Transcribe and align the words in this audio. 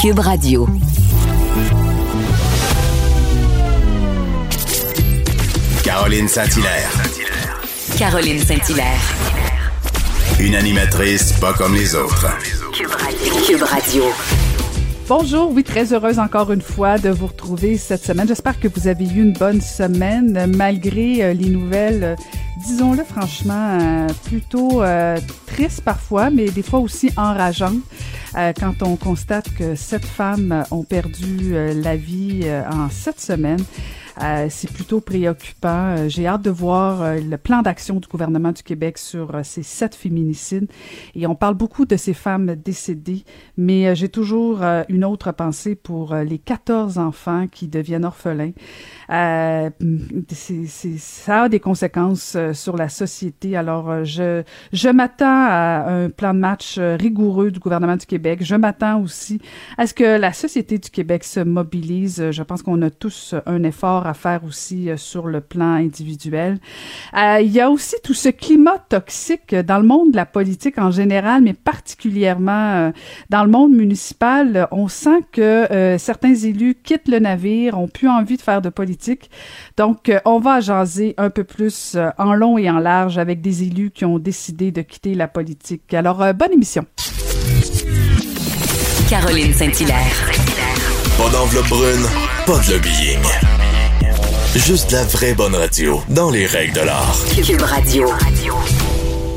Cube 0.00 0.20
Radio. 0.20 0.66
Caroline 5.84 6.26
Saint-Hilaire. 6.26 6.90
Caroline 7.98 8.38
Saint-Hilaire. 8.38 8.98
Une 10.40 10.54
animatrice 10.54 11.34
pas 11.34 11.52
comme 11.52 11.74
les 11.74 11.94
autres. 11.94 12.28
Cube 13.46 13.62
Radio. 13.62 14.04
Bonjour, 15.06 15.50
oui, 15.52 15.64
très 15.64 15.92
heureuse 15.92 16.18
encore 16.18 16.50
une 16.50 16.62
fois 16.62 16.96
de 16.96 17.10
vous 17.10 17.26
retrouver 17.26 17.76
cette 17.76 18.02
semaine. 18.02 18.26
J'espère 18.26 18.58
que 18.58 18.68
vous 18.68 18.88
avez 18.88 19.04
eu 19.04 19.20
une 19.20 19.34
bonne 19.34 19.60
semaine 19.60 20.50
malgré 20.56 21.24
euh, 21.24 21.32
les 21.34 21.50
nouvelles, 21.50 22.04
euh, 22.04 22.16
disons-le 22.64 23.04
franchement, 23.04 23.76
euh, 23.78 24.06
plutôt 24.24 24.82
tristes 25.46 25.82
parfois, 25.82 26.30
mais 26.30 26.48
des 26.48 26.62
fois 26.62 26.78
aussi 26.78 27.10
enrageantes. 27.18 27.82
Quand 28.34 28.82
on 28.82 28.96
constate 28.96 29.52
que 29.54 29.74
sept 29.74 30.04
femmes 30.04 30.64
ont 30.70 30.84
perdu 30.84 31.54
la 31.74 31.96
vie 31.96 32.44
en 32.70 32.88
sept 32.88 33.20
semaines. 33.20 33.64
Euh, 34.22 34.46
c'est 34.50 34.70
plutôt 34.70 35.00
préoccupant. 35.00 35.94
Euh, 35.96 36.08
j'ai 36.08 36.26
hâte 36.26 36.42
de 36.42 36.50
voir 36.50 37.02
euh, 37.02 37.20
le 37.20 37.36
plan 37.38 37.62
d'action 37.62 37.96
du 38.00 38.08
gouvernement 38.08 38.52
du 38.52 38.62
Québec 38.62 38.98
sur 38.98 39.40
ces 39.44 39.62
sept 39.62 39.94
féminicides. 39.94 40.70
Et 41.14 41.26
on 41.26 41.34
parle 41.34 41.54
beaucoup 41.54 41.86
de 41.86 41.96
ces 41.96 42.14
femmes 42.14 42.54
décédées, 42.54 43.24
mais 43.56 43.94
j'ai 43.94 44.08
toujours 44.08 44.62
une 44.88 45.04
autre 45.04 45.32
pensée 45.32 45.74
pour 45.74 46.14
les 46.14 46.38
14 46.38 46.98
enfants 46.98 47.46
qui 47.50 47.68
deviennent 47.68 48.04
orphelins. 48.04 48.52
c'est, 49.08 50.66
ça 50.98 51.42
a 51.42 51.48
des 51.48 51.60
conséquences 51.60 52.36
sur 52.52 52.76
la 52.76 52.88
société. 52.88 53.56
Alors, 53.56 54.04
je, 54.04 54.42
je 54.72 54.88
m'attends 54.88 55.46
à 55.48 55.90
un 55.90 56.10
plan 56.10 56.34
de 56.34 56.38
match 56.38 56.78
rigoureux 56.78 57.50
du 57.50 57.58
gouvernement 57.58 57.96
du 57.96 58.06
Québec. 58.06 58.40
Je 58.42 58.54
m'attends 58.54 59.00
aussi 59.00 59.40
à 59.78 59.86
ce 59.86 59.94
que 59.94 60.18
la 60.18 60.32
société 60.32 60.78
du 60.78 60.90
Québec 60.90 61.24
se 61.24 61.40
mobilise. 61.40 62.30
Je 62.30 62.42
pense 62.42 62.62
qu'on 62.62 62.80
a 62.82 62.90
tous 62.90 63.34
un 63.46 63.62
effort 63.62 63.99
à 64.06 64.14
faire 64.14 64.44
aussi 64.44 64.90
euh, 64.90 64.96
sur 64.96 65.26
le 65.26 65.40
plan 65.40 65.74
individuel. 65.74 66.58
Euh, 67.16 67.40
il 67.40 67.50
y 67.50 67.60
a 67.60 67.70
aussi 67.70 67.96
tout 68.02 68.14
ce 68.14 68.28
climat 68.28 68.78
toxique 68.88 69.54
dans 69.54 69.78
le 69.78 69.86
monde 69.86 70.12
de 70.12 70.16
la 70.16 70.26
politique 70.26 70.78
en 70.78 70.90
général, 70.90 71.42
mais 71.42 71.52
particulièrement 71.52 72.72
euh, 72.72 72.90
dans 73.30 73.44
le 73.44 73.50
monde 73.50 73.72
municipal. 73.72 74.68
On 74.70 74.88
sent 74.88 75.24
que 75.32 75.96
certains 75.98 76.34
élus 76.34 76.76
quittent 76.82 77.08
le 77.08 77.18
navire, 77.18 77.78
ont 77.78 77.88
plus 77.88 78.08
envie 78.08 78.36
de 78.36 78.42
faire 78.42 78.62
de 78.62 78.68
politique. 78.68 79.30
Donc, 79.76 80.10
on 80.24 80.38
va 80.38 80.60
jaser 80.60 81.14
un 81.16 81.30
peu 81.30 81.44
plus 81.44 81.96
en 82.18 82.34
long 82.34 82.58
et 82.58 82.70
en 82.70 82.78
large 82.78 83.18
avec 83.18 83.40
des 83.40 83.62
élus 83.62 83.90
qui 83.90 84.04
ont 84.04 84.18
décidé 84.18 84.72
de 84.72 84.82
quitter 84.82 85.14
la 85.14 85.28
politique. 85.28 85.92
Alors, 85.94 86.34
bonne 86.34 86.52
émission. 86.52 86.84
Caroline 89.08 89.52
Saint-Hilaire. 89.52 90.30
Pas 91.18 91.28
d'enveloppe 91.30 91.68
brune, 91.68 92.06
pas 92.46 92.58
de 92.60 92.72
lobbying. 92.72 93.59
Juste 94.56 94.90
la 94.90 95.04
vraie 95.04 95.32
bonne 95.32 95.54
radio, 95.54 95.98
dans 96.12 96.28
les 96.28 96.44
règles 96.44 96.74
de 96.74 96.84
l'art. 96.84 97.14
Cube 97.36 97.62
Radio. 97.62 98.08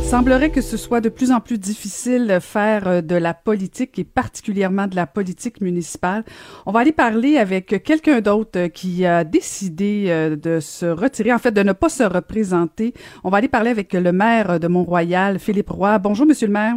Semblerait 0.10 0.50
que 0.50 0.62
ce 0.62 0.76
soit 0.76 1.02
de 1.02 1.10
plus 1.10 1.32
en 1.32 1.40
plus 1.40 1.60
difficile 1.60 2.26
de 2.26 2.40
faire 2.40 2.88
euh, 2.88 3.02
de 3.02 3.16
la 3.16 3.36
politique 3.36 4.00
et 4.00 4.06
particulièrement 4.06 4.88
de 4.88 4.96
la 4.96 5.06
politique 5.06 5.62
municipale. 5.62 6.24
On 6.66 6.72
va 6.72 6.80
aller 6.80 6.92
parler 6.92 7.38
avec 7.38 7.84
quelqu'un 7.84 8.22
d'autre 8.22 8.58
euh, 8.58 8.68
qui 8.70 9.06
a 9.06 9.24
décidé 9.24 10.06
euh, 10.08 10.36
de 10.36 10.60
se 10.60 10.88
retirer, 10.88 11.32
en 11.32 11.38
fait 11.38 11.52
de 11.52 11.62
ne 11.62 11.74
pas 11.74 11.90
se 11.90 12.02
représenter. 12.02 12.96
On 13.24 13.30
va 13.30 13.38
aller 13.38 13.48
parler 13.50 13.70
avec 13.70 13.94
le 13.94 14.12
maire 14.12 14.60
de 14.60 14.68
Mont-Royal, 14.68 15.38
Philippe 15.38 15.70
Roy. 15.70 16.00
Bonjour, 16.00 16.26
monsieur 16.26 16.48
le 16.48 16.54
maire. 16.54 16.74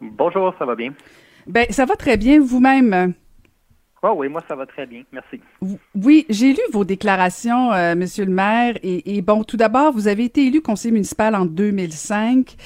Bonjour, 0.00 0.54
ça 0.58 0.64
va 0.64 0.74
bien? 0.74 0.94
Ben, 1.46 1.66
ça 1.68 1.84
va 1.84 1.94
très 1.94 2.16
bien. 2.16 2.40
Vous-même? 2.40 3.12
Oh 4.04 4.14
oui, 4.16 4.28
moi 4.28 4.42
ça 4.48 4.56
va 4.56 4.66
très 4.66 4.84
bien, 4.84 5.04
merci. 5.12 5.40
Oui, 5.94 6.26
j'ai 6.28 6.52
lu 6.54 6.60
vos 6.72 6.84
déclarations, 6.84 7.72
euh, 7.72 7.94
Monsieur 7.94 8.24
le 8.24 8.32
maire, 8.32 8.74
et, 8.82 9.16
et 9.16 9.22
bon, 9.22 9.44
tout 9.44 9.56
d'abord, 9.56 9.92
vous 9.92 10.08
avez 10.08 10.24
été 10.24 10.44
élu 10.44 10.60
conseiller 10.60 10.90
municipal 10.90 11.36
en 11.36 11.46
2005. 11.46 12.56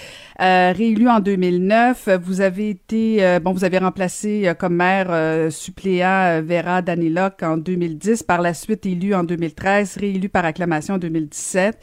Euh, 0.40 0.72
réélu 0.76 1.08
en 1.08 1.20
2009. 1.20 2.10
Vous 2.22 2.42
avez 2.42 2.68
été, 2.68 3.24
euh, 3.24 3.40
bon, 3.40 3.52
vous 3.52 3.64
avez 3.64 3.78
remplacé 3.78 4.46
euh, 4.46 4.54
comme 4.54 4.74
maire 4.76 5.06
suppléant 5.50 6.42
Vera 6.42 6.82
Daniloc 6.82 7.42
en 7.42 7.56
2010, 7.56 8.22
par 8.22 8.42
la 8.42 8.52
suite 8.52 8.84
élu 8.84 9.14
en 9.14 9.24
2013, 9.24 9.96
réélu 9.96 10.28
par 10.28 10.44
acclamation 10.44 10.94
en 10.94 10.98
2017. 10.98 11.78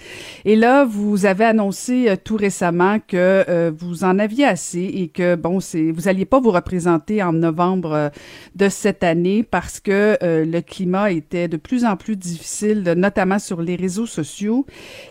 Et 0.45 0.55
là, 0.55 0.85
vous 0.85 1.25
avez 1.25 1.45
annoncé 1.45 2.16
tout 2.23 2.35
récemment 2.35 2.99
que 2.99 3.72
vous 3.72 4.03
en 4.03 4.19
aviez 4.19 4.45
assez 4.45 4.83
et 4.83 5.07
que, 5.07 5.35
bon, 5.35 5.59
c'est, 5.59 5.91
vous 5.91 6.07
alliez 6.07 6.25
pas 6.25 6.39
vous 6.39 6.51
représenter 6.51 7.23
en 7.23 7.33
novembre 7.33 8.11
de 8.55 8.69
cette 8.69 9.03
année 9.03 9.42
parce 9.43 9.79
que 9.79 10.17
le 10.21 10.61
climat 10.61 11.11
était 11.11 11.47
de 11.47 11.57
plus 11.57 11.85
en 11.85 11.95
plus 11.95 12.15
difficile, 12.15 12.83
notamment 12.95 13.39
sur 13.39 13.61
les 13.61 13.75
réseaux 13.75 14.05
sociaux. 14.05 14.65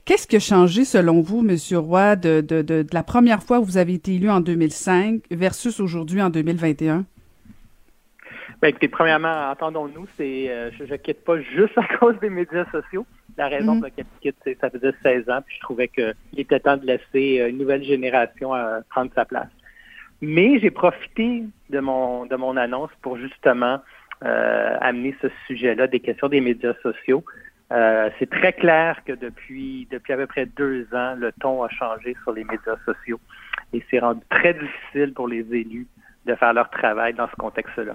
Qu'est-ce 0.04 0.26
qui 0.26 0.36
a 0.36 0.40
changé 0.40 0.84
selon 0.84 1.20
vous, 1.20 1.42
Monsieur 1.42 1.78
Roy, 1.78 2.16
de, 2.16 2.40
de, 2.40 2.62
de, 2.62 2.82
de 2.82 2.94
la 2.94 3.02
première 3.02 3.42
fois 3.42 3.60
où 3.60 3.64
vous 3.64 3.76
avez 3.76 3.94
été 3.94 4.14
élu 4.14 4.30
en 4.30 4.40
2005 4.40 5.22
versus 5.30 5.80
aujourd'hui 5.80 6.22
en 6.22 6.30
2021? 6.30 7.04
Bien, 8.62 8.68
écoutez, 8.68 8.86
premièrement, 8.86 9.50
entendons-nous, 9.50 10.06
c'est 10.16 10.48
euh, 10.48 10.70
je 10.78 10.84
ne 10.84 10.96
quitte 10.96 11.24
pas 11.24 11.40
juste 11.40 11.76
à 11.76 11.98
cause 11.98 12.14
des 12.20 12.30
médias 12.30 12.64
sociaux. 12.70 13.04
La 13.36 13.48
raison 13.48 13.72
mhm. 13.72 13.80
pour 13.80 13.84
laquelle 13.86 14.04
je 14.14 14.20
quitte, 14.20 14.36
c'est 14.44 14.56
ça 14.60 14.70
faisait 14.70 14.92
16 15.02 15.28
ans, 15.30 15.40
puis 15.44 15.56
je 15.56 15.60
trouvais 15.62 15.88
qu'il 15.88 16.14
était 16.36 16.60
temps 16.60 16.76
de 16.76 16.86
laisser 16.86 17.40
euh, 17.40 17.48
une 17.48 17.58
nouvelle 17.58 17.82
génération 17.82 18.54
euh, 18.54 18.80
prendre 18.88 19.10
sa 19.16 19.24
place. 19.24 19.48
Mais 20.20 20.60
j'ai 20.60 20.70
profité 20.70 21.42
de 21.70 21.80
mon 21.80 22.26
de 22.26 22.36
mon 22.36 22.56
annonce 22.56 22.90
pour 23.00 23.16
justement 23.16 23.80
amener 24.24 25.14
ce 25.20 25.28
sujet-là, 25.46 25.86
des 25.86 26.00
questions 26.00 26.28
des 26.28 26.40
médias 26.40 26.74
sociaux. 26.82 27.24
Euh, 27.72 28.10
c'est 28.18 28.28
très 28.28 28.52
clair 28.52 29.02
que 29.06 29.12
depuis, 29.12 29.88
depuis 29.90 30.12
à 30.12 30.16
peu 30.16 30.26
près 30.26 30.44
deux 30.44 30.86
ans, 30.92 31.14
le 31.16 31.32
ton 31.40 31.62
a 31.62 31.68
changé 31.70 32.14
sur 32.22 32.32
les 32.32 32.44
médias 32.44 32.76
sociaux 32.84 33.18
et 33.72 33.82
c'est 33.90 33.98
rendu 33.98 34.20
très 34.28 34.52
difficile 34.52 35.14
pour 35.14 35.26
les 35.26 35.40
élus 35.52 35.86
de 36.26 36.34
faire 36.34 36.52
leur 36.52 36.68
travail 36.68 37.14
dans 37.14 37.28
ce 37.28 37.36
contexte-là. 37.36 37.94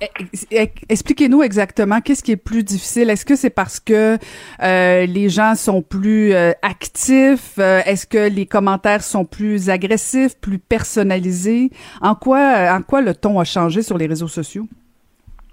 Eh, 0.00 0.08
eh, 0.50 0.72
expliquez-nous 0.88 1.42
exactement 1.42 2.00
qu'est-ce 2.00 2.22
qui 2.22 2.32
est 2.32 2.36
plus 2.36 2.64
difficile. 2.64 3.10
Est-ce 3.10 3.24
que 3.24 3.36
c'est 3.36 3.50
parce 3.50 3.78
que 3.78 4.16
euh, 4.62 5.06
les 5.06 5.28
gens 5.28 5.54
sont 5.54 5.82
plus 5.82 6.32
euh, 6.32 6.52
actifs? 6.62 7.58
Est-ce 7.58 8.06
que 8.06 8.28
les 8.28 8.46
commentaires 8.46 9.02
sont 9.02 9.26
plus 9.26 9.68
agressifs, 9.68 10.38
plus 10.40 10.58
personnalisés? 10.58 11.70
En 12.00 12.14
quoi, 12.14 12.74
en 12.74 12.82
quoi 12.82 13.02
le 13.02 13.14
ton 13.14 13.38
a 13.38 13.44
changé 13.44 13.82
sur 13.82 13.98
les 13.98 14.06
réseaux 14.06 14.28
sociaux? 14.28 14.66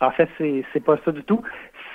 En 0.04 0.12
fait, 0.12 0.30
c'est 0.38 0.64
c'est 0.74 0.84
pas 0.84 0.98
ça 1.06 1.12
du 1.12 1.24
tout 1.24 1.42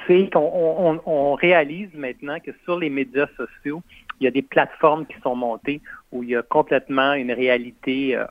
c'est 0.09 0.31
qu'on 0.33 1.01
on, 1.05 1.35
réalise 1.35 1.91
maintenant 1.95 2.39
que 2.41 2.51
sur 2.65 2.79
les 2.79 2.91
médias 2.91 3.29
sociaux, 3.37 3.83
il 4.19 4.25
y 4.25 4.27
a 4.27 4.31
des 4.31 4.43
plateformes 4.43 5.07
qui 5.07 5.21
sont 5.21 5.37
montées 5.37 5.81
où 6.11 6.23
il 6.23 6.31
y 6.31 6.37
a 6.37 6.43
complètement 6.43 7.13
une 7.13 7.31
réalité 7.31 8.17
euh, 8.17 8.25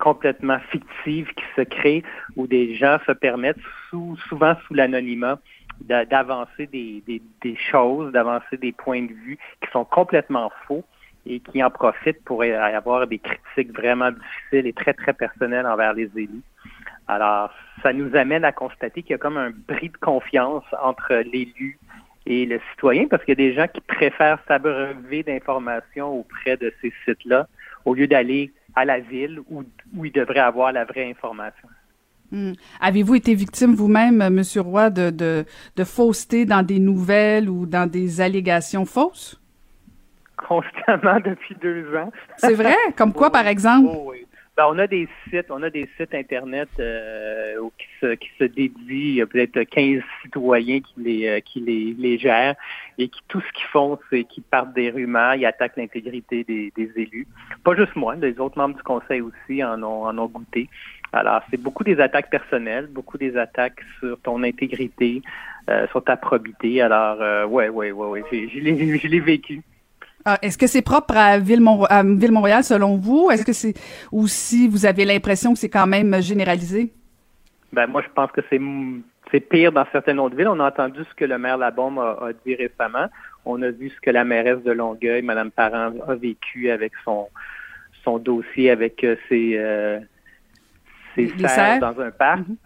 complètement 0.00 0.58
fictive 0.70 1.32
qui 1.34 1.44
se 1.56 1.62
crée, 1.62 2.02
où 2.36 2.46
des 2.46 2.74
gens 2.74 2.98
se 3.06 3.12
permettent, 3.12 3.60
souvent 4.28 4.56
sous 4.66 4.74
l'anonymat, 4.74 5.38
d'avancer 5.80 6.66
des, 6.66 7.02
des, 7.06 7.56
choses, 7.56 8.12
d'avancer 8.12 8.56
des 8.56 8.72
points 8.72 9.02
de 9.02 9.12
vue 9.12 9.38
qui 9.60 9.70
sont 9.72 9.84
complètement 9.84 10.50
faux 10.66 10.84
et 11.26 11.40
qui 11.40 11.62
en 11.62 11.70
profitent 11.70 12.22
pour 12.24 12.42
avoir 12.42 13.06
des 13.06 13.18
critiques 13.18 13.72
vraiment 13.72 14.10
difficiles 14.10 14.66
et 14.66 14.72
très, 14.72 14.94
très 14.94 15.12
personnelles 15.12 15.66
envers 15.66 15.94
les 15.94 16.10
élus. 16.16 16.42
Alors, 17.08 17.50
ça 17.82 17.92
nous 17.92 18.14
amène 18.16 18.44
à 18.44 18.52
constater 18.52 19.02
qu'il 19.02 19.12
y 19.12 19.14
a 19.14 19.18
comme 19.18 19.36
un 19.36 19.50
bris 19.50 19.90
de 19.90 19.96
confiance 19.98 20.64
entre 20.82 21.14
l'élu 21.14 21.78
et 22.26 22.46
le 22.46 22.60
citoyen, 22.70 23.06
parce 23.08 23.22
qu'il 23.24 23.38
y 23.38 23.42
a 23.42 23.50
des 23.50 23.54
gens 23.54 23.68
qui 23.68 23.82
préfèrent 23.82 24.38
s'abreuver 24.48 25.22
d'informations 25.22 26.20
auprès 26.20 26.56
de 26.56 26.72
ces 26.80 26.92
sites-là 27.04 27.46
au 27.84 27.94
lieu 27.94 28.06
d'aller 28.06 28.50
à 28.74 28.84
la 28.84 29.00
ville 29.00 29.40
où, 29.50 29.62
où 29.94 30.04
ils 30.04 30.12
devraient 30.12 30.38
avoir 30.40 30.72
la 30.72 30.84
vraie 30.84 31.10
information. 31.10 31.68
Hmm. 32.32 32.52
Avez-vous 32.80 33.16
été 33.16 33.34
victime 33.34 33.74
vous-même, 33.74 34.22
M. 34.22 34.42
Roy, 34.56 34.90
de, 34.90 35.10
de, 35.10 35.44
de 35.76 35.84
fausseté 35.84 36.46
dans 36.46 36.62
des 36.62 36.78
nouvelles 36.78 37.50
ou 37.50 37.66
dans 37.66 37.88
des 37.88 38.20
allégations 38.20 38.86
fausses? 38.86 39.40
Constamment 40.36 41.20
depuis 41.24 41.54
deux 41.60 41.94
ans. 41.94 42.10
C'est 42.38 42.54
vrai? 42.54 42.74
Comme 42.96 43.12
quoi, 43.12 43.30
par 43.32 43.46
exemple? 43.46 43.90
Oh, 43.92 44.10
oui. 44.10 44.23
Ben, 44.56 44.66
on 44.68 44.78
a 44.78 44.86
des 44.86 45.08
sites, 45.28 45.50
on 45.50 45.62
a 45.64 45.70
des 45.70 45.88
sites 45.96 46.14
internet 46.14 46.68
euh, 46.78 47.56
qui 47.76 47.86
se 48.00 48.14
qui 48.14 48.28
se 48.38 48.44
dédient, 48.44 48.74
il 48.88 49.14
y 49.14 49.22
a 49.22 49.26
peut-être 49.26 49.60
15 49.64 50.00
citoyens 50.22 50.80
qui 50.80 50.94
les 50.96 51.26
euh, 51.26 51.40
qui 51.40 51.58
les, 51.58 51.94
les 51.98 52.18
gèrent 52.18 52.54
et 52.96 53.08
qui 53.08 53.20
tout 53.26 53.40
ce 53.40 53.52
qu'ils 53.52 53.66
font, 53.72 53.98
c'est 54.10 54.22
qu'ils 54.22 54.44
partent 54.44 54.72
des 54.72 54.90
rumeurs, 54.90 55.34
ils 55.34 55.44
attaquent 55.44 55.76
l'intégrité 55.76 56.44
des, 56.44 56.72
des 56.76 56.92
élus. 56.94 57.26
Pas 57.64 57.74
juste 57.74 57.96
moi, 57.96 58.14
les 58.14 58.38
autres 58.38 58.56
membres 58.56 58.76
du 58.76 58.82
conseil 58.84 59.22
aussi 59.22 59.64
en 59.64 59.82
ont 59.82 60.06
en 60.06 60.16
ont 60.18 60.28
goûté. 60.28 60.68
Alors, 61.12 61.42
c'est 61.50 61.60
beaucoup 61.60 61.84
des 61.84 62.00
attaques 62.00 62.30
personnelles, 62.30 62.88
beaucoup 62.88 63.18
des 63.18 63.36
attaques 63.36 63.80
sur 64.00 64.18
ton 64.20 64.42
intégrité, 64.42 65.22
euh, 65.68 65.86
sur 65.88 66.02
ta 66.02 66.16
probité. 66.16 66.82
Alors, 66.82 67.20
euh, 67.20 67.46
ouais, 67.46 67.68
ouais, 67.68 67.92
ouais, 67.92 68.22
ouais, 68.22 68.48
je 68.52 69.08
l'ai 69.08 69.20
vécu. 69.20 69.62
Ah, 70.24 70.38
est-ce 70.40 70.56
que 70.56 70.66
c'est 70.66 70.82
propre 70.82 71.16
à 71.16 71.38
Ville-Montréal 71.38 72.64
selon 72.64 72.96
vous? 72.96 73.30
Est-ce 73.30 73.44
que 73.44 73.52
c'est 73.52 73.74
ou 74.10 74.26
si 74.26 74.68
vous 74.68 74.86
avez 74.86 75.04
l'impression 75.04 75.52
que 75.52 75.58
c'est 75.58 75.68
quand 75.68 75.86
même 75.86 76.20
généralisé? 76.22 76.92
Ben 77.72 77.86
moi, 77.86 78.02
je 78.02 78.08
pense 78.14 78.30
que 78.32 78.40
c'est 78.48 78.60
c'est 79.30 79.40
pire 79.40 79.72
dans 79.72 79.84
certaines 79.92 80.18
autres 80.18 80.36
villes. 80.36 80.48
On 80.48 80.60
a 80.60 80.68
entendu 80.68 81.00
ce 81.08 81.14
que 81.14 81.24
le 81.24 81.38
maire 81.38 81.58
Labombe 81.58 81.98
a, 81.98 82.26
a 82.26 82.32
dit 82.46 82.54
récemment. 82.54 83.06
On 83.44 83.60
a 83.62 83.70
vu 83.70 83.90
ce 83.90 84.00
que 84.00 84.10
la 84.10 84.24
mairesse 84.24 84.62
de 84.62 84.72
Longueuil, 84.72 85.22
Mme 85.22 85.50
Parent, 85.50 85.92
a 86.08 86.14
vécu 86.14 86.70
avec 86.70 86.92
son 87.04 87.28
son 88.04 88.18
dossier 88.18 88.70
avec 88.70 89.02
euh, 89.02 89.16
ses, 89.28 89.56
euh, 89.56 89.98
ses 91.14 91.28
serres 91.38 91.80
dans 91.80 91.98
un 92.00 92.10
parc. 92.10 92.40
Mm-hmm. 92.40 92.56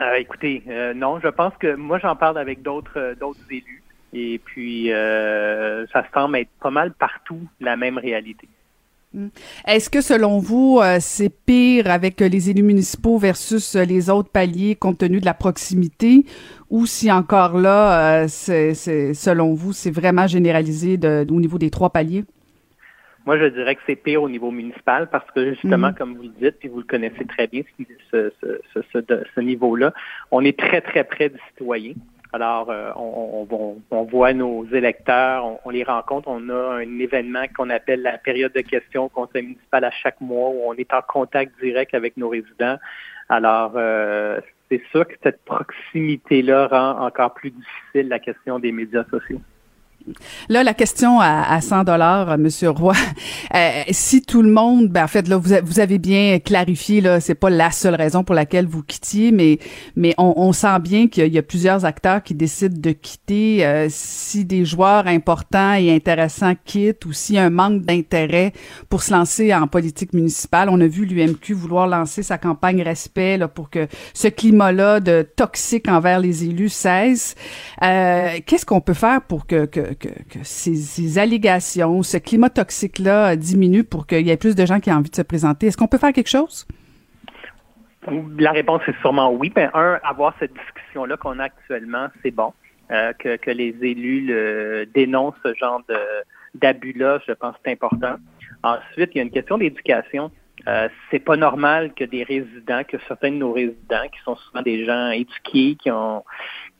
Euh, 0.00 0.14
écoutez, 0.14 0.62
euh, 0.68 0.94
non, 0.94 1.20
je 1.20 1.28
pense 1.28 1.52
que 1.58 1.74
moi 1.74 1.98
j'en 1.98 2.16
parle 2.16 2.38
avec 2.38 2.62
d'autres 2.62 3.14
d'autres 3.20 3.44
élus 3.50 3.81
et 4.12 4.38
puis 4.38 4.90
ça 4.90 6.04
semble 6.12 6.36
être 6.38 6.50
pas 6.60 6.70
mal 6.70 6.92
partout 6.92 7.40
la 7.60 7.76
même 7.76 7.98
réalité. 7.98 8.48
Mm. 9.14 9.28
Est-ce 9.66 9.90
que 9.90 10.00
selon 10.00 10.38
vous, 10.38 10.80
c'est 11.00 11.32
pire 11.44 11.90
avec 11.90 12.20
les 12.20 12.50
élus 12.50 12.62
municipaux 12.62 13.18
versus 13.18 13.74
les 13.76 14.10
autres 14.10 14.30
paliers 14.30 14.74
compte 14.74 14.98
tenu 14.98 15.20
de 15.20 15.26
la 15.26 15.34
proximité? 15.34 16.24
Ou 16.70 16.86
si 16.86 17.12
encore 17.12 17.58
là, 17.58 18.26
c'est, 18.28 18.74
selon 18.74 19.54
vous, 19.54 19.72
c'est 19.72 19.90
vraiment 19.90 20.26
généralisé 20.26 20.96
de, 20.96 21.26
au 21.30 21.40
niveau 21.40 21.58
des 21.58 21.70
trois 21.70 21.90
paliers? 21.90 22.24
Moi, 23.24 23.38
je 23.38 23.44
dirais 23.44 23.76
que 23.76 23.82
c'est 23.86 23.96
pire 23.96 24.22
au 24.22 24.28
niveau 24.28 24.50
municipal 24.50 25.08
parce 25.10 25.30
que 25.30 25.50
justement, 25.50 25.88
mhm. 25.88 25.94
comme 25.94 26.16
vous 26.16 26.22
le 26.22 26.28
dites, 26.40 26.58
puis 26.58 26.68
vous 26.68 26.78
le 26.78 26.84
connaissez 26.84 27.24
très 27.24 27.46
bien, 27.46 27.62
ce, 28.10 28.32
ce, 28.40 28.80
ce, 28.92 28.98
ce 29.34 29.40
niveau-là, 29.40 29.92
on 30.30 30.44
est 30.44 30.58
très, 30.58 30.80
très 30.80 31.04
près 31.04 31.28
du 31.28 31.38
citoyen. 31.50 31.92
Alors, 32.34 32.70
euh, 32.70 32.90
on, 32.96 33.46
on, 33.50 33.82
on, 33.90 34.02
voit 34.04 34.32
nos 34.32 34.64
électeurs, 34.72 35.58
on, 35.66 35.70
les 35.70 35.84
rencontre. 35.84 36.28
On 36.28 36.48
a 36.48 36.76
un 36.76 36.98
événement 36.98 37.44
qu'on 37.54 37.68
appelle 37.68 38.00
la 38.02 38.16
période 38.16 38.52
de 38.54 38.62
questions 38.62 39.04
au 39.04 39.08
conseil 39.10 39.42
municipal 39.42 39.84
à 39.84 39.90
chaque 39.90 40.20
mois 40.20 40.48
où 40.48 40.62
on 40.64 40.74
est 40.74 40.92
en 40.94 41.02
contact 41.02 41.52
direct 41.60 41.92
avec 41.94 42.16
nos 42.16 42.30
résidents. 42.30 42.78
Alors, 43.28 43.72
euh, 43.76 44.40
c'est 44.70 44.82
sûr 44.90 45.06
que 45.06 45.14
cette 45.22 45.44
proximité-là 45.44 46.68
rend 46.68 47.04
encore 47.04 47.34
plus 47.34 47.50
difficile 47.50 48.08
la 48.08 48.18
question 48.18 48.58
des 48.58 48.72
médias 48.72 49.04
sociaux. 49.10 49.40
Là, 50.48 50.62
la 50.62 50.74
question 50.74 51.20
à, 51.20 51.42
à 51.42 51.60
100 51.60 51.84
dollars, 51.84 52.38
Monsieur 52.38 52.70
Roy, 52.70 52.94
euh, 53.54 53.82
si 53.90 54.22
tout 54.22 54.42
le 54.42 54.50
monde, 54.50 54.88
ben 54.88 55.04
en 55.04 55.08
fait 55.08 55.28
là, 55.28 55.36
vous, 55.36 55.54
vous 55.62 55.80
avez 55.80 55.98
bien 55.98 56.38
clarifié 56.38 57.00
là, 57.00 57.20
c'est 57.20 57.34
pas 57.34 57.50
la 57.50 57.70
seule 57.70 57.94
raison 57.94 58.24
pour 58.24 58.34
laquelle 58.34 58.66
vous 58.66 58.82
quittiez, 58.82 59.32
mais 59.32 59.58
mais 59.96 60.14
on, 60.18 60.34
on 60.36 60.52
sent 60.52 60.78
bien 60.80 61.08
qu'il 61.08 61.32
y, 61.32 61.38
a 61.38 61.42
plusieurs 61.42 61.84
acteurs 61.84 62.22
qui 62.22 62.34
décident 62.34 62.78
de 62.78 62.92
quitter. 62.92 63.64
Euh, 63.64 63.86
si 63.90 64.44
des 64.44 64.64
joueurs 64.64 65.06
importants 65.06 65.74
et 65.74 65.94
intéressants 65.94 66.54
quittent, 66.64 67.04
ou 67.04 67.12
s'il 67.12 67.36
y 67.36 67.38
a 67.38 67.44
un 67.44 67.50
manque 67.50 67.82
d'intérêt 67.82 68.52
pour 68.88 69.02
se 69.02 69.12
lancer 69.12 69.54
en 69.54 69.66
politique 69.66 70.12
municipale, 70.12 70.68
on 70.68 70.80
a 70.80 70.86
vu 70.86 71.04
l'UMQ 71.04 71.54
vouloir 71.54 71.86
lancer 71.86 72.22
sa 72.22 72.38
campagne 72.38 72.82
respect 72.82 73.36
là, 73.38 73.48
pour 73.48 73.70
que 73.70 73.86
ce 74.14 74.28
climat-là 74.28 75.00
de 75.00 75.22
toxique 75.36 75.88
envers 75.88 76.18
les 76.18 76.44
élus 76.44 76.68
cesse. 76.68 77.34
Euh, 77.82 78.38
Qu'est-ce 78.46 78.66
qu'on 78.66 78.80
peut 78.80 78.94
faire 78.94 79.22
pour 79.22 79.46
que, 79.46 79.66
que 79.66 79.91
que, 79.94 80.08
ces, 80.42 81.18
allégations, 81.18 82.02
ce 82.02 82.16
climat 82.16 82.50
toxique-là 82.50 83.36
diminue 83.36 83.84
pour 83.84 84.06
qu'il 84.06 84.26
y 84.26 84.30
ait 84.30 84.36
plus 84.36 84.54
de 84.54 84.66
gens 84.66 84.80
qui 84.80 84.90
aient 84.90 84.94
envie 84.94 85.10
de 85.10 85.16
se 85.16 85.22
présenter? 85.22 85.66
Est-ce 85.66 85.76
qu'on 85.76 85.86
peut 85.86 85.98
faire 85.98 86.12
quelque 86.12 86.30
chose? 86.30 86.66
La 88.38 88.50
réponse 88.50 88.82
est 88.88 89.00
sûrement 89.00 89.32
oui. 89.32 89.50
Ben, 89.54 89.70
un, 89.74 90.00
avoir 90.02 90.34
cette 90.40 90.52
discussion-là 90.52 91.16
qu'on 91.16 91.38
a 91.38 91.44
actuellement, 91.44 92.08
c'est 92.22 92.32
bon. 92.32 92.52
Euh, 92.90 93.12
que, 93.14 93.50
les 93.50 93.74
élus 93.80 94.86
dénoncent 94.92 95.36
ce 95.44 95.54
genre 95.54 95.80
d'abus-là, 96.54 97.20
je 97.26 97.32
pense 97.32 97.54
que 97.54 97.60
c'est 97.64 97.72
important. 97.72 98.16
Ensuite, 98.62 99.10
il 99.14 99.18
y 99.18 99.20
a 99.20 99.22
une 99.24 99.30
question 99.30 99.56
d'éducation. 99.58 100.30
Euh, 100.68 100.88
c'est 101.10 101.18
pas 101.18 101.36
normal 101.36 101.92
que 101.94 102.04
des 102.04 102.22
résidents, 102.22 102.82
que 102.86 102.96
certains 103.08 103.30
de 103.30 103.36
nos 103.36 103.52
résidents, 103.52 104.06
qui 104.12 104.20
sont 104.24 104.36
souvent 104.36 104.62
des 104.62 104.84
gens 104.84 105.10
éduqués, 105.10 105.76
qui 105.76 105.90
ont 105.90 106.24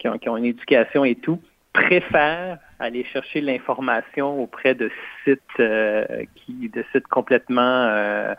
une 0.05 0.45
éducation 0.45 1.05
et 1.05 1.15
tout, 1.17 1.41
préfèrent 1.73 2.59
aller 2.79 3.05
chercher 3.05 3.41
l'information 3.41 4.43
auprès 4.43 4.75
de 4.75 4.91
sites 5.25 5.41
euh, 5.61 6.05
qui 6.35 6.69
de 6.69 6.85
sites 6.93 7.07
complètement 7.07 7.61
euh, 7.61 8.35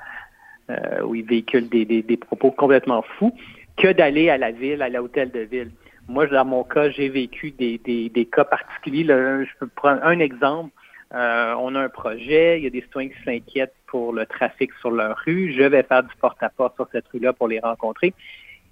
euh, 0.70 1.02
où 1.04 1.16
ils 1.16 1.26
véhiculent 1.26 1.70
des, 1.70 1.86
des, 1.86 2.02
des, 2.02 2.18
propos 2.18 2.52
complètement 2.52 3.02
fous 3.18 3.34
que 3.78 3.92
d'aller 3.92 4.30
à 4.30 4.38
la 4.38 4.52
ville, 4.52 4.82
à 4.82 4.90
l'hôtel 4.90 5.32
de 5.32 5.40
ville. 5.40 5.72
Moi, 6.08 6.28
dans 6.28 6.46
mon 6.46 6.64
cas, 6.64 6.90
j'ai 6.90 7.10
vécu 7.10 7.52
des, 7.52 7.78
des, 7.80 8.26
cas 8.26 8.44
particuliers. 8.44 9.04
Là, 9.04 9.44
je 9.44 9.50
peux 9.60 9.68
prendre 9.68 10.04
un 10.04 10.20
exemple. 10.20 10.72
on 11.12 11.76
a 11.76 11.80
un 11.80 11.90
projet, 11.90 12.60
il 12.60 12.64
y 12.66 12.68
a 12.68 12.70
des 12.70 12.82
citoyens 12.82 13.10
qui 13.10 13.24
s'inquiètent 13.24 13.76
pour 13.88 14.12
le 14.12 14.26
trafic 14.26 14.72
sur 14.82 14.92
leur 14.92 15.18
rue. 15.26 15.54
Je 15.54 15.64
vais 15.64 15.84
faire 15.84 16.04
du 16.04 16.14
porte-à-porte 16.20 16.76
sur 16.76 16.88
cette 16.92 17.08
rue-là 17.08 17.32
pour 17.32 17.48
les 17.48 17.60
rencontrer. 17.60 18.14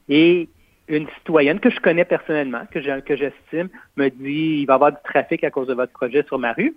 Et 0.09 0.49
une 0.97 1.07
citoyenne 1.17 1.59
que 1.59 1.69
je 1.69 1.79
connais 1.79 2.05
personnellement, 2.05 2.63
que 2.71 2.81
j'estime, 2.81 3.69
me 3.95 4.09
dit 4.09 4.59
il 4.61 4.65
va 4.65 4.73
y 4.73 4.75
avoir 4.75 4.91
du 4.91 4.97
trafic 5.03 5.43
à 5.43 5.51
cause 5.51 5.67
de 5.67 5.73
votre 5.73 5.91
projet 5.91 6.23
sur 6.27 6.39
ma 6.39 6.53
rue. 6.53 6.75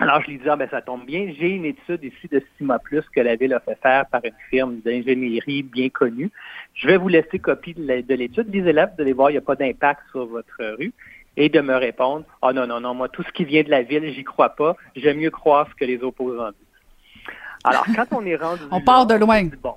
Alors, 0.00 0.20
je 0.22 0.30
lui 0.30 0.38
dis, 0.38 0.48
ah, 0.48 0.56
ben, 0.56 0.68
ça 0.68 0.82
tombe 0.82 1.04
bien. 1.06 1.32
J'ai 1.38 1.50
une 1.50 1.64
étude 1.64 2.02
ici 2.02 2.26
de 2.30 2.42
Sima 2.56 2.78
Plus 2.80 3.02
que 3.14 3.20
la 3.20 3.36
Ville 3.36 3.54
a 3.54 3.60
fait 3.60 3.78
faire 3.80 4.06
par 4.06 4.24
une 4.24 4.34
firme 4.50 4.80
d'ingénierie 4.84 5.62
bien 5.62 5.88
connue. 5.88 6.30
Je 6.74 6.88
vais 6.88 6.96
vous 6.96 7.08
laisser 7.08 7.38
copie 7.38 7.74
de 7.74 8.14
l'étude. 8.14 8.52
Lisez-la, 8.52 8.86
vous 8.86 9.00
allez 9.00 9.12
voir, 9.12 9.30
il 9.30 9.34
n'y 9.34 9.38
a 9.38 9.42
pas 9.42 9.54
d'impact 9.54 10.00
sur 10.10 10.26
votre 10.26 10.76
rue. 10.78 10.92
Et 11.36 11.48
de 11.48 11.60
me 11.60 11.74
répondre, 11.74 12.24
ah, 12.42 12.48
oh, 12.48 12.52
non, 12.52 12.66
non, 12.66 12.80
non, 12.80 12.94
moi, 12.94 13.08
tout 13.08 13.22
ce 13.22 13.32
qui 13.32 13.44
vient 13.44 13.62
de 13.62 13.70
la 13.70 13.82
Ville, 13.82 14.12
j'y 14.12 14.24
crois 14.24 14.50
pas. 14.50 14.76
J'aime 14.96 15.18
mieux 15.18 15.30
croire 15.30 15.68
ce 15.70 15.74
que 15.76 15.84
les 15.84 16.02
opposants 16.02 16.50
disent. 16.50 17.34
Alors, 17.64 17.86
quand 17.94 18.06
on 18.10 18.26
est 18.26 18.36
rendu. 18.36 18.62
on 18.70 18.80
part 18.80 19.06
de 19.06 19.14
loin. 19.14 19.48
Bon, 19.62 19.74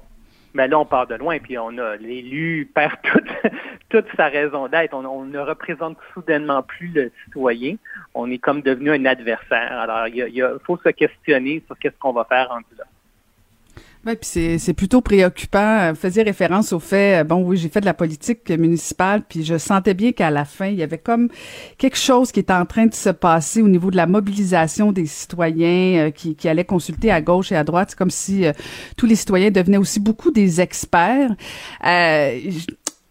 mais 0.53 0.67
là, 0.67 0.79
on 0.79 0.85
part 0.85 1.07
de 1.07 1.15
loin, 1.15 1.37
puis 1.39 1.57
on 1.57 1.77
a 1.77 1.95
l'élu 1.97 2.69
perd 2.73 2.95
toute, 3.03 3.51
toute 3.89 4.05
sa 4.15 4.27
raison 4.27 4.67
d'être. 4.67 4.93
On, 4.93 5.25
ne 5.25 5.39
représente 5.39 5.97
soudainement 6.13 6.63
plus 6.63 6.87
le 6.87 7.11
citoyen. 7.25 7.75
On 8.13 8.29
est 8.31 8.37
comme 8.37 8.61
devenu 8.61 8.91
un 8.91 9.05
adversaire. 9.05 9.71
Alors, 9.79 10.07
il, 10.07 10.57
faut 10.65 10.77
se 10.77 10.89
questionner 10.89 11.63
sur 11.67 11.77
qu'est-ce 11.77 11.97
qu'on 11.99 12.13
va 12.13 12.25
faire 12.25 12.51
en 12.51 12.57
là. 12.77 12.85
Oui, 14.05 14.13
puis 14.15 14.59
c'est 14.59 14.73
plutôt 14.73 15.01
préoccupant. 15.01 15.89
Vous 15.89 15.99
faisiez 15.99 16.23
référence 16.23 16.71
au 16.71 16.79
fait, 16.79 17.23
bon 17.25 17.43
oui, 17.43 17.57
j'ai 17.57 17.67
fait 17.67 17.81
de 17.81 17.85
la 17.85 17.93
politique 17.93 18.49
municipale, 18.49 19.23
puis 19.27 19.43
je 19.43 19.57
sentais 19.57 19.93
bien 19.93 20.11
qu'à 20.13 20.29
la 20.29 20.45
fin, 20.45 20.67
il 20.67 20.75
y 20.75 20.83
avait 20.83 20.97
comme 20.97 21.29
quelque 21.77 21.97
chose 21.97 22.31
qui 22.31 22.39
était 22.39 22.53
en 22.53 22.65
train 22.65 22.85
de 22.85 22.93
se 22.93 23.09
passer 23.09 23.61
au 23.61 23.67
niveau 23.67 23.91
de 23.91 23.97
la 23.97 24.07
mobilisation 24.07 24.91
des 24.91 25.05
citoyens 25.05 26.07
euh, 26.07 26.11
qui, 26.11 26.35
qui 26.35 26.47
allaient 26.47 26.65
consulter 26.65 27.11
à 27.11 27.21
gauche 27.21 27.51
et 27.51 27.55
à 27.55 27.63
droite. 27.63 27.89
C'est 27.91 27.97
comme 27.97 28.11
si 28.11 28.45
euh, 28.45 28.53
tous 28.95 29.05
les 29.05 29.15
citoyens 29.15 29.51
devenaient 29.51 29.77
aussi 29.77 29.99
beaucoup 29.99 30.31
des 30.31 30.61
experts. 30.61 31.35
Euh, 31.85 32.39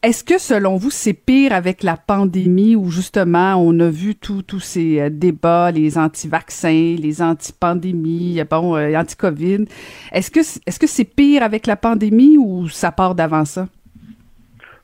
est-ce 0.07 0.23
que 0.23 0.39
selon 0.39 0.77
vous, 0.77 0.91
c'est 0.91 1.15
pire 1.15 1.53
avec 1.53 1.83
la 1.83 1.97
pandémie 1.97 2.77
où 2.77 2.91
justement 2.91 3.57
on 3.57 3.77
a 3.81 3.89
vu 3.89 4.15
tous 4.15 4.61
ces 4.61 5.01
euh, 5.01 5.11
débats, 5.11 5.73
les 5.73 5.99
anti-vaccins, 5.99 6.95
les 6.97 7.21
anti-pandémies, 7.21 8.41
bon, 8.49 8.77
euh, 8.77 8.97
anti-Covid? 8.97 9.65
Est-ce 10.13 10.31
que 10.31 10.39
est-ce 10.39 10.79
que 10.79 10.87
c'est 10.87 11.05
pire 11.05 11.43
avec 11.43 11.67
la 11.67 11.75
pandémie 11.75 12.39
ou 12.39 12.69
ça 12.69 12.93
part 12.93 13.17
d'avant 13.17 13.45
ça? 13.45 13.67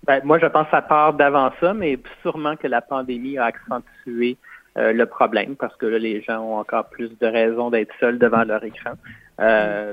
Ben, 0.09 0.21
moi, 0.25 0.41
je 0.41 0.47
pense 0.47 0.64
que 0.64 0.73
ça 0.73 0.83
part 0.83 1.14
d'avant 1.14 1.52
ça, 1.61 1.73
mais 1.73 2.00
sûrement 2.23 2.57
que 2.57 2.67
la 2.67 2.81
pandémie 2.81 3.38
a 3.38 3.45
accentué 3.45 4.37
euh, 4.76 4.93
le 4.93 5.07
problème 5.07 5.55
parce 5.55 5.76
que 5.76 5.87
là, 5.87 6.00
les 6.00 6.21
gens 6.23 6.41
ont 6.41 6.57
encore 6.59 6.88
plus 6.88 7.17
de 7.21 7.26
raisons 7.29 7.71
d'être 7.71 7.95
seuls 8.00 8.19
devant 8.19 8.43
leur 8.43 8.64
écran. 8.64 8.95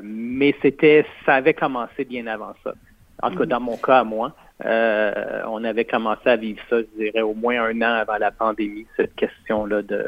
mais 0.01 0.55
c'était, 0.63 1.05
ça 1.24 1.36
avait 1.36 1.53
commencé 1.53 2.03
bien 2.03 2.25
avant 2.25 2.55
ça. 2.63 2.74
En 3.21 3.29
tout 3.29 3.38
cas, 3.38 3.45
mm. 3.45 3.50
dans 3.50 3.59
mon 3.59 3.77
cas 3.77 4.00
à 4.00 4.03
moi. 4.03 4.33
Euh, 4.66 5.42
on 5.48 5.63
avait 5.63 5.86
commencé 5.86 6.28
à 6.28 6.36
vivre 6.36 6.60
ça, 6.70 6.78
je 6.80 7.04
dirais, 7.04 7.22
au 7.22 7.34
moins 7.34 7.63
un 7.63 7.82
an 7.82 7.94
avant 7.94 8.18
la 8.18 8.32
pandémie, 8.32 8.86
cette 8.98 9.16
question-là 9.16 9.82
de, 9.82 10.06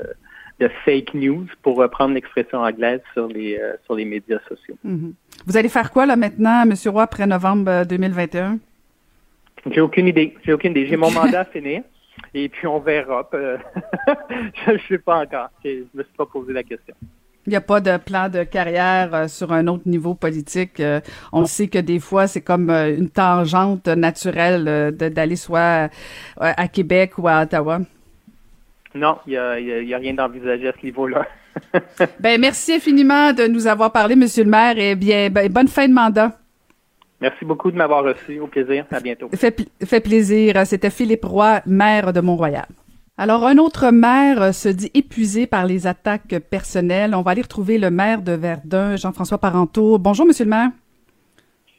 de 0.60 0.70
fake 0.84 1.13
news, 1.13 1.46
pour 1.62 1.77
reprendre 1.77 2.13
l'expression 2.13 2.60
anglaise 2.60 3.01
sur 3.13 3.27
les, 3.27 3.58
euh, 3.58 3.75
sur 3.86 3.96
les 3.96 4.05
médias 4.05 4.39
sociaux. 4.48 4.75
Mhm. 4.84 5.13
Vous 5.46 5.58
allez 5.58 5.70
faire 5.70 5.91
quoi 5.91 6.05
là 6.05 6.15
maintenant, 6.15 6.63
M. 6.63 6.74
Roy, 6.88 7.03
après 7.03 7.25
novembre 7.25 7.86
2021? 7.86 8.53
Euh, 8.53 8.58
J'ai 9.72 9.81
aucune 9.81 10.08
idée. 10.08 10.36
J'ai 10.43 10.53
aucune 10.53 10.72
idée. 10.72 10.86
J'ai 10.88 10.98
mon 10.98 11.12
mandat 11.12 11.41
à 11.41 11.46
finir. 11.46 11.84
Et 12.34 12.50
puis 12.50 12.67
on 12.67 12.79
verra. 12.79 13.27
je 13.34 14.72
ne 14.72 14.77
sais 14.89 14.98
pas 14.98 15.22
encore. 15.24 15.50
Je 15.63 15.70
ne 15.70 15.84
me 15.93 16.03
suis 16.03 16.13
pas 16.17 16.25
posé 16.25 16.51
la 16.53 16.63
question. 16.63 16.93
Il 17.48 17.50
n'y 17.50 17.55
a 17.55 17.62
pas 17.62 17.81
de 17.81 17.98
plan 17.98 18.29
de 18.29 18.43
carrière 18.43 19.13
euh, 19.13 19.27
sur 19.27 19.51
un 19.51 19.65
autre 19.67 19.88
niveau 19.88 20.13
politique. 20.13 20.79
Euh, 20.79 21.00
on 21.33 21.45
sait 21.45 21.67
que 21.67 21.79
des 21.79 22.00
fois, 22.00 22.27
c'est 22.27 22.41
comme 22.41 22.69
euh, 22.69 22.95
une 22.95 23.10
tangente 23.10 23.88
naturelle 23.88 24.95
d'aller 24.95 25.36
soit 25.36 25.89
à 26.38 26.67
Québec 26.67 27.17
ou 27.17 27.27
à 27.27 27.41
Ottawa. 27.41 27.79
Non, 28.93 29.17
il 29.25 29.31
n'y 29.31 29.93
a, 29.93 29.98
rien 29.98 30.13
d'envisagé 30.13 30.67
à 30.67 30.74
ce 30.79 30.86
niveau-là. 30.86 31.25
ben, 32.19 32.39
merci 32.39 32.74
infiniment 32.74 33.33
de 33.33 33.48
nous 33.48 33.65
avoir 33.67 33.91
parlé, 33.91 34.15
Monsieur 34.15 34.43
le 34.43 34.50
maire, 34.50 34.77
et 34.77 34.95
bien, 34.95 35.29
ben, 35.29 35.51
bonne 35.51 35.67
fin 35.67 35.88
de 35.88 35.93
mandat. 35.93 36.38
Merci 37.21 37.45
beaucoup 37.45 37.71
de 37.71 37.77
m'avoir 37.77 38.03
reçu. 38.03 38.39
Au 38.39 38.48
plaisir. 38.48 38.86
À 38.91 39.00
bientôt. 39.00 39.29
Fait, 39.33 39.67
fait 39.83 40.00
plaisir. 40.00 40.65
C'était 40.65 40.89
Philippe 40.89 41.25
Roy, 41.25 41.62
maire 41.65 42.13
de 42.13 42.19
Mont-Royal. 42.19 42.65
Alors, 43.23 43.45
un 43.45 43.59
autre 43.59 43.91
maire 43.91 44.41
euh, 44.41 44.51
se 44.51 44.67
dit 44.67 44.89
épuisé 44.95 45.45
par 45.45 45.67
les 45.67 45.85
attaques 45.85 46.39
personnelles. 46.49 47.13
On 47.13 47.21
va 47.21 47.29
aller 47.29 47.43
retrouver 47.43 47.77
le 47.77 47.91
maire 47.91 48.23
de 48.23 48.31
Verdun, 48.31 48.95
Jean-François 48.95 49.37
Parenteau. 49.37 49.99
Bonjour, 49.99 50.25
Monsieur 50.25 50.45
le 50.45 50.49
maire. 50.49 50.71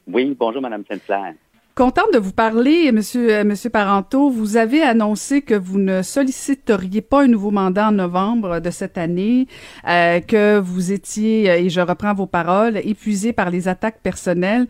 Oui, 0.06 0.36
bonjour, 0.38 0.62
Madame 0.62 0.84
Saint-Clair. 0.88 1.34
Contente 1.74 2.12
de 2.14 2.20
vous 2.20 2.30
parler, 2.30 2.92
Monsieur, 2.92 3.34
euh, 3.34 3.42
Monsieur 3.42 3.70
Parenteau. 3.70 4.30
Vous 4.30 4.56
avez 4.56 4.82
annoncé 4.82 5.42
que 5.42 5.54
vous 5.54 5.80
ne 5.80 6.02
solliciteriez 6.02 7.00
pas 7.00 7.24
un 7.24 7.26
nouveau 7.26 7.50
mandat 7.50 7.88
en 7.88 7.92
novembre 7.92 8.60
de 8.60 8.70
cette 8.70 8.96
année, 8.96 9.48
euh, 9.88 10.20
que 10.20 10.60
vous 10.60 10.92
étiez, 10.92 11.46
et 11.46 11.68
je 11.70 11.80
reprends 11.80 12.14
vos 12.14 12.28
paroles, 12.28 12.76
épuisé 12.84 13.32
par 13.32 13.50
les 13.50 13.66
attaques 13.66 13.98
personnelles. 14.00 14.68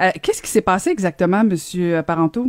Euh, 0.00 0.10
Qu'est-ce 0.22 0.40
qui 0.40 0.50
s'est 0.50 0.62
passé 0.62 0.90
exactement, 0.90 1.42
Monsieur 1.42 2.00
Parenteau? 2.06 2.46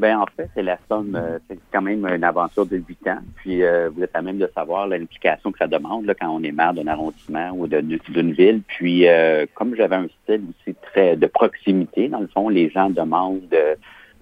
Ben 0.00 0.16
en 0.16 0.24
fait, 0.34 0.48
c'est 0.54 0.62
la 0.62 0.78
somme, 0.88 1.14
euh, 1.14 1.38
c'est 1.46 1.58
quand 1.70 1.82
même 1.82 2.06
une 2.06 2.24
aventure 2.24 2.64
de 2.64 2.78
huit 2.78 3.06
ans. 3.06 3.18
Puis 3.36 3.62
euh, 3.62 3.90
vous 3.90 4.02
êtes 4.02 4.16
à 4.16 4.22
même 4.22 4.38
de 4.38 4.50
savoir 4.54 4.88
l'implication 4.88 5.52
que 5.52 5.58
ça 5.58 5.66
demande 5.66 6.06
là, 6.06 6.14
quand 6.18 6.30
on 6.30 6.42
est 6.42 6.52
maire 6.52 6.72
d'un 6.72 6.86
arrondissement 6.86 7.50
ou 7.50 7.66
d'une 7.66 8.32
ville. 8.32 8.62
Puis 8.66 9.06
euh, 9.06 9.44
comme 9.52 9.76
j'avais 9.76 9.96
un 9.96 10.08
style 10.22 10.40
aussi 10.48 10.74
très 10.90 11.16
de 11.16 11.26
proximité, 11.26 12.08
dans 12.08 12.20
le 12.20 12.28
fond, 12.28 12.48
les 12.48 12.70
gens 12.70 12.88
demandent 12.88 13.54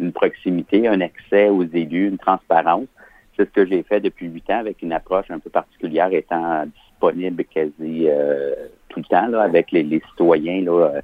une 0.01 0.11
proximité, 0.13 0.89
un 0.89 1.01
accès 1.01 1.49
aux 1.49 1.63
élus, 1.63 2.09
une 2.09 2.19
transparence. 2.19 2.89
C'est 3.37 3.45
ce 3.45 3.51
que 3.51 3.65
j'ai 3.65 3.85
fait 3.85 4.01
depuis 4.01 4.27
huit 4.27 4.51
ans 4.51 4.59
avec 4.59 4.83
une 4.83 4.93
approche 4.93 5.31
un 5.31 5.39
peu 5.39 5.51
particulière, 5.51 6.13
étant 6.13 6.67
disponible 6.67 7.45
quasi 7.45 8.09
tout 8.89 8.99
le 8.99 9.05
temps 9.05 9.29
là, 9.29 9.43
avec 9.43 9.71
les, 9.71 9.85
les 9.85 10.03
citoyens 10.11 10.61
là, 10.63 11.03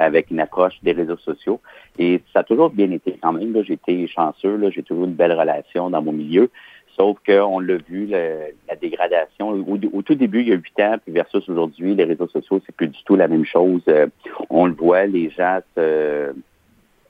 avec 0.00 0.30
une 0.30 0.40
approche 0.40 0.74
des 0.82 0.92
réseaux 0.92 1.16
sociaux. 1.18 1.60
Et 1.98 2.22
ça 2.32 2.40
a 2.40 2.44
toujours 2.44 2.70
bien 2.70 2.90
été 2.90 3.18
quand 3.22 3.32
même. 3.32 3.62
J'ai 3.64 3.74
été 3.74 4.06
chanceux, 4.06 4.58
j'ai 4.70 4.82
toujours 4.82 5.04
une 5.04 5.14
belle 5.14 5.32
relation 5.32 5.90
dans 5.90 6.02
mon 6.02 6.12
milieu. 6.12 6.50
Sauf 6.96 7.18
qu'on 7.24 7.60
l'a 7.60 7.76
vu, 7.76 8.06
la 8.08 8.76
dégradation. 8.80 9.50
Au, 9.50 10.02
tout 10.02 10.14
début, 10.14 10.40
il 10.40 10.48
y 10.48 10.52
a 10.52 10.56
huit 10.56 10.80
ans, 10.80 10.96
puis 11.02 11.14
versus 11.14 11.48
aujourd'hui, 11.48 11.94
les 11.94 12.04
réseaux 12.04 12.28
sociaux, 12.28 12.60
c'est 12.66 12.74
plus 12.74 12.88
du 12.88 13.02
tout 13.04 13.16
la 13.16 13.28
même 13.28 13.44
chose. 13.44 13.80
Euh, 13.88 14.06
on 14.50 14.66
le 14.66 14.74
voit, 14.74 15.06
les 15.06 15.30
gens 15.30 15.60
se, 15.74 16.34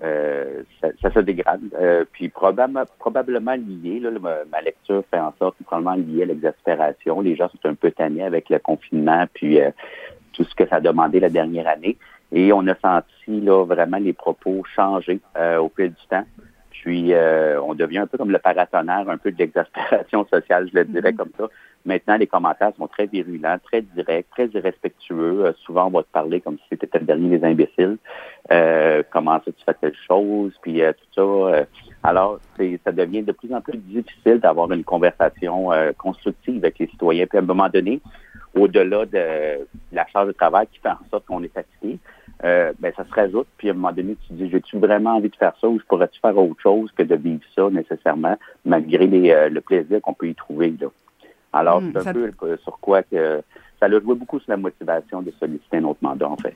euh, 0.03 0.63
ça, 0.81 1.11
se 1.13 1.19
dégrade. 1.21 1.63
Euh, 1.75 2.05
puis 2.13 2.29
probablement, 2.29 2.85
lié, 3.55 4.01
là, 4.01 4.11
ma, 4.21 4.61
lecture 4.61 5.03
fait 5.11 5.19
en 5.19 5.33
sorte, 5.39 5.57
probablement 5.65 5.97
lié 5.97 6.23
à 6.23 6.27
l'exaspération. 6.27 7.21
Les 7.21 7.35
gens 7.35 7.49
sont 7.49 7.69
un 7.69 7.75
peu 7.75 7.91
tannés 7.91 8.23
avec 8.23 8.49
le 8.49 8.59
confinement, 8.59 9.27
puis 9.33 9.59
tout 10.35 10.45
ce 10.45 10.55
que 10.55 10.69
ça 10.69 10.77
a 10.77 10.81
demandé 10.81 11.19
la 11.21 11.31
dernière 11.31 11.67
année. 11.67 11.97
Et 12.33 12.53
on 12.53 12.67
a 12.67 12.75
senti 12.77 13.41
là 13.41 13.65
vraiment 13.65 13.99
les 13.99 14.13
propos 14.13 14.63
changer 14.77 15.21
euh, 15.37 15.59
au 15.59 15.71
fil 15.75 15.91
du 15.91 16.07
temps. 16.09 16.25
Puis 16.71 17.13
euh, 17.13 17.61
on 17.61 17.75
devient 17.75 17.99
un 17.99 18.07
peu 18.07 18.17
comme 18.17 18.31
le 18.31 18.39
paratonnerre, 18.39 19.09
un 19.09 19.19
peu 19.19 19.33
de 19.33 19.39
l'exaspération 19.39 20.27
sociale, 20.33 20.69
je 20.73 20.79
le 20.79 20.85
dirais 20.85 21.13
mm-hmm. 21.13 21.17
comme 21.17 21.33
ça. 21.39 21.49
Maintenant, 21.85 22.17
les 22.17 22.27
commentaires 22.27 22.73
sont 22.77 22.87
très 22.89 23.07
virulents, 23.07 23.57
très 23.65 23.81
directs, 23.81 24.29
très 24.31 24.47
irrespectueux. 24.49 25.47
Euh, 25.47 25.53
souvent, 25.65 25.87
on 25.87 25.91
va 25.91 26.03
te 26.03 26.13
parler 26.13 26.41
comme 26.41 26.59
si 26.69 26.77
c'était 26.79 26.99
le 26.99 27.07
dernier 27.07 27.39
des 27.39 27.45
imbéciles. 27.47 27.99
comment 29.11 29.41
ça, 29.45 29.53
tu 29.53 29.65
fais 29.65 29.75
telle 29.75 29.97
chose, 30.07 30.53
puis 30.63 30.81
tout 31.15 31.51
ça. 31.53 31.65
Alors, 32.03 32.39
ça 32.85 32.93
devient 32.93 33.23
de 33.23 33.33
plus 33.33 33.53
en 33.53 33.61
plus 33.61 33.77
difficile 33.77 34.41
d'avoir 34.41 34.71
une 34.73 34.85
conversation 34.85 35.69
constructive 35.99 36.59
avec 36.59 36.79
les 36.79 36.87
citoyens. 36.87 37.27
Puis 37.27 37.39
à 37.39 37.43
un 37.43 37.45
moment 37.45 37.69
donné, 37.69 38.01
au-delà 38.55 39.07
de 39.07 39.67
la 39.93 40.07
charge 40.07 40.29
de 40.29 40.33
travail 40.33 40.67
qui 40.73 40.81
fait 40.81 40.89
en 40.89 40.99
sorte 41.11 41.27
qu'on 41.27 41.43
est 41.43 41.53
fatigué, 41.53 41.99
euh, 42.45 42.73
ben, 42.79 42.93
ça 42.97 43.05
se 43.05 43.13
rajoute. 43.13 43.47
Puis 43.59 43.69
à 43.69 43.73
un 43.73 43.75
moment 43.75 43.93
donné, 43.93 44.17
tu 44.23 44.29
te 44.29 44.33
dis, 44.35 44.51
j'ai-tu 44.51 44.79
vraiment 44.79 45.17
envie 45.17 45.29
de 45.29 45.37
faire 45.37 45.53
ça 45.61 45.69
ou 45.69 45.79
je 45.79 45.85
pourrais-tu 45.85 46.19
faire 46.21 46.37
autre 46.37 46.61
chose 46.61 46.91
que 46.97 47.03
de 47.03 47.15
vivre 47.15 47.43
ça 47.55 47.69
nécessairement, 47.71 48.37
malgré 48.65 49.07
les, 49.07 49.31
euh, 49.31 49.49
le 49.49 49.61
plaisir 49.61 50.01
qu'on 50.01 50.15
peut 50.15 50.29
y 50.29 50.35
trouver. 50.35 50.75
Là? 50.81 50.89
Alors, 51.53 51.81
hmm, 51.81 51.93
c'est 51.93 52.09
un 52.09 52.13
peu 52.13 52.57
sur 52.63 52.79
quoi 52.81 53.03
que 53.03 53.43
ça 53.79 53.87
a 53.87 53.91
joué 53.91 54.15
beaucoup 54.15 54.39
sur 54.41 54.51
la 54.51 54.57
motivation 54.57 55.23
de 55.23 55.33
solliciter 55.39 55.79
un 55.79 55.85
autre 55.85 56.01
mandat, 56.03 56.29
en 56.29 56.37
fait. 56.37 56.55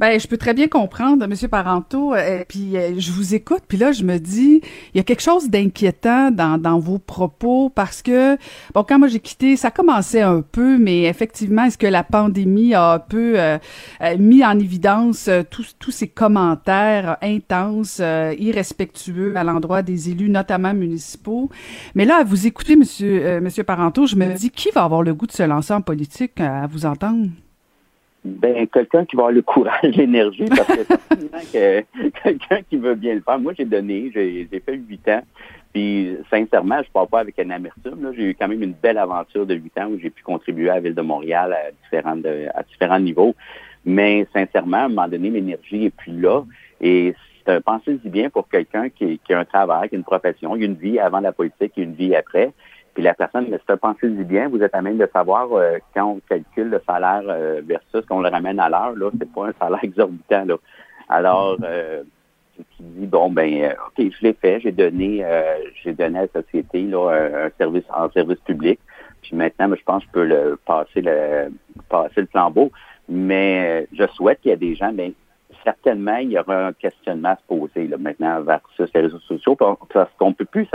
Ben, 0.00 0.18
je 0.18 0.26
peux 0.26 0.36
très 0.36 0.54
bien 0.54 0.66
comprendre, 0.66 1.26
Monsieur 1.26 1.48
Parenteau. 1.48 2.14
Euh, 2.14 2.44
puis 2.48 2.76
euh, 2.76 2.98
je 2.98 3.12
vous 3.12 3.34
écoute, 3.34 3.62
puis 3.68 3.78
là, 3.78 3.92
je 3.92 4.02
me 4.02 4.18
dis, 4.18 4.60
il 4.92 4.96
y 4.96 5.00
a 5.00 5.04
quelque 5.04 5.22
chose 5.22 5.48
d'inquiétant 5.48 6.30
dans, 6.30 6.58
dans 6.58 6.78
vos 6.78 6.98
propos 6.98 7.70
parce 7.70 8.02
que, 8.02 8.36
bon, 8.74 8.82
quand 8.82 8.98
moi 8.98 9.08
j'ai 9.08 9.20
quitté, 9.20 9.56
ça 9.56 9.70
commençait 9.70 10.22
un 10.22 10.42
peu, 10.42 10.78
mais 10.78 11.02
effectivement, 11.04 11.64
est-ce 11.64 11.78
que 11.78 11.86
la 11.86 12.02
pandémie 12.02 12.74
a 12.74 12.94
un 12.94 12.98
peu 12.98 13.34
euh, 13.36 13.58
mis 14.18 14.44
en 14.44 14.58
évidence 14.58 15.30
tous 15.50 15.76
tous 15.78 15.90
ces 15.90 16.08
commentaires 16.08 17.16
intenses, 17.22 18.00
irrespectueux 18.38 19.34
à 19.36 19.44
l'endroit 19.44 19.82
des 19.82 20.10
élus, 20.10 20.28
notamment 20.28 20.74
municipaux? 20.74 21.50
Mais 21.94 22.04
là, 22.04 22.18
à 22.18 22.24
vous 22.24 22.46
écouter, 22.46 22.76
Monsieur 22.76 23.40
Monsieur 23.40 23.64
Parenteau, 23.64 24.06
je 24.06 24.16
me 24.16 24.34
dis, 24.34 24.50
qui 24.50 24.70
va 24.70 24.84
avoir 24.84 25.02
le 25.02 25.14
goût 25.14 25.26
de 25.26 25.32
se 25.32 25.42
lancer 25.42 25.72
en 25.72 25.82
politique 25.82 26.40
à 26.40 26.66
vous 26.66 26.86
entendre? 26.86 27.28
Ben, 28.24 28.66
quelqu'un 28.68 29.04
qui 29.04 29.16
va 29.16 29.24
avoir 29.24 29.32
le 29.32 29.42
courage, 29.42 29.82
l'énergie, 29.96 30.46
parce 30.46 31.52
que 31.52 31.84
quelqu'un 32.22 32.62
qui 32.62 32.78
veut 32.78 32.94
bien 32.94 33.14
le 33.14 33.20
faire. 33.20 33.38
Moi, 33.38 33.52
j'ai 33.56 33.66
donné, 33.66 34.10
j'ai 34.14 34.62
fait 34.64 34.76
huit 34.76 35.06
ans. 35.08 35.22
Puis, 35.74 36.16
sincèrement, 36.30 36.80
je 36.82 36.90
parle 36.90 37.08
pas 37.08 37.20
avec 37.20 37.38
un 37.38 37.50
amertume. 37.50 38.12
J'ai 38.16 38.30
eu 38.30 38.34
quand 38.34 38.48
même 38.48 38.62
une 38.62 38.72
belle 38.72 38.96
aventure 38.96 39.44
de 39.44 39.54
huit 39.54 39.76
ans 39.78 39.88
où 39.88 39.98
j'ai 39.98 40.08
pu 40.08 40.22
contribuer 40.22 40.70
à 40.70 40.76
la 40.76 40.80
Ville 40.80 40.94
de 40.94 41.02
Montréal 41.02 41.52
à 41.52 41.70
différents, 41.82 42.18
à 42.54 42.62
différents 42.62 43.00
niveaux. 43.00 43.34
Mais 43.84 44.26
sincèrement, 44.32 44.78
à 44.78 44.84
un 44.84 44.88
moment 44.88 45.08
donné, 45.08 45.28
l'énergie 45.28 45.86
est 45.86 45.94
plus 45.94 46.18
là. 46.18 46.44
Et 46.80 47.14
pensez-y 47.66 48.08
bien 48.08 48.30
pour 48.30 48.48
quelqu'un 48.48 48.88
qui, 48.88 49.18
qui, 49.18 49.34
a 49.34 49.40
un 49.40 49.44
travail, 49.44 49.90
qui 49.90 49.96
a 49.96 49.98
une 49.98 50.04
profession, 50.04 50.56
une 50.56 50.76
vie 50.76 50.98
avant 50.98 51.20
la 51.20 51.32
politique, 51.32 51.72
a 51.76 51.80
une 51.82 51.94
vie 51.94 52.14
après. 52.14 52.52
Puis 52.94 53.02
la 53.02 53.14
personne, 53.14 53.46
mais 53.50 53.58
c'est 53.68 53.76
pensez-y 53.76 54.24
bien, 54.24 54.48
vous 54.48 54.62
êtes 54.62 54.74
à 54.74 54.80
même 54.80 54.98
de 54.98 55.08
savoir 55.12 55.52
euh, 55.52 55.78
quand 55.94 56.04
on 56.04 56.20
calcule 56.28 56.70
le 56.70 56.80
salaire 56.86 57.22
euh, 57.26 57.60
versus 57.64 58.06
qu'on 58.06 58.20
le 58.20 58.28
ramène 58.28 58.60
à 58.60 58.68
l'heure, 58.68 58.94
là, 58.94 59.10
c'est 59.18 59.32
pas 59.32 59.48
un 59.48 59.52
salaire 59.60 59.80
exorbitant. 59.82 60.44
Là. 60.44 60.56
Alors, 61.08 61.56
euh, 61.64 62.04
tu 62.56 62.62
dis 62.78 63.06
bon 63.06 63.30
ben, 63.30 63.74
ok, 63.88 64.12
je 64.12 64.22
l'ai 64.22 64.32
fait, 64.32 64.60
j'ai 64.60 64.70
donné, 64.70 65.24
j'ai 65.82 65.92
donné 65.92 66.20
à 66.20 66.22
la 66.22 66.42
société 66.42 66.82
là 66.82 67.10
un, 67.10 67.50
service 67.58 67.84
en 67.92 68.08
service 68.10 68.38
public. 68.40 68.78
Puis 69.22 69.34
maintenant, 69.34 69.74
je 69.74 69.82
pense 69.82 70.04
que 70.04 70.08
je 70.08 70.12
peux 70.12 70.24
le 70.24 70.58
passer 70.64 71.00
le 71.00 71.50
passer 71.88 72.20
le 72.20 72.26
flambeau. 72.28 72.70
Mais 73.08 73.88
je 73.92 74.06
souhaite 74.14 74.40
qu'il 74.40 74.50
y 74.50 74.54
ait 74.54 74.56
des 74.56 74.76
gens, 74.76 74.92
mais 74.92 75.08
ben, 75.08 75.14
certainement, 75.64 76.16
il 76.18 76.30
y 76.30 76.38
aura 76.38 76.68
un 76.68 76.72
questionnement 76.72 77.30
à 77.30 77.36
se 77.36 77.42
poser 77.48 77.88
là, 77.88 77.96
maintenant 77.98 78.40
versus 78.42 78.88
les 78.94 79.00
réseaux 79.00 79.18
sociaux. 79.18 79.56
Parce 79.56 80.10
qu'on 80.16 80.32
peut 80.32 80.44
plus 80.44 80.68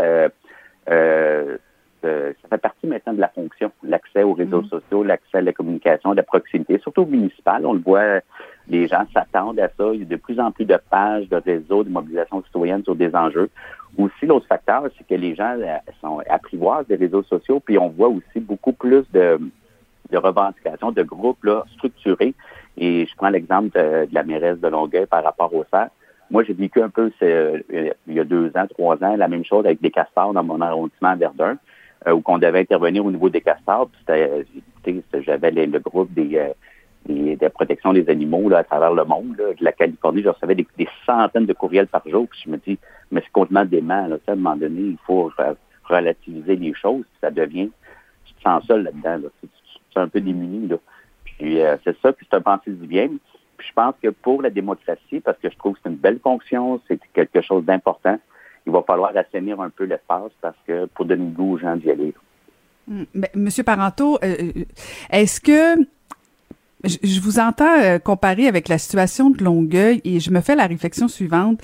euh, 0.90 1.58
euh, 2.06 2.34
ça 2.42 2.48
fait 2.50 2.58
partie 2.58 2.88
maintenant 2.88 3.14
de 3.14 3.20
la 3.20 3.30
fonction, 3.30 3.72
l'accès 3.84 4.24
aux 4.24 4.34
réseaux 4.34 4.62
mm. 4.62 4.70
sociaux, 4.70 5.04
l'accès 5.04 5.40
à 5.40 5.42
la 5.42 5.54
communication, 5.54 6.12
à 6.12 6.16
la 6.16 6.24
proximité, 6.24 6.80
surtout 6.80 7.06
municipal. 7.06 7.66
On 7.66 7.74
le 7.74 7.80
voit, 7.80 8.22
les 8.68 8.88
gens 8.88 9.06
s'attendent 9.14 9.60
à 9.60 9.70
ça. 9.70 9.92
Il 9.94 10.00
y 10.00 10.04
a 10.04 10.06
de 10.06 10.16
plus 10.16 10.40
en 10.40 10.52
plus 10.52 10.66
de 10.66 10.78
pages, 10.90 11.28
de 11.30 11.38
réseaux, 11.38 11.84
de 11.84 11.90
mobilisation 11.90 12.44
citoyenne 12.44 12.84
sur 12.84 12.96
des 12.96 13.14
enjeux. 13.16 13.50
Aussi, 13.98 14.26
l'autre 14.26 14.48
facteur, 14.48 14.84
c'est 14.98 15.08
que 15.08 15.20
les 15.20 15.36
gens 15.36 15.58
euh, 15.60 15.78
sont 16.02 16.22
apprivoisés 16.30 16.98
des 16.98 17.06
réseaux 17.06 17.24
sociaux, 17.24 17.60
puis 17.60 17.78
on 17.78 17.90
voit 17.90 18.10
aussi 18.10 18.40
beaucoup 18.40 18.74
plus 18.74 19.04
de, 19.12 19.40
de 20.12 20.18
revendications, 20.18 20.92
de 20.92 21.04
groupes 21.04 21.44
là, 21.44 21.66
structurés. 21.76 22.34
Et 22.78 23.06
je 23.06 23.16
prends 23.16 23.30
l'exemple 23.30 23.78
de, 23.78 24.08
la 24.12 24.24
mairesse 24.24 24.60
de 24.60 24.68
Longueuil 24.68 25.06
par 25.06 25.24
rapport 25.24 25.54
au 25.54 25.66
CERF. 25.72 25.90
Moi, 26.32 26.44
j'ai 26.44 26.54
vécu 26.54 26.82
un 26.82 26.90
peu, 26.90 27.12
euh, 27.24 27.60
il 28.08 28.14
y 28.14 28.20
a 28.20 28.24
deux 28.24 28.52
ans, 28.56 28.68
trois 28.68 29.04
ans, 29.04 29.16
la 29.16 29.28
même 29.28 29.44
chose 29.44 29.66
avec 29.66 29.82
des 29.82 29.90
castors 29.90 30.32
dans 30.34 30.44
mon 30.44 30.62
arrondissement 30.62 31.10
à 31.10 31.16
Verdun. 31.16 31.58
Euh, 32.08 32.14
où 32.14 32.22
qu'on 32.22 32.38
devait 32.38 32.60
intervenir 32.60 33.06
au 33.06 33.12
niveau 33.12 33.30
des 33.30 33.42
castors. 33.42 33.90
J'avais 34.08 35.52
le 35.52 35.80
groupe 35.80 36.14
des, 36.14 36.38
euh, 36.38 36.54
des, 37.06 37.36
de 37.36 37.48
protection 37.50 37.92
des 37.92 38.10
animaux 38.10 38.48
là, 38.48 38.60
à 38.60 38.64
travers 38.64 38.94
le 38.94 39.04
monde, 39.04 39.36
là, 39.38 39.54
de 39.54 39.62
la 39.62 39.74
Californie. 39.74 40.24
Je 40.24 40.30
recevais 40.30 40.56
des, 40.56 40.66
centaines 41.06 41.46
de 41.46 41.52
courriels 41.52 41.88
par 41.88 42.08
jour. 42.08 42.26
Puis 42.30 42.44
je 42.46 42.52
me 42.52 42.58
dis, 42.58 42.80
mais 43.12 43.20
c'est 43.22 43.32
complètement 43.34 43.66
dément. 43.66 44.08
Là, 44.08 44.16
à 44.28 44.32
un 44.32 44.36
moment 44.36 44.56
donné, 44.56 44.80
il 44.80 44.98
faut 45.06 45.30
relativiser 45.84 46.56
les 46.56 46.74
choses. 46.74 47.04
ça 47.20 47.32
devient, 47.32 47.70
tu 48.24 48.34
te 48.34 48.42
sens 48.44 48.64
seul 48.66 48.84
là-dedans. 48.84 49.24
Là. 49.24 49.30
Tu, 49.42 50.00
un 50.00 50.08
peu 50.08 50.22
démuni. 50.22 50.70
Là. 50.70 50.78
Puis 51.26 51.60
euh, 51.60 51.76
c'est 51.84 52.00
ça, 52.00 52.14
puis 52.14 52.26
c'est 52.30 52.38
un 52.38 52.42
pensée 52.42 52.72
du 52.72 52.88
bien. 52.88 53.10
Puis 53.58 53.68
je 53.68 53.74
pense 53.74 53.96
que 54.02 54.08
pour 54.08 54.42
la 54.42 54.52
démocratie, 54.52 55.20
parce 55.20 55.38
que 55.40 55.50
je 55.50 55.58
trouve 55.58 55.74
que 55.74 55.82
c'est 55.84 55.90
une 55.90 55.98
belle 55.98 56.20
fonction, 56.20 56.80
c'est 56.88 57.02
quelque 57.12 57.42
chose 57.42 57.66
d'important, 57.66 58.18
il 58.66 58.72
va 58.72 58.84
falloir 58.84 59.16
assainir 59.16 59.60
un 59.62 59.70
peu 59.70 59.86
l'espace 59.86 60.32
parce 60.42 60.58
que 60.66 60.86
pour 60.86 61.06
donner 61.06 61.26
le 61.26 61.32
goût 61.32 61.54
aux 61.54 61.58
gens 61.58 61.76
d'y 61.76 61.92
aller. 61.92 62.14
Hmm. 62.88 63.04
Monsieur 63.36 63.64
Parenteau, 63.64 64.18
euh, 64.24 64.36
euh, 64.40 64.64
est-ce 65.12 65.40
que 65.40 65.78
je, 66.86 67.20
vous 67.20 67.40
entends 67.40 67.82
euh, 67.82 68.00
comparer 68.00 68.48
avec 68.48 68.70
la 68.70 68.78
situation 68.78 69.30
de 69.30 69.44
Longueuil 69.44 70.00
et 70.06 70.20
je 70.20 70.32
me 70.32 70.40
fais 70.40 70.56
la 70.56 70.66
réflexion 70.66 71.10
suivante. 71.10 71.60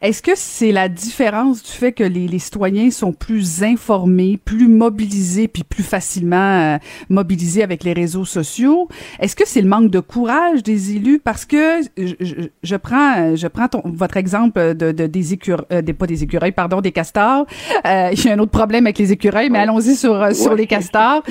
Est-ce 0.00 0.22
que 0.22 0.30
c'est 0.34 0.72
la 0.72 0.88
différence 0.88 1.62
du 1.62 1.70
fait 1.70 1.92
que 1.92 2.04
les, 2.04 2.26
les, 2.26 2.38
citoyens 2.38 2.90
sont 2.90 3.12
plus 3.12 3.62
informés, 3.62 4.38
plus 4.42 4.68
mobilisés, 4.68 5.46
puis 5.46 5.62
plus 5.62 5.82
facilement 5.82 6.36
euh, 6.36 6.78
mobilisés 7.10 7.62
avec 7.62 7.82
les 7.84 7.92
réseaux 7.92 8.24
sociaux? 8.24 8.88
Est-ce 9.18 9.36
que 9.36 9.46
c'est 9.46 9.60
le 9.60 9.68
manque 9.68 9.90
de 9.90 10.00
courage 10.00 10.62
des 10.62 10.94
élus? 10.94 11.18
Parce 11.18 11.44
que 11.44 11.80
je, 11.98 12.14
je, 12.62 12.76
prends, 12.76 13.34
je 13.36 13.46
prends 13.48 13.68
ton, 13.68 13.82
votre 13.84 14.16
exemple 14.16 14.74
de, 14.74 14.92
de 14.92 15.06
des 15.06 15.34
écureuils, 15.34 15.66
euh, 15.72 15.82
des, 15.82 15.92
pas 15.92 16.06
des 16.06 16.22
écureuils, 16.22 16.52
pardon, 16.52 16.80
des 16.80 16.92
castors. 16.92 17.44
il 17.84 18.24
y 18.24 18.28
a 18.28 18.32
un 18.32 18.38
autre 18.38 18.52
problème 18.52 18.86
avec 18.86 18.98
les 18.98 19.12
écureuils, 19.12 19.50
mais 19.50 19.58
allons-y 19.58 19.96
sur, 19.96 20.34
sur 20.34 20.54
les 20.54 20.66
castors. 20.66 21.22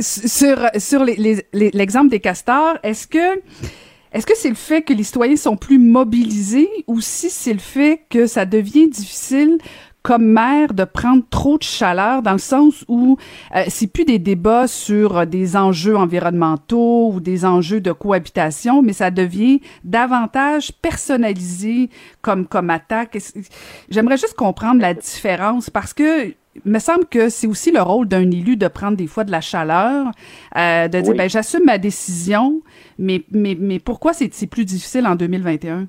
sur 0.00 0.58
sur 0.76 1.04
l'exemple 1.04 1.46
les, 1.52 1.70
l'exemple 1.70 2.10
des 2.10 2.20
castors 2.20 2.39
est-ce 2.82 3.06
que 3.06 3.40
est-ce 4.12 4.26
que 4.26 4.36
c'est 4.36 4.48
le 4.48 4.56
fait 4.56 4.82
que 4.82 4.92
les 4.92 5.04
citoyens 5.04 5.36
sont 5.36 5.56
plus 5.56 5.78
mobilisés 5.78 6.68
ou 6.88 7.00
si 7.00 7.30
c'est 7.30 7.52
le 7.52 7.60
fait 7.60 8.02
que 8.10 8.26
ça 8.26 8.44
devient 8.44 8.88
difficile 8.88 9.58
comme 10.02 10.24
maire 10.24 10.72
de 10.72 10.84
prendre 10.84 11.22
trop 11.28 11.58
de 11.58 11.62
chaleur 11.62 12.22
dans 12.22 12.32
le 12.32 12.38
sens 12.38 12.84
où 12.88 13.18
euh, 13.54 13.64
c'est 13.68 13.86
plus 13.86 14.04
des 14.04 14.18
débats 14.18 14.66
sur 14.66 15.26
des 15.26 15.56
enjeux 15.56 15.96
environnementaux 15.96 17.12
ou 17.12 17.20
des 17.20 17.44
enjeux 17.44 17.80
de 17.80 17.92
cohabitation, 17.92 18.82
mais 18.82 18.94
ça 18.94 19.10
devient 19.10 19.60
davantage 19.84 20.72
personnalisé 20.72 21.90
comme 22.22 22.46
comme 22.46 22.70
attaque. 22.70 23.18
J'aimerais 23.90 24.16
juste 24.16 24.34
comprendre 24.34 24.80
la 24.80 24.94
différence 24.94 25.68
parce 25.68 25.92
que 25.92 26.34
me 26.64 26.78
semble 26.78 27.06
que 27.06 27.28
c'est 27.28 27.46
aussi 27.46 27.70
le 27.70 27.80
rôle 27.80 28.08
d'un 28.08 28.30
élu 28.30 28.56
de 28.56 28.68
prendre 28.68 28.96
des 28.96 29.06
fois 29.06 29.24
de 29.24 29.30
la 29.30 29.40
chaleur, 29.40 30.06
euh, 30.56 30.88
de 30.88 31.00
dire 31.00 31.14
ben 31.14 31.28
j'assume 31.28 31.64
ma 31.64 31.78
décision, 31.78 32.60
mais 32.98 33.22
mais 33.30 33.56
mais 33.58 33.78
pourquoi 33.78 34.12
c'est 34.12 34.46
plus 34.46 34.64
difficile 34.64 35.06
en 35.06 35.14
2021? 35.14 35.86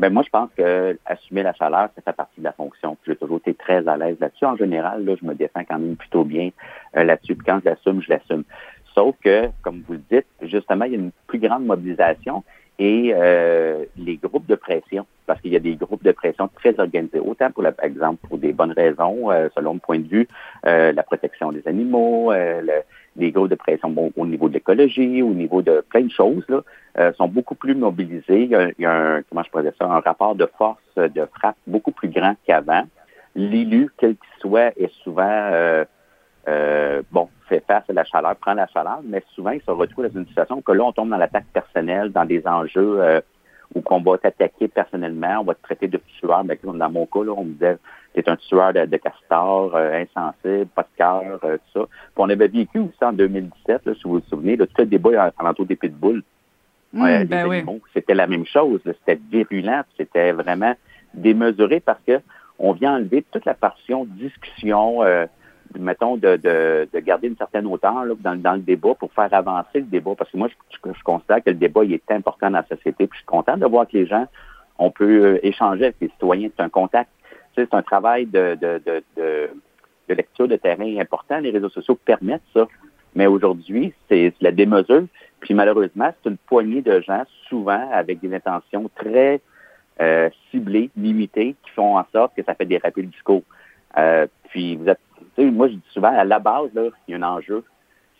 Ben 0.00 0.12
moi, 0.12 0.24
je 0.24 0.30
pense 0.30 0.50
que 0.56 0.98
assumer 1.06 1.44
la 1.44 1.54
chaleur, 1.54 1.88
ça 1.94 2.02
fait 2.02 2.16
partie 2.16 2.40
de 2.40 2.44
la 2.44 2.52
fonction. 2.52 2.96
J'ai 3.06 3.14
toujours 3.14 3.38
été 3.38 3.54
très 3.54 3.86
à 3.86 3.96
l'aise 3.96 4.16
là-dessus. 4.20 4.44
En 4.44 4.56
général, 4.56 5.04
là, 5.04 5.14
je 5.20 5.24
me 5.24 5.34
défends 5.34 5.62
quand 5.68 5.78
même 5.78 5.96
plutôt 5.96 6.24
bien 6.24 6.50
euh, 6.96 7.04
là-dessus. 7.04 7.36
quand 7.36 7.60
je 7.64 7.70
l'assume, 7.70 8.02
je 8.02 8.10
l'assume. 8.10 8.42
Sauf 8.92 9.14
que, 9.22 9.48
comme 9.62 9.82
vous 9.86 9.94
le 9.94 10.02
dites, 10.10 10.26
justement, 10.42 10.84
il 10.84 10.92
y 10.92 10.96
a 10.96 10.98
une 10.98 11.12
plus 11.26 11.38
grande 11.38 11.64
mobilisation 11.64 12.42
et 12.78 13.12
euh, 13.14 13.84
les 13.96 14.16
groupes 14.16 14.46
de 14.46 14.56
pression, 14.56 15.06
parce 15.26 15.40
qu'il 15.40 15.52
y 15.52 15.56
a 15.56 15.60
des 15.60 15.76
groupes 15.76 16.02
de 16.02 16.12
pression 16.12 16.48
très 16.48 16.78
organisés, 16.78 17.20
autant 17.20 17.50
pour, 17.50 17.62
par 17.62 17.84
exemple, 17.84 18.26
pour 18.28 18.38
des 18.38 18.52
bonnes 18.52 18.72
raisons, 18.72 19.30
euh, 19.30 19.48
selon 19.54 19.74
le 19.74 19.78
point 19.78 19.98
de 19.98 20.08
vue, 20.08 20.28
la 20.64 21.02
protection 21.02 21.52
des 21.52 21.66
animaux, 21.66 22.32
le, 22.32 22.82
les 23.16 23.30
groupes 23.30 23.48
de 23.48 23.54
pression 23.54 23.90
bon, 23.90 24.12
au 24.16 24.26
niveau 24.26 24.48
de 24.48 24.54
l'écologie, 24.54 25.22
au 25.22 25.34
niveau 25.34 25.62
de 25.62 25.84
plein 25.88 26.02
de 26.02 26.10
choses, 26.10 26.44
là, 26.48 26.62
euh, 26.98 27.12
sont 27.14 27.28
beaucoup 27.28 27.54
plus 27.54 27.74
mobilisés. 27.74 28.42
Il 28.44 28.74
y 28.78 28.86
a, 28.86 28.92
un, 28.92 29.22
comment 29.22 29.42
je 29.42 29.50
pourrais 29.50 29.62
dire 29.64 29.72
ça, 29.78 29.86
un 29.86 30.00
rapport 30.00 30.34
de 30.34 30.48
force, 30.58 30.80
de 30.96 31.26
frappe 31.38 31.56
beaucoup 31.66 31.92
plus 31.92 32.08
grand 32.08 32.34
qu'avant. 32.46 32.84
L'élu, 33.36 33.90
quel 33.96 34.16
qu'il 34.16 34.40
soit, 34.40 34.72
est 34.78 34.92
souvent 35.02 35.84
euh, 36.48 37.02
bon, 37.10 37.28
fait 37.48 37.64
face 37.66 37.84
à 37.88 37.92
la 37.92 38.04
chaleur, 38.04 38.36
prend 38.36 38.54
la 38.54 38.66
chaleur, 38.66 39.00
mais 39.04 39.22
souvent 39.34 39.50
il 39.50 39.62
se 39.62 39.70
retrouve 39.70 40.06
dans 40.08 40.20
une 40.20 40.26
situation 40.26 40.60
que 40.62 40.72
là, 40.72 40.84
on 40.84 40.92
tombe 40.92 41.10
dans 41.10 41.16
l'attaque 41.16 41.46
personnelle, 41.52 42.10
dans 42.10 42.24
des 42.24 42.46
enjeux 42.46 43.00
euh, 43.00 43.20
où 43.74 43.82
on 43.90 44.00
va 44.00 44.18
t'attaquer 44.18 44.68
personnellement, 44.68 45.40
on 45.40 45.44
va 45.44 45.54
te 45.54 45.62
traiter 45.62 45.88
de 45.88 46.00
tueur. 46.20 46.44
Mais 46.44 46.58
dans 46.62 46.90
mon 46.90 47.06
cas, 47.06 47.24
là, 47.24 47.32
on 47.36 47.44
me 47.44 47.52
disait 47.52 47.78
t'es 48.14 48.28
un 48.28 48.36
tueur 48.36 48.72
de, 48.72 48.86
de 48.86 48.96
castor, 48.96 49.74
euh, 49.74 50.02
insensible, 50.02 50.66
pas 50.74 50.82
de 50.82 50.96
cœur, 50.96 51.40
euh, 51.44 51.56
tout 51.56 51.80
ça. 51.80 51.86
Puis 51.86 52.14
on 52.16 52.28
avait 52.28 52.48
vécu 52.48 52.78
aussi 52.78 53.02
en 53.02 53.12
2017, 53.12 53.86
là, 53.86 53.94
si 53.94 54.02
vous 54.04 54.20
vous 54.20 54.22
souvenez, 54.28 54.56
là, 54.56 54.66
tout 54.66 54.74
le 54.78 54.86
débat 54.86 55.32
l'entour 55.40 55.66
des 55.66 55.76
pitbulls. 55.76 56.22
Mmh, 56.92 57.24
ben 57.24 57.48
oui. 57.48 57.64
C'était 57.92 58.14
la 58.14 58.28
même 58.28 58.46
chose. 58.46 58.80
C'était 58.84 59.18
virulent, 59.30 59.82
c'était 59.96 60.30
vraiment 60.30 60.74
démesuré 61.12 61.80
parce 61.80 62.00
que 62.06 62.20
on 62.58 62.72
vient 62.72 62.94
enlever 62.94 63.24
toute 63.32 63.44
la 63.44 63.54
portion 63.54 64.04
discussion, 64.04 65.02
euh, 65.02 65.26
mettons, 65.78 66.16
de, 66.16 66.36
de, 66.36 66.88
de, 66.92 67.00
garder 67.00 67.28
une 67.28 67.36
certaine 67.36 67.66
hauteur 67.66 68.04
là, 68.04 68.14
dans, 68.20 68.40
dans, 68.40 68.54
le 68.54 68.60
débat 68.60 68.94
pour 68.94 69.12
faire 69.12 69.32
avancer 69.32 69.80
le 69.80 69.82
débat. 69.82 70.12
Parce 70.16 70.30
que 70.30 70.36
moi, 70.36 70.48
je, 70.48 70.78
je, 70.92 71.02
constate 71.02 71.44
que 71.44 71.50
le 71.50 71.56
débat 71.56 71.84
il 71.84 71.92
est 71.92 72.10
important 72.10 72.50
dans 72.50 72.58
la 72.58 72.66
société. 72.66 73.06
Puis 73.06 73.10
je 73.12 73.18
suis 73.18 73.26
content 73.26 73.56
de 73.56 73.66
voir 73.66 73.86
que 73.86 73.96
les 73.96 74.06
gens, 74.06 74.26
on 74.78 74.90
peut 74.90 75.24
euh, 75.24 75.46
échanger 75.46 75.84
avec 75.84 75.96
les 76.00 76.08
citoyens. 76.08 76.48
C'est 76.56 76.62
un 76.62 76.68
contact 76.68 77.10
c'est 77.54 77.72
un 77.74 77.82
travail 77.82 78.26
de, 78.26 78.56
de, 78.60 78.80
de, 78.84 79.02
de, 79.16 80.14
lecture 80.14 80.48
de 80.48 80.56
terrain 80.56 80.98
important. 80.98 81.38
Les 81.38 81.50
réseaux 81.50 81.68
sociaux 81.68 81.98
permettent 82.04 82.42
ça. 82.52 82.66
Mais 83.14 83.26
aujourd'hui, 83.26 83.92
c'est 84.08 84.34
la 84.40 84.50
démesure. 84.50 85.04
Puis 85.40 85.54
malheureusement, 85.54 86.12
c'est 86.22 86.30
une 86.30 86.36
poignée 86.36 86.82
de 86.82 87.00
gens, 87.00 87.24
souvent 87.48 87.90
avec 87.92 88.20
des 88.20 88.34
intentions 88.34 88.90
très 88.96 89.40
euh, 90.00 90.28
ciblées, 90.50 90.90
limitées, 90.96 91.54
qui 91.64 91.70
font 91.70 91.96
en 91.96 92.04
sorte 92.12 92.34
que 92.34 92.42
ça 92.42 92.54
fait 92.54 92.64
déraper 92.64 93.02
le 93.02 93.08
discours. 93.08 93.42
Euh, 93.96 94.26
puis 94.48 94.76
vous 94.76 94.88
êtes, 94.88 94.98
moi 95.38 95.68
je 95.68 95.74
dis 95.74 95.82
souvent, 95.90 96.08
à 96.16 96.24
la 96.24 96.38
base, 96.38 96.70
il 96.74 97.12
y 97.12 97.14
a 97.14 97.18
un 97.18 97.22
enjeu. 97.22 97.64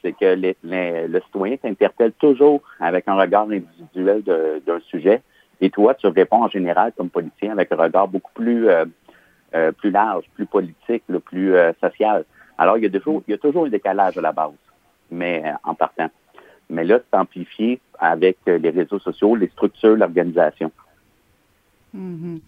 C'est 0.03 0.13
que 0.13 0.37
le 0.63 1.21
citoyen 1.21 1.57
t'interpelle 1.57 2.13
toujours 2.13 2.61
avec 2.79 3.09
un 3.09 3.15
regard 3.15 3.45
individuel 3.45 4.23
d'un 4.23 4.81
sujet. 4.81 5.23
Et 5.61 5.71
toi, 5.71 5.95
tu 5.95 6.07
réponds 6.09 6.43
en 6.43 6.49
général 6.49 6.93
comme 6.97 7.09
politicien 7.09 7.53
avec 7.53 7.73
un 7.73 7.77
regard 7.77 8.09
beaucoup 8.09 8.33
plus 8.35 8.69
euh, 8.69 8.85
euh, 9.55 9.73
large, 9.85 10.25
plus 10.35 10.47
politique, 10.47 11.05
plus 11.25 11.55
euh, 11.55 11.73
social. 11.81 12.25
Alors, 12.59 12.77
il 12.77 12.85
y, 12.85 12.87
a 12.87 12.91
toujours, 12.91 13.23
il 13.27 13.31
y 13.31 13.35
a 13.35 13.39
toujours 13.39 13.65
un 13.65 13.71
décalage 13.71 14.19
à 14.19 14.21
la 14.21 14.33
base, 14.33 14.53
mais 15.11 15.43
en 15.65 15.75
partant. 15.75 16.09
Mais 16.69 16.85
là, 16.85 16.99
c'est 16.99 17.19
amplifié 17.19 17.81
avec 17.99 18.39
les 18.47 18.71
réseaux 18.71 18.99
sociaux, 18.99 19.37
les 19.37 19.49
structures, 19.49 19.97
l'organisation. 19.97 20.71
Mm-hmm. 21.95 22.41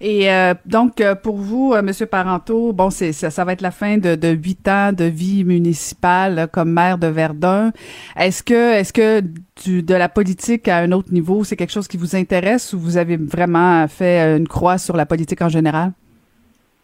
Et 0.00 0.28
donc, 0.64 1.02
pour 1.22 1.36
vous, 1.36 1.74
Monsieur 1.82 2.06
Parenteau, 2.06 2.72
bon, 2.72 2.90
c'est 2.90 3.12
ça, 3.12 3.30
ça 3.30 3.44
va 3.44 3.52
être 3.52 3.60
la 3.60 3.70
fin 3.70 3.98
de 3.98 4.28
huit 4.28 4.68
ans 4.68 4.92
de 4.92 5.04
vie 5.04 5.44
municipale 5.44 6.48
comme 6.52 6.72
maire 6.72 6.98
de 6.98 7.08
Verdun. 7.08 7.72
Est-ce 8.16 8.42
que, 8.42 8.74
est-ce 8.74 8.92
que 8.92 9.22
du, 9.64 9.82
de 9.82 9.94
la 9.94 10.08
politique 10.08 10.68
à 10.68 10.78
un 10.78 10.92
autre 10.92 11.12
niveau, 11.12 11.42
c'est 11.44 11.56
quelque 11.56 11.72
chose 11.72 11.88
qui 11.88 11.96
vous 11.96 12.14
intéresse 12.14 12.72
ou 12.72 12.78
vous 12.78 12.96
avez 12.96 13.16
vraiment 13.16 13.86
fait 13.88 14.36
une 14.36 14.46
croix 14.46 14.78
sur 14.78 14.96
la 14.96 15.06
politique 15.06 15.42
en 15.42 15.48
général? 15.48 15.92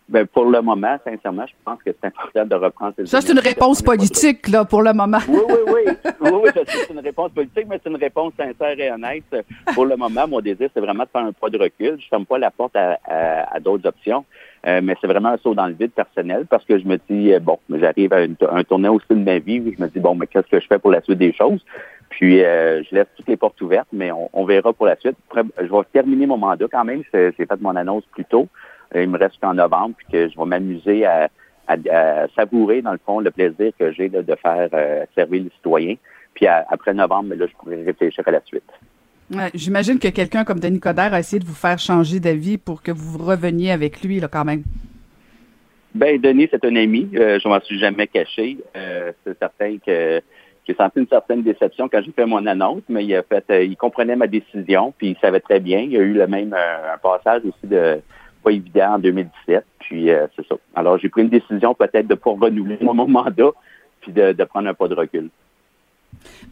Ben, 0.08 0.26
pour 0.26 0.46
le 0.46 0.62
moment, 0.62 0.96
sincèrement, 1.04 1.44
je 1.46 1.52
pense 1.64 1.82
que 1.82 1.90
c'est 1.90 2.06
important 2.06 2.46
de 2.46 2.54
reprendre 2.54 2.94
ces 2.96 3.04
Ça, 3.04 3.20
c'est 3.20 3.32
une 3.32 3.38
réponse 3.40 3.82
politique, 3.82 4.48
là, 4.48 4.64
pour 4.64 4.80
le 4.80 4.94
moment. 4.94 5.18
Oui, 5.28 5.38
oui, 5.46 5.54
oui. 5.66 5.92
oui, 6.22 6.30
oui, 6.44 6.50
c'est 6.54 6.90
une 6.90 7.00
réponse 7.00 7.30
politique, 7.32 7.66
mais 7.68 7.78
c'est 7.82 7.90
une 7.90 7.96
réponse 7.96 8.32
sincère 8.38 8.80
et 8.80 8.90
honnête. 8.90 9.24
Pour 9.74 9.84
le 9.84 9.96
moment, 9.96 10.26
mon 10.26 10.40
désir, 10.40 10.70
c'est 10.72 10.80
vraiment 10.80 11.04
de 11.04 11.10
faire 11.10 11.24
un 11.26 11.32
pas 11.32 11.50
de 11.50 11.58
recul. 11.58 11.98
Je 11.98 12.06
ne 12.06 12.08
ferme 12.08 12.24
pas 12.24 12.38
la 12.38 12.50
porte 12.50 12.74
à, 12.74 12.98
à, 13.04 13.60
d'autres 13.60 13.86
options, 13.86 14.24
euh, 14.66 14.80
mais 14.82 14.96
c'est 14.98 15.06
vraiment 15.06 15.28
un 15.28 15.36
saut 15.36 15.54
dans 15.54 15.66
le 15.66 15.74
vide 15.74 15.92
personnel 15.92 16.46
parce 16.48 16.64
que 16.64 16.78
je 16.78 16.86
me 16.86 16.96
dis, 17.10 17.34
euh, 17.34 17.38
bon, 17.38 17.58
j'arrive 17.68 18.14
à 18.14 18.20
un 18.52 18.64
tournant 18.64 18.94
aussi 18.94 19.06
de 19.10 19.14
ma 19.16 19.38
vie 19.38 19.60
où 19.60 19.74
je 19.76 19.82
me 19.82 19.88
dis, 19.88 20.00
bon, 20.00 20.14
mais 20.14 20.26
qu'est-ce 20.26 20.48
que 20.48 20.58
je 20.58 20.66
fais 20.66 20.78
pour 20.78 20.90
la 20.90 21.02
suite 21.02 21.18
des 21.18 21.34
choses? 21.34 21.62
Puis, 22.08 22.42
euh, 22.42 22.82
je 22.84 22.94
laisse 22.94 23.06
toutes 23.14 23.28
les 23.28 23.36
portes 23.36 23.60
ouvertes, 23.60 23.88
mais 23.92 24.10
on, 24.10 24.30
on 24.32 24.46
verra 24.46 24.72
pour 24.72 24.86
la 24.86 24.96
suite. 24.96 25.16
je 25.36 25.66
vais 25.66 25.82
terminer 25.92 26.24
mon 26.24 26.38
mandat 26.38 26.64
quand 26.72 26.84
même. 26.84 27.02
J'ai 27.12 27.32
fait 27.32 27.60
mon 27.60 27.76
annonce 27.76 28.04
plus 28.12 28.24
tôt. 28.24 28.48
Euh, 28.94 29.02
il 29.02 29.08
me 29.08 29.18
reste 29.18 29.38
qu'en 29.40 29.54
novembre, 29.54 29.94
puis 29.96 30.06
que 30.10 30.28
je 30.28 30.38
vais 30.38 30.46
m'amuser 30.46 31.04
à, 31.04 31.28
savourer, 32.34 32.80
dans 32.80 32.92
le 32.92 33.00
fond, 33.04 33.20
le 33.20 33.30
plaisir 33.30 33.72
que 33.78 33.92
j'ai 33.92 34.08
de, 34.08 34.22
faire 34.36 34.68
euh, 34.72 35.04
servir 35.14 35.42
les 35.44 35.50
citoyens. 35.50 35.96
Puis 36.34 36.46
après 36.46 36.94
novembre, 36.94 37.34
là, 37.34 37.46
je 37.46 37.52
pourrais 37.56 37.82
réfléchir 37.82 38.24
à 38.26 38.30
la 38.30 38.40
suite. 38.44 38.70
J'imagine 39.52 39.98
que 39.98 40.08
quelqu'un 40.08 40.44
comme 40.44 40.60
Denis 40.60 40.80
Coderre 40.80 41.12
a 41.12 41.18
essayé 41.18 41.40
de 41.40 41.44
vous 41.44 41.54
faire 41.54 41.78
changer 41.78 42.20
d'avis 42.20 42.56
pour 42.56 42.82
que 42.82 42.90
vous 42.90 43.18
reveniez 43.18 43.72
avec 43.72 44.02
lui, 44.02 44.20
là, 44.20 44.28
quand 44.28 44.44
même. 44.44 44.62
Ben, 45.94 46.18
Denis, 46.18 46.48
c'est 46.50 46.64
un 46.64 46.76
ami. 46.76 47.10
Euh, 47.14 47.38
je 47.38 47.48
m'en 47.48 47.60
suis 47.60 47.78
jamais 47.78 48.06
caché. 48.06 48.56
c'est 48.74 49.38
certain 49.38 49.76
que 49.84 50.22
j'ai 50.66 50.74
senti 50.74 51.00
une 51.00 51.08
certaine 51.08 51.42
déception 51.42 51.88
quand 51.88 52.00
j'ai 52.02 52.12
fait 52.12 52.24
mon 52.24 52.46
annonce, 52.46 52.82
mais 52.88 53.04
il 53.04 53.14
a 53.14 53.22
fait, 53.22 53.66
il 53.66 53.76
comprenait 53.76 54.16
ma 54.16 54.26
décision, 54.26 54.94
puis 54.96 55.08
il 55.08 55.16
savait 55.18 55.40
très 55.40 55.60
bien. 55.60 55.80
Il 55.80 55.92
y 55.92 55.96
a 55.96 56.00
eu 56.00 56.14
le 56.14 56.26
même 56.26 56.54
un 56.54 56.98
passage 56.98 57.42
aussi 57.44 57.66
de 57.66 58.00
pas 58.42 58.50
évident 58.50 58.94
en 58.94 58.98
2017. 58.98 59.64
Puis 59.80 60.10
euh, 60.10 60.26
c'est 60.36 60.46
ça. 60.46 60.56
Alors 60.74 60.98
j'ai 60.98 61.08
pris 61.08 61.22
une 61.22 61.28
décision 61.28 61.74
peut-être 61.74 62.06
de 62.06 62.14
pas 62.14 62.30
renouveler 62.30 62.78
mon 62.82 62.94
mandat, 62.94 63.50
puis 64.00 64.12
de, 64.12 64.44
prendre 64.44 64.68
un 64.68 64.74
pas 64.74 64.88
de 64.88 64.94
recul. 64.94 65.28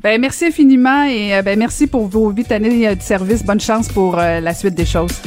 Ben 0.02 0.20
merci 0.20 0.46
infiniment 0.46 1.04
et 1.04 1.34
euh, 1.34 1.42
ben 1.42 1.58
merci 1.58 1.86
pour 1.86 2.06
vos 2.06 2.30
huit 2.30 2.50
années 2.52 2.94
de 2.94 3.00
service. 3.00 3.44
Bonne 3.44 3.60
chance 3.60 3.88
pour 3.92 4.18
euh, 4.18 4.40
la 4.40 4.54
suite 4.54 4.74
des 4.74 4.84
choses. 4.84 5.22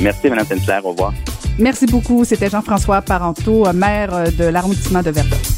Merci, 0.00 0.30
Mme 0.30 0.44
Sinclair. 0.44 0.86
Au 0.86 0.90
revoir. 0.90 1.12
Merci 1.58 1.86
beaucoup. 1.86 2.24
C'était 2.24 2.48
Jean-François 2.48 3.02
Parenteau, 3.02 3.64
maire 3.72 4.30
de 4.38 4.44
l'arrondissement 4.44 5.02
de 5.02 5.10
Verdun. 5.10 5.57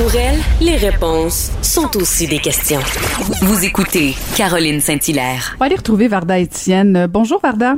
Pour 0.00 0.14
elle, 0.14 0.38
les 0.60 0.76
réponses 0.76 1.50
sont 1.60 1.96
aussi 1.96 2.28
des 2.28 2.38
questions. 2.38 2.78
Vous 3.42 3.64
écoutez 3.64 4.14
Caroline 4.36 4.80
Saint-Hilaire. 4.80 5.54
On 5.56 5.58
va 5.58 5.66
aller 5.66 5.74
retrouver 5.74 6.06
Varda 6.06 6.38
Étienne. 6.38 7.08
Bonjour 7.08 7.40
Varda. 7.40 7.74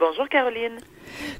Bonjour 0.00 0.28
Caroline. 0.28 0.78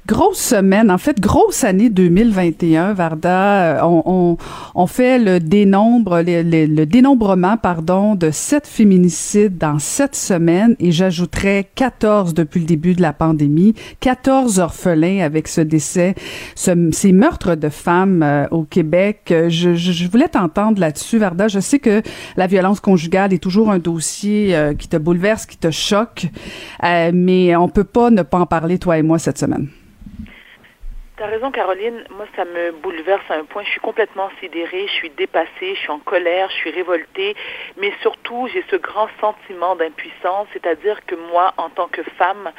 Grosse 0.09 0.39
semaine, 0.39 0.89
en 0.89 0.97
fait, 0.97 1.19
grosse 1.19 1.63
année 1.63 1.89
2021, 1.89 2.93
Varda. 2.93 3.29
Euh, 3.29 3.79
on, 3.83 4.03
on, 4.05 4.37
on 4.73 4.87
fait 4.87 5.19
le 5.19 5.39
dénombre, 5.39 6.23
le, 6.25 6.85
dénombrement, 6.85 7.57
pardon, 7.57 8.15
de 8.15 8.31
sept 8.31 8.65
féminicides 8.65 9.57
dans 9.57 9.77
sept 9.77 10.15
semaines 10.15 10.75
et 10.79 10.91
j'ajouterais 10.91 11.67
14 11.75 12.33
depuis 12.33 12.61
le 12.61 12.65
début 12.65 12.95
de 12.95 13.01
la 13.01 13.13
pandémie, 13.13 13.75
14 13.99 14.59
orphelins 14.59 15.19
avec 15.19 15.47
ce 15.47 15.61
décès, 15.61 16.15
ce, 16.55 16.89
ces 16.91 17.11
meurtres 17.11 17.55
de 17.55 17.69
femmes 17.69 18.23
euh, 18.23 18.47
au 18.49 18.63
Québec. 18.63 19.25
Je, 19.29 19.75
je, 19.75 19.91
je 19.91 20.09
voulais 20.09 20.29
t'entendre 20.29 20.79
là-dessus, 20.79 21.19
Varda. 21.19 21.47
Je 21.47 21.59
sais 21.59 21.79
que 21.79 22.01
la 22.35 22.47
violence 22.47 22.79
conjugale 22.79 23.33
est 23.33 23.43
toujours 23.43 23.69
un 23.69 23.79
dossier 23.79 24.55
euh, 24.55 24.73
qui 24.73 24.87
te 24.87 24.97
bouleverse, 24.97 25.45
qui 25.45 25.57
te 25.57 25.71
choque, 25.71 26.25
mais 26.81 27.55
on 27.55 27.67
peut 27.67 27.83
pas 27.83 28.09
ne 28.09 28.23
pas 28.23 28.39
en 28.39 28.45
parler, 28.45 28.79
toi 28.79 28.97
et 28.97 29.03
moi, 29.03 29.19
cette 29.19 29.37
semaine. 29.37 29.68
T'as 31.19 31.27
raison, 31.27 31.51
Caroline. 31.51 32.05
Moi, 32.11 32.25
ça 32.37 32.45
me 32.45 32.71
bouleverse 32.71 33.29
à 33.29 33.33
un 33.33 33.43
point. 33.43 33.63
Je 33.63 33.71
suis 33.71 33.81
complètement 33.81 34.29
sidérée, 34.39 34.87
je 34.87 34.93
suis 34.93 35.09
dépassée, 35.09 35.75
je 35.75 35.79
suis 35.79 35.91
en 35.91 35.99
colère, 35.99 36.49
je 36.49 36.55
suis 36.55 36.71
révoltée, 36.71 37.35
mais 37.75 37.91
surtout, 37.99 38.47
j'ai 38.53 38.63
ce 38.71 38.77
grand 38.77 39.09
sentiment 39.19 39.75
d'impuissance, 39.75 40.47
c'est-à-dire 40.53 41.05
que 41.05 41.15
moi, 41.15 41.53
en 41.57 41.69
tant 41.71 41.89
que 41.89 42.03
femme, 42.17 42.49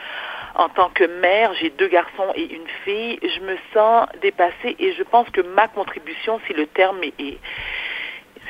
en 0.56 0.68
tant 0.68 0.90
que 0.90 1.04
mère, 1.04 1.54
j'ai 1.54 1.70
deux 1.70 1.88
garçons 1.88 2.30
et 2.34 2.52
une 2.54 2.68
fille, 2.84 3.18
je 3.22 3.40
me 3.40 3.56
sens 3.72 4.06
dépassée 4.20 4.76
et 4.78 4.92
je 4.92 5.04
pense 5.04 5.30
que 5.30 5.40
ma 5.40 5.66
contribution, 5.68 6.38
si 6.46 6.52
le 6.52 6.66
terme 6.66 7.02
est, 7.02 7.38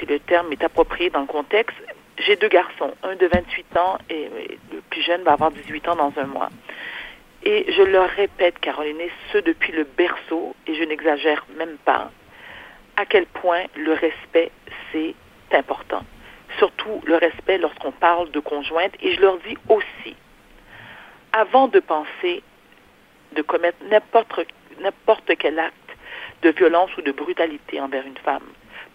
si 0.01 0.07
le 0.07 0.19
terme 0.19 0.51
est 0.51 0.65
approprié 0.65 1.11
dans 1.11 1.21
le 1.21 1.27
contexte, 1.27 1.77
j'ai 2.19 2.35
deux 2.35 2.49
garçons, 2.49 2.95
un 3.05 3.15
de 3.15 3.29
28 3.29 3.77
ans 3.77 3.99
et 4.11 4.29
le 4.73 4.81
plus 4.91 5.03
jeune 5.03 5.23
va 5.23 5.35
avoir 5.35 5.53
18 5.53 5.89
ans 5.89 5.95
dans 5.95 6.13
un 6.17 6.27
mois. 6.27 6.51
Et 7.43 7.73
je 7.73 7.83
leur 7.83 8.09
répète, 8.11 8.59
Caroline, 8.59 8.99
ce 9.33 9.39
depuis 9.39 9.73
le 9.73 9.85
berceau, 9.85 10.55
et 10.67 10.75
je 10.75 10.85
n'exagère 10.85 11.47
même 11.57 11.79
pas, 11.85 12.11
à 12.97 13.07
quel 13.07 13.27
point 13.27 13.65
le 13.77 13.93
respect, 13.93 14.51
c'est 14.93 15.15
important. 15.53 16.05
Surtout 16.59 17.01
le 17.07 17.17
respect 17.17 17.59
lorsqu'on 17.59 17.93
parle 17.93 18.31
de 18.31 18.41
conjointe. 18.41 18.93
Et 19.01 19.15
je 19.15 19.21
leur 19.21 19.39
dis 19.39 19.57
aussi, 19.69 20.17
avant 21.33 21.69
de 21.69 21.81
penser 21.81 22.43
de 23.33 23.43
commettre 23.43 23.79
n'importe, 23.89 25.37
quel 25.39 25.59
acte 25.59 25.75
de 26.43 26.51
violence 26.51 26.95
ou 26.97 27.03
de 27.03 27.13
brutalité 27.13 27.81
envers 27.81 28.05
une 28.07 28.17
femme, 28.19 28.47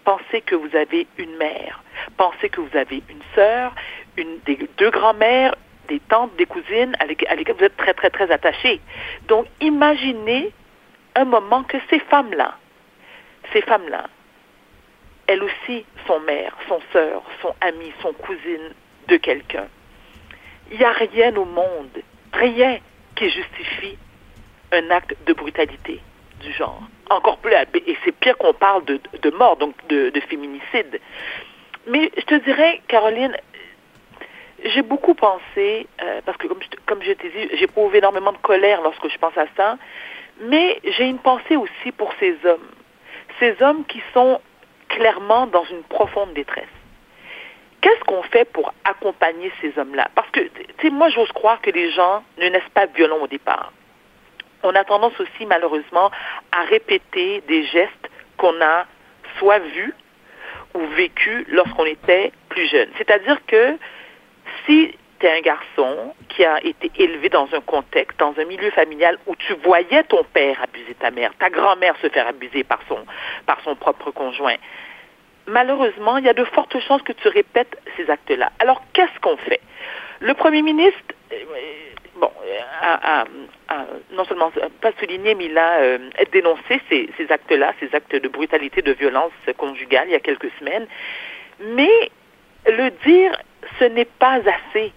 pensez 0.04 0.40
que 0.42 0.54
vous 0.54 0.76
avez 0.76 1.06
une 1.18 1.36
mère, 1.36 1.82
pensez 2.16 2.48
que 2.48 2.60
vous 2.60 2.76
avez 2.76 3.02
une 3.08 3.22
sœur, 3.34 3.74
une, 4.16 4.38
deux 4.76 4.90
grands-mères, 4.90 5.54
des 5.86 6.00
tantes, 6.00 6.34
des 6.36 6.46
cousines 6.46 6.96
à 7.00 7.06
lesquelles 7.06 7.54
vous 7.56 7.64
êtes 7.64 7.76
très, 7.76 7.94
très, 7.94 8.10
très 8.10 8.30
attachés. 8.30 8.80
Donc, 9.28 9.46
imaginez 9.60 10.52
un 11.14 11.24
moment 11.24 11.64
que 11.64 11.78
ces 11.90 12.00
femmes-là, 12.00 12.56
ces 13.52 13.62
femmes-là, 13.62 14.06
elles 15.26 15.42
aussi 15.42 15.84
sont 16.06 16.20
mères, 16.20 16.56
sont 16.68 16.80
sœurs, 16.92 17.22
sont 17.42 17.54
amies, 17.60 17.92
sont 18.00 18.12
cousines 18.12 18.74
de 19.08 19.16
quelqu'un. 19.16 19.66
Il 20.70 20.78
n'y 20.78 20.84
a 20.84 20.92
rien 20.92 21.34
au 21.36 21.44
monde, 21.44 22.02
rien 22.32 22.78
qui 23.14 23.30
justifie 23.30 23.98
un 24.72 24.90
acte 24.90 25.14
de 25.26 25.32
brutalité 25.32 26.00
du 26.40 26.52
genre. 26.52 26.82
Encore 27.08 27.38
plus, 27.38 27.52
et 27.54 27.96
c'est 28.04 28.12
pire 28.12 28.36
qu'on 28.36 28.52
parle 28.52 28.84
de, 28.84 29.00
de, 29.22 29.30
mort, 29.30 29.56
donc 29.56 29.74
de, 29.88 30.10
de 30.10 30.20
féminicide. 30.20 31.00
Mais 31.86 32.10
je 32.16 32.22
te 32.22 32.34
dirais, 32.44 32.82
Caroline, 32.88 33.36
j'ai 34.64 34.82
beaucoup 34.82 35.14
pensé, 35.14 35.86
euh, 36.02 36.20
parce 36.24 36.38
que 36.38 36.46
comme 36.46 36.62
je, 36.62 36.68
comme 36.86 37.02
je 37.02 37.12
t'ai 37.12 37.28
dit, 37.28 37.56
j'éprouve 37.56 37.94
énormément 37.94 38.32
de 38.32 38.38
colère 38.38 38.82
lorsque 38.82 39.08
je 39.08 39.18
pense 39.18 39.36
à 39.36 39.46
ça, 39.56 39.76
mais 40.40 40.80
j'ai 40.84 41.04
une 41.04 41.18
pensée 41.18 41.56
aussi 41.56 41.92
pour 41.92 42.12
ces 42.20 42.36
hommes. 42.44 42.68
Ces 43.38 43.56
hommes 43.62 43.84
qui 43.86 44.02
sont 44.14 44.40
clairement 44.88 45.46
dans 45.46 45.64
une 45.64 45.82
profonde 45.82 46.32
détresse. 46.34 46.64
Qu'est-ce 47.80 48.04
qu'on 48.04 48.22
fait 48.22 48.50
pour 48.50 48.72
accompagner 48.84 49.52
ces 49.60 49.78
hommes-là? 49.78 50.08
Parce 50.14 50.30
que, 50.30 50.40
tu 50.40 50.64
sais, 50.82 50.90
moi, 50.90 51.08
j'ose 51.08 51.30
croire 51.32 51.60
que 51.60 51.70
les 51.70 51.90
gens 51.92 52.24
ne 52.38 52.48
naissent 52.48 52.72
pas 52.74 52.86
violents 52.86 53.18
au 53.22 53.26
départ. 53.26 53.72
On 54.62 54.74
a 54.74 54.84
tendance 54.84 55.18
aussi, 55.20 55.46
malheureusement, 55.46 56.10
à 56.52 56.62
répéter 56.64 57.42
des 57.46 57.64
gestes 57.64 58.10
qu'on 58.38 58.60
a 58.60 58.86
soit 59.38 59.58
vus 59.58 59.94
ou 60.74 60.80
vécus 60.96 61.44
lorsqu'on 61.48 61.84
était 61.84 62.32
plus 62.48 62.66
jeune. 62.66 62.88
C'est-à-dire 62.98 63.38
que 63.46 63.76
si 64.66 64.94
tu 65.18 65.26
es 65.26 65.38
un 65.38 65.40
garçon 65.40 66.14
qui 66.28 66.44
a 66.44 66.62
été 66.64 66.90
élevé 66.98 67.28
dans 67.28 67.48
un 67.54 67.60
contexte, 67.60 68.18
dans 68.18 68.34
un 68.38 68.44
milieu 68.44 68.70
familial 68.70 69.18
où 69.26 69.34
tu 69.36 69.54
voyais 69.64 70.02
ton 70.04 70.24
père 70.24 70.62
abuser 70.62 70.94
ta 70.94 71.10
mère, 71.10 71.32
ta 71.38 71.48
grand-mère 71.48 71.96
se 72.02 72.08
faire 72.08 72.26
abuser 72.26 72.64
par 72.64 72.80
son, 72.88 72.98
par 73.46 73.60
son 73.62 73.76
propre 73.76 74.10
conjoint, 74.10 74.56
malheureusement, 75.46 76.18
il 76.18 76.24
y 76.24 76.28
a 76.28 76.34
de 76.34 76.44
fortes 76.44 76.78
chances 76.80 77.02
que 77.02 77.12
tu 77.12 77.28
répètes 77.28 77.80
ces 77.96 78.10
actes-là. 78.10 78.52
Alors, 78.58 78.82
qu'est-ce 78.92 79.18
qu'on 79.20 79.36
fait? 79.36 79.60
Le 80.20 80.34
premier 80.34 80.62
ministre, 80.62 80.98
euh, 81.32 81.36
bon, 82.16 82.30
a, 82.82 83.24
non 84.12 84.24
seulement 84.24 84.50
pas 84.80 84.92
souligné, 84.98 85.34
mais 85.34 85.46
il 85.46 85.58
a 85.58 85.80
euh, 85.80 85.98
dénoncé 86.32 86.80
ces, 86.88 87.10
ces 87.16 87.30
actes-là, 87.30 87.74
ces 87.80 87.94
actes 87.94 88.14
de 88.14 88.28
brutalité, 88.28 88.82
de 88.82 88.92
violence 88.92 89.32
conjugale 89.56 90.08
il 90.08 90.12
y 90.12 90.16
a 90.16 90.20
quelques 90.20 90.50
semaines. 90.58 90.86
Mais 91.60 92.10
le 92.66 92.90
dire 93.04 93.36
ce 93.78 93.84
n'est 93.84 94.06
pas 94.06 94.38
assez. 94.38 94.92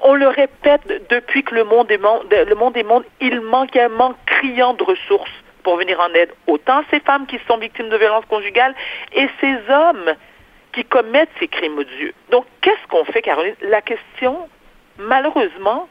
On 0.00 0.14
le 0.14 0.28
répète 0.28 0.82
depuis 1.08 1.42
que 1.44 1.54
le 1.54 1.64
monde 1.64 1.90
est 1.90 1.98
monde, 1.98 2.26
le 2.30 2.54
monde 2.54 2.76
est 2.76 2.82
monde, 2.82 3.04
il 3.20 3.40
manque 3.40 3.76
un 3.76 3.88
manque 3.88 4.16
criant 4.26 4.74
de 4.74 4.82
ressources 4.82 5.30
pour 5.62 5.76
venir 5.76 5.98
en 5.98 6.12
aide 6.14 6.32
autant 6.46 6.82
ces 6.90 7.00
femmes 7.00 7.26
qui 7.26 7.38
sont 7.48 7.56
victimes 7.56 7.88
de 7.88 7.96
violences 7.96 8.26
conjugales 8.26 8.74
et 9.12 9.28
ces 9.40 9.56
hommes 9.70 10.12
qui 10.72 10.84
commettent 10.84 11.30
ces 11.38 11.48
crimes 11.48 11.78
odieux. 11.78 12.12
Donc, 12.30 12.44
qu'est-ce 12.60 12.86
qu'on 12.88 13.04
fait, 13.04 13.22
Caroline? 13.22 13.54
La 13.62 13.80
question, 13.80 14.48
malheureusement, 14.98 15.88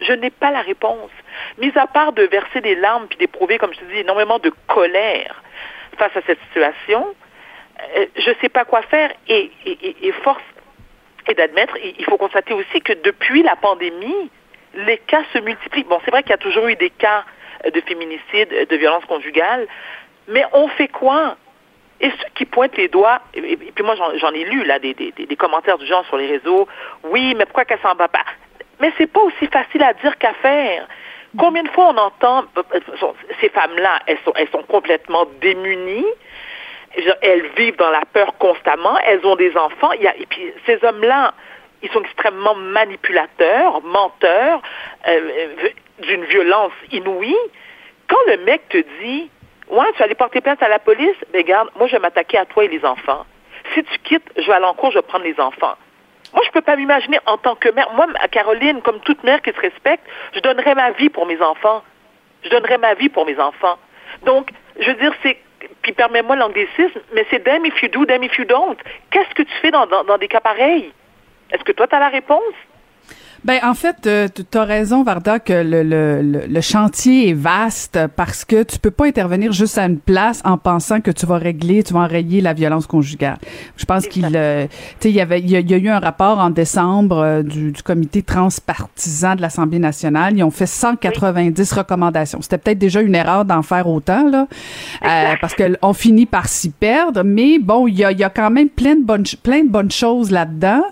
je 0.00 0.12
n'ai 0.12 0.30
pas 0.30 0.50
la 0.50 0.62
réponse. 0.62 1.10
Mis 1.58 1.72
à 1.76 1.86
part 1.86 2.12
de 2.12 2.24
verser 2.24 2.60
des 2.60 2.74
larmes 2.74 3.06
puis 3.08 3.18
d'éprouver, 3.18 3.58
comme 3.58 3.72
je 3.72 3.80
te 3.80 3.84
dis, 3.84 3.98
énormément 3.98 4.38
de 4.38 4.52
colère 4.66 5.42
face 5.96 6.16
à 6.16 6.20
cette 6.26 6.40
situation, 6.48 7.06
je 8.16 8.30
ne 8.30 8.34
sais 8.40 8.48
pas 8.48 8.64
quoi 8.64 8.82
faire 8.82 9.10
et, 9.28 9.50
et, 9.64 10.08
et 10.08 10.12
force 10.12 10.42
et 11.28 11.34
d'admettre, 11.34 11.76
il 11.82 12.04
faut 12.04 12.16
constater 12.16 12.52
aussi 12.54 12.80
que 12.80 12.92
depuis 12.92 13.42
la 13.42 13.56
pandémie, 13.56 14.30
les 14.74 14.98
cas 14.98 15.22
se 15.32 15.38
multiplient. 15.38 15.84
Bon, 15.84 16.00
c'est 16.04 16.10
vrai 16.10 16.22
qu'il 16.22 16.30
y 16.30 16.34
a 16.34 16.38
toujours 16.38 16.66
eu 16.66 16.76
des 16.76 16.90
cas 16.90 17.24
de 17.72 17.80
féminicide, 17.82 18.66
de 18.68 18.76
violence 18.76 19.04
conjugale, 19.04 19.66
mais 20.28 20.44
on 20.52 20.68
fait 20.68 20.88
quoi? 20.88 21.36
Et 22.00 22.10
ceux 22.10 22.28
qui 22.34 22.46
pointent 22.46 22.76
les 22.78 22.88
doigts, 22.88 23.20
et, 23.34 23.56
puis 23.56 23.84
moi 23.84 23.94
j'en 23.94 24.32
ai 24.32 24.44
lu 24.44 24.64
là 24.64 24.78
des, 24.78 24.94
des, 24.94 25.12
des, 25.12 25.36
commentaires 25.36 25.76
du 25.76 25.84
genre 25.84 26.04
sur 26.06 26.16
les 26.16 26.26
réseaux, 26.26 26.66
oui, 27.04 27.34
mais 27.36 27.44
pourquoi 27.44 27.66
qu'elle 27.66 27.80
s'en 27.80 27.94
va 27.94 28.08
pas? 28.08 28.24
Mais 28.80 28.90
c'est 28.96 29.06
pas 29.06 29.20
aussi 29.20 29.46
facile 29.48 29.82
à 29.82 29.92
dire 29.92 30.16
qu'à 30.16 30.32
faire. 30.34 30.88
Combien 31.38 31.62
de 31.62 31.68
fois 31.68 31.90
on 31.90 31.98
entend 31.98 32.44
ces 33.40 33.50
femmes-là, 33.50 34.00
elles 34.06 34.18
sont, 34.24 34.32
elles 34.34 34.48
sont 34.48 34.62
complètement 34.62 35.26
démunies, 35.42 36.06
elles 37.22 37.46
vivent 37.56 37.76
dans 37.76 37.90
la 37.90 38.02
peur 38.12 38.36
constamment, 38.38 38.98
elles 39.06 39.24
ont 39.24 39.36
des 39.36 39.56
enfants. 39.56 39.92
Et 39.92 40.26
puis 40.28 40.52
ces 40.66 40.82
hommes-là, 40.84 41.34
ils 41.82 41.90
sont 41.90 42.02
extrêmement 42.02 42.54
manipulateurs, 42.54 43.82
menteurs, 43.82 44.60
euh, 45.06 45.20
euh, 45.38 45.68
d'une 46.02 46.24
violence 46.24 46.72
inouïe. 46.92 47.36
Quand 48.08 48.18
le 48.26 48.38
mec 48.38 48.68
te 48.68 48.78
dit, 49.00 49.30
ouais, 49.68 49.92
tu 49.92 49.98
vas 49.98 50.04
aller 50.04 50.14
porter 50.14 50.40
plainte 50.40 50.62
à 50.62 50.68
la 50.68 50.78
police, 50.78 51.16
ben 51.32 51.42
garde, 51.42 51.70
moi 51.76 51.86
je 51.86 51.92
vais 51.92 52.00
m'attaquer 52.00 52.38
à 52.38 52.44
toi 52.44 52.64
et 52.64 52.68
les 52.68 52.84
enfants. 52.84 53.24
Si 53.74 53.84
tu 53.84 53.98
quittes, 54.00 54.30
je 54.36 54.46
vais 54.46 54.52
aller 54.52 54.64
en 54.64 54.74
cours, 54.74 54.90
je 54.90 54.98
vais 54.98 55.02
prendre 55.02 55.24
les 55.24 55.38
enfants. 55.38 55.76
Moi, 56.32 56.42
je 56.46 56.50
peux 56.50 56.60
pas 56.60 56.76
m'imaginer 56.76 57.18
en 57.26 57.38
tant 57.38 57.56
que 57.56 57.68
mère. 57.70 57.90
Moi, 57.92 58.06
Caroline, 58.30 58.82
comme 58.82 59.00
toute 59.00 59.24
mère 59.24 59.42
qui 59.42 59.50
se 59.50 59.60
respecte, 59.60 60.04
je 60.32 60.40
donnerais 60.40 60.74
ma 60.74 60.92
vie 60.92 61.08
pour 61.08 61.26
mes 61.26 61.40
enfants. 61.42 61.82
Je 62.44 62.50
donnerais 62.50 62.78
ma 62.78 62.94
vie 62.94 63.08
pour 63.08 63.26
mes 63.26 63.38
enfants. 63.38 63.78
Donc, 64.22 64.50
je 64.78 64.86
veux 64.90 64.94
dire, 64.94 65.12
c'est 65.22 65.38
puis 65.82 65.92
permets-moi 65.92 66.36
l'anglicisme, 66.36 67.00
mais 67.14 67.26
c'est 67.30 67.44
damn 67.44 67.64
if 67.64 67.82
you 67.82 67.88
do, 67.88 68.04
damn 68.04 68.22
if 68.22 68.36
you 68.38 68.44
don't. 68.44 68.76
Qu'est-ce 69.10 69.34
que 69.34 69.42
tu 69.42 69.52
fais 69.60 69.70
dans, 69.70 69.86
dans, 69.86 70.04
dans 70.04 70.18
des 70.18 70.28
cas 70.28 70.40
pareils? 70.40 70.92
Est-ce 71.50 71.64
que 71.64 71.72
toi, 71.72 71.86
tu 71.86 71.94
as 71.94 72.00
la 72.00 72.08
réponse? 72.08 72.54
Ben 73.42 73.58
en 73.62 73.72
fait, 73.72 74.06
euh, 74.06 74.28
tu 74.28 74.58
as 74.58 74.64
raison, 74.64 75.02
Varda, 75.02 75.38
que 75.38 75.54
le, 75.54 75.82
le, 75.82 76.46
le, 76.46 76.60
chantier 76.60 77.30
est 77.30 77.34
vaste 77.34 77.98
parce 78.14 78.44
que 78.44 78.62
tu 78.62 78.78
peux 78.78 78.90
pas 78.90 79.06
intervenir 79.06 79.52
juste 79.52 79.78
à 79.78 79.86
une 79.86 79.98
place 79.98 80.42
en 80.44 80.58
pensant 80.58 81.00
que 81.00 81.10
tu 81.10 81.24
vas 81.24 81.38
régler, 81.38 81.82
tu 81.82 81.94
vas 81.94 82.00
enrayer 82.00 82.42
la 82.42 82.52
violence 82.52 82.86
conjugale. 82.86 83.38
Je 83.78 83.86
pense 83.86 84.06
qu'il, 84.06 84.28
euh, 84.34 84.66
tu 84.66 84.74
sais, 85.00 85.10
il 85.10 85.14
y 85.14 85.22
avait, 85.22 85.40
il 85.40 85.50
y, 85.50 85.74
a, 85.74 85.78
eu 85.78 85.88
un 85.88 86.00
rapport 86.00 86.38
en 86.38 86.50
décembre 86.50 87.18
euh, 87.18 87.42
du, 87.42 87.72
du, 87.72 87.82
comité 87.82 88.22
transpartisan 88.22 89.36
de 89.36 89.40
l'Assemblée 89.40 89.78
nationale. 89.78 90.36
Ils 90.36 90.44
ont 90.44 90.50
fait 90.50 90.66
190 90.66 91.72
recommandations. 91.72 92.42
C'était 92.42 92.58
peut-être 92.58 92.78
déjà 92.78 93.00
une 93.00 93.14
erreur 93.14 93.46
d'en 93.46 93.62
faire 93.62 93.88
autant 93.88 94.28
là, 94.28 94.48
parce 95.40 95.54
que 95.54 95.78
on 95.80 95.94
finit 95.94 96.26
par 96.26 96.46
s'y 96.46 96.68
perdre. 96.68 97.22
Mais 97.24 97.58
bon, 97.58 97.86
il 97.86 97.98
y 97.98 98.04
a, 98.04 98.12
y 98.12 98.22
a 98.22 98.28
quand 98.28 98.50
même 98.50 98.68
plein 98.68 98.96
de 98.96 99.02
bonnes, 99.02 99.24
plein 99.42 99.64
de 99.64 99.70
bonnes 99.70 99.90
choses 99.90 100.30
là-dedans. 100.30 100.82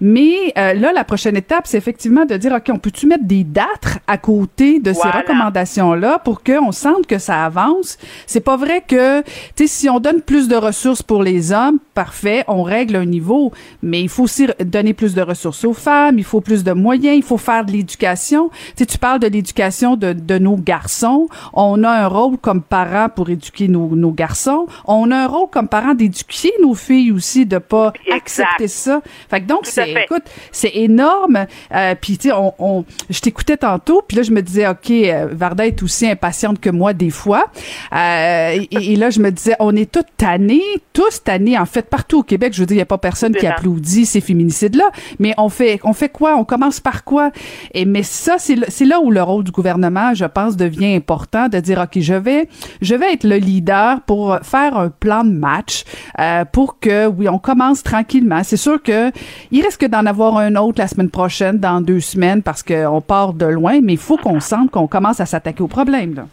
Mais 0.00 0.52
là, 0.54 0.92
la 0.92 1.02
prochaine 1.02 1.36
étape, 1.36 1.66
c'est 1.66 1.87
effectivement 1.88 2.26
de 2.26 2.36
dire, 2.36 2.52
OK, 2.52 2.70
on 2.70 2.78
peut-tu 2.78 3.06
mettre 3.06 3.24
des 3.24 3.44
dates 3.44 3.98
à 4.06 4.18
côté 4.18 4.78
de 4.78 4.92
ces 4.92 5.08
recommandations-là 5.08 6.18
pour 6.18 6.42
qu'on 6.42 6.70
sente 6.70 7.06
que 7.06 7.18
ça 7.18 7.46
avance? 7.46 7.96
C'est 8.26 8.42
pas 8.42 8.58
vrai 8.58 8.84
que, 8.86 9.22
tu 9.22 9.28
sais, 9.56 9.66
si 9.66 9.88
on 9.88 9.98
donne 9.98 10.20
plus 10.20 10.48
de 10.48 10.56
ressources 10.56 11.02
pour 11.02 11.22
les 11.22 11.50
hommes, 11.50 11.78
parfait, 11.94 12.44
on 12.46 12.62
règle 12.62 12.96
un 12.96 13.06
niveau, 13.06 13.52
mais 13.82 14.02
il 14.02 14.10
faut 14.10 14.24
aussi 14.24 14.48
donner 14.60 14.92
plus 14.92 15.14
de 15.14 15.22
ressources 15.22 15.64
aux 15.64 15.72
femmes, 15.72 16.18
il 16.18 16.24
faut 16.24 16.42
plus 16.42 16.62
de 16.62 16.72
moyens, 16.72 17.16
il 17.16 17.22
faut 17.22 17.38
faire 17.38 17.64
de 17.64 17.72
l'éducation. 17.72 18.50
Tu 18.50 18.72
sais, 18.76 18.86
tu 18.86 18.98
parles 18.98 19.20
de 19.20 19.28
l'éducation 19.28 19.96
de, 19.96 20.12
de 20.12 20.38
nos 20.38 20.56
garçons. 20.56 21.28
On 21.54 21.82
a 21.84 21.90
un 21.90 22.06
rôle 22.06 22.36
comme 22.36 22.60
parents 22.60 23.08
pour 23.08 23.30
éduquer 23.30 23.68
nos, 23.68 23.96
nos 23.96 24.12
garçons. 24.12 24.66
On 24.86 25.10
a 25.10 25.16
un 25.16 25.26
rôle 25.26 25.48
comme 25.50 25.68
parents 25.68 25.94
d'éduquer 25.94 26.52
nos 26.60 26.74
filles 26.74 27.12
aussi, 27.12 27.46
de 27.46 27.58
pas 27.58 27.94
accepter 28.12 28.68
ça. 28.68 29.00
Fait 29.30 29.40
que 29.40 29.46
donc, 29.46 29.60
c'est, 29.64 29.90
écoute, 29.90 30.24
c'est 30.52 30.74
énorme. 30.74 31.46
Euh, 31.72 31.77
puis, 32.00 32.18
tu 32.18 32.28
sais, 32.28 32.34
on, 32.34 32.54
on, 32.58 32.84
je 33.10 33.20
t'écoutais 33.20 33.56
tantôt, 33.56 34.02
puis 34.06 34.16
là, 34.16 34.22
je 34.22 34.30
me 34.30 34.42
disais, 34.42 34.66
OK, 34.68 34.90
euh, 34.90 35.28
Varda 35.30 35.66
est 35.66 35.82
aussi 35.82 36.06
impatiente 36.06 36.60
que 36.60 36.70
moi 36.70 36.92
des 36.92 37.10
fois. 37.10 37.44
Euh, 37.92 38.60
et, 38.70 38.96
là, 38.96 39.10
je 39.10 39.20
me 39.20 39.30
disais, 39.30 39.54
on 39.60 39.74
est 39.76 39.90
tous 39.90 40.04
tannés, 40.16 40.62
tous 40.92 41.22
tannés, 41.22 41.58
en 41.58 41.66
fait, 41.66 41.82
partout 41.82 42.18
au 42.18 42.22
Québec. 42.22 42.52
Je 42.54 42.60
veux 42.60 42.66
dire, 42.66 42.74
il 42.74 42.78
n'y 42.78 42.82
a 42.82 42.86
pas 42.86 42.98
personne 42.98 43.34
qui 43.34 43.46
applaudit 43.46 44.06
ces 44.06 44.20
féminicides-là. 44.20 44.90
Mais 45.18 45.34
on 45.38 45.48
fait, 45.48 45.80
on 45.84 45.92
fait 45.92 46.08
quoi? 46.08 46.36
On 46.36 46.44
commence 46.44 46.80
par 46.80 47.04
quoi? 47.04 47.30
Et, 47.74 47.84
mais 47.84 48.02
ça, 48.02 48.36
c'est 48.38 48.84
là 48.84 49.00
où 49.00 49.10
le 49.10 49.22
rôle 49.22 49.44
du 49.44 49.50
gouvernement, 49.50 50.14
je 50.14 50.24
pense, 50.24 50.56
devient 50.56 50.94
important 50.94 51.48
de 51.48 51.58
dire, 51.60 51.78
OK, 51.78 52.00
je 52.00 52.14
vais, 52.14 52.48
je 52.80 52.94
vais 52.94 53.12
être 53.12 53.24
le 53.24 53.36
leader 53.36 54.00
pour 54.02 54.38
faire 54.42 54.76
un 54.76 54.90
plan 54.90 55.24
de 55.24 55.32
match, 55.32 55.84
euh, 56.18 56.44
pour 56.44 56.78
que, 56.80 57.06
oui, 57.06 57.28
on 57.28 57.38
commence 57.38 57.82
tranquillement. 57.82 58.42
C'est 58.44 58.56
sûr 58.56 58.82
que 58.82 59.10
il 59.50 59.62
risque 59.62 59.84
d'en 59.86 60.06
avoir 60.06 60.36
un 60.36 60.56
autre 60.56 60.80
la 60.80 60.88
semaine 60.88 61.10
prochaine, 61.10 61.58
dans 61.58 61.67
deux 61.80 62.00
semaines, 62.00 62.42
parce 62.42 62.62
qu'on 62.62 63.00
part 63.00 63.32
de 63.32 63.46
loin, 63.46 63.80
mais 63.82 63.94
il 63.94 63.98
faut 63.98 64.16
qu'on 64.16 64.40
sente 64.40 64.70
qu'on 64.70 64.88
commence 64.88 65.20
à 65.20 65.26
s'attaquer 65.26 65.62
au 65.62 65.68
problème, 65.68 66.14
là. 66.14 66.24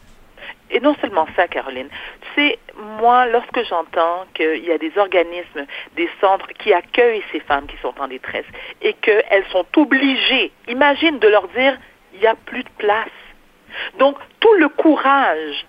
Et 0.71 0.79
non 0.79 0.95
seulement 0.99 1.27
ça, 1.35 1.47
Caroline. 1.47 1.87
Tu 2.21 2.41
sais, 2.41 2.59
moi, 2.99 3.27
lorsque 3.27 3.63
j'entends 3.69 4.25
qu'il 4.33 4.65
y 4.65 4.71
a 4.71 4.77
des 4.77 4.91
organismes, 4.97 5.65
des 5.95 6.09
centres 6.19 6.47
qui 6.59 6.73
accueillent 6.73 7.23
ces 7.31 7.39
femmes 7.39 7.67
qui 7.67 7.77
sont 7.81 7.93
en 7.99 8.07
détresse 8.07 8.45
et 8.81 8.93
qu'elles 8.93 9.45
sont 9.51 9.65
obligées, 9.77 10.51
imagine 10.67 11.19
de 11.19 11.27
leur 11.27 11.47
dire, 11.49 11.77
il 12.13 12.19
n'y 12.19 12.27
a 12.27 12.35
plus 12.35 12.63
de 12.63 12.69
place. 12.77 13.07
Donc, 13.99 14.17
tout 14.39 14.53
le 14.55 14.69
courage 14.69 15.65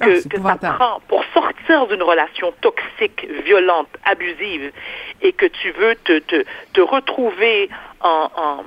que, 0.00 0.18
ah, 0.44 0.56
ça 0.60 0.72
prend 0.72 1.00
pour 1.06 1.24
sortir 1.32 1.86
d'une 1.86 2.02
relation 2.02 2.52
toxique, 2.60 3.26
violente, 3.44 3.88
abusive, 4.04 4.72
et 5.20 5.32
que 5.32 5.46
tu 5.46 5.70
veux 5.72 5.94
te, 5.96 6.18
te, 6.18 6.44
te 6.72 6.80
retrouver 6.80 7.68
en, 8.00 8.28
en 8.36 8.64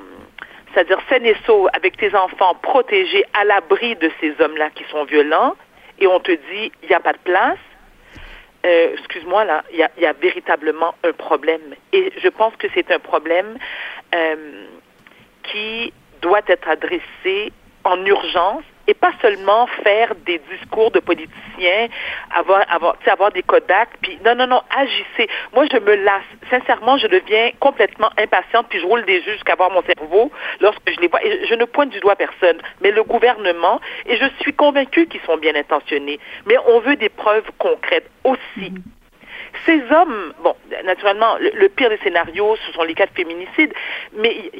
c'est-à-dire 0.76 1.00
saine 1.08 1.26
et 1.26 1.36
sauve 1.46 1.70
avec 1.74 1.96
tes 1.96 2.14
enfants 2.14 2.54
protégés 2.56 3.24
à 3.34 3.46
l'abri 3.46 3.96
de 3.96 4.12
ces 4.20 4.34
hommes-là 4.42 4.70
qui 4.72 4.84
sont 4.92 5.06
violents, 5.06 5.56
et 6.00 6.08
on 6.08 6.20
te 6.20 6.32
dit 6.32 6.72
il 6.84 6.90
n'y 6.90 6.96
a 6.96 7.00
pas 7.00 7.14
de 7.14 7.20
place, 7.20 7.58
euh, 8.66 8.94
excuse-moi 8.98 9.46
là, 9.46 9.64
il 9.72 9.80
y 9.80 10.06
a, 10.06 10.14
véritablement 10.14 10.96
un 11.04 11.14
problème. 11.14 11.76
Et 11.94 12.12
je 12.22 12.28
pense 12.28 12.56
que 12.58 12.68
c'est 12.74 12.92
un 12.92 13.00
problème 13.00 13.58
euh, 14.14 14.66
qui 15.44 15.94
doit 16.22 16.42
être 16.48 16.68
adressé 16.68 17.54
en 17.84 18.04
urgence 18.06 18.64
et 18.88 18.94
pas 18.94 19.12
seulement 19.22 19.68
faire 19.84 20.14
des 20.26 20.40
discours 20.52 20.92
de 20.92 21.00
politiciens, 21.00 21.88
avoir, 22.32 22.64
avoir, 22.70 22.96
avoir 23.08 23.32
des 23.32 23.44
Kodak, 23.44 23.90
puis 24.02 24.20
non, 24.26 24.36
non, 24.36 24.48
non, 24.48 24.62
agissez. 24.76 25.30
Moi, 25.54 25.66
je 25.72 25.78
me 25.78 25.96
lasse. 25.96 26.24
Sincèrement, 26.50 26.98
je 26.98 27.08
deviens 27.08 27.52
complètement 27.60 28.10
impatiente, 28.18 28.68
puis 28.70 28.80
je 28.80 28.86
roule 28.86 29.06
des 29.06 29.20
yeux 29.20 29.34
jusqu'à 29.34 29.56
voir 29.56 29.72
mon 29.72 29.82
cerveau 29.84 30.32
lorsque 30.60 30.90
je 30.94 31.00
les 31.02 31.08
vois. 31.08 31.24
Et 31.24 31.46
je 31.48 31.54
ne 31.56 31.66
pointe 31.66 31.90
du 31.90 32.00
doigt 32.00 32.16
personne, 32.16 32.62
mais 32.82 32.92
le 32.92 33.04
gouvernement, 33.04 33.80
et 34.06 34.18
je 34.18 34.26
suis 34.42 34.54
convaincue 34.54 35.08
qu'ils 35.08 35.22
sont 35.22 35.38
bien 35.38 35.56
intentionnés, 35.56 36.20
mais 36.46 36.56
on 36.68 36.80
veut 36.80 36.96
des 36.96 37.10
preuves 37.10 37.50
concrètes 37.58 38.10
aussi. 38.24 38.40
Mm-hmm. 38.58 38.82
Ces 39.66 39.82
hommes, 39.92 40.34
bon, 40.44 40.54
naturellement, 40.84 41.38
le, 41.40 41.50
le, 41.56 41.70
pire 41.70 41.90
des 41.90 41.98
scénarios, 41.98 42.56
ce 42.68 42.74
sont 42.74 42.84
les 42.84 42.94
cas 42.94 43.06
de 43.06 43.14
féminicide, 43.16 43.74
mais 44.14 44.52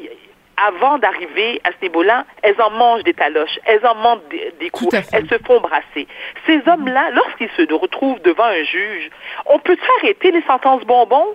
avant 0.56 0.98
d'arriver 0.98 1.60
à 1.64 1.70
ce 1.72 1.82
niveau-là, 1.82 2.24
elles 2.42 2.60
en 2.60 2.70
mangent 2.70 3.04
des 3.04 3.14
taloches, 3.14 3.58
elles 3.66 3.84
en 3.86 3.94
mangent 3.94 4.20
des, 4.30 4.70
coups, 4.70 4.94
elles 5.12 5.28
se 5.28 5.38
font 5.44 5.60
brasser. 5.60 6.08
Ces 6.46 6.62
hommes-là, 6.66 7.10
lorsqu'ils 7.10 7.50
se 7.50 7.72
retrouvent 7.72 8.20
devant 8.22 8.44
un 8.44 8.62
juge, 8.64 9.10
on 9.46 9.58
peut 9.58 9.76
arrêter 9.98 10.30
les 10.30 10.42
sentences 10.42 10.84
bonbons? 10.84 11.34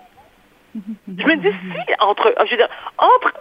Je 0.73 1.25
me 1.25 1.35
dis, 1.35 1.51
si 1.51 1.93
entre, 1.99 2.33
je 2.45 2.51
veux 2.51 2.57
dire, 2.57 2.69
entre 2.97 3.33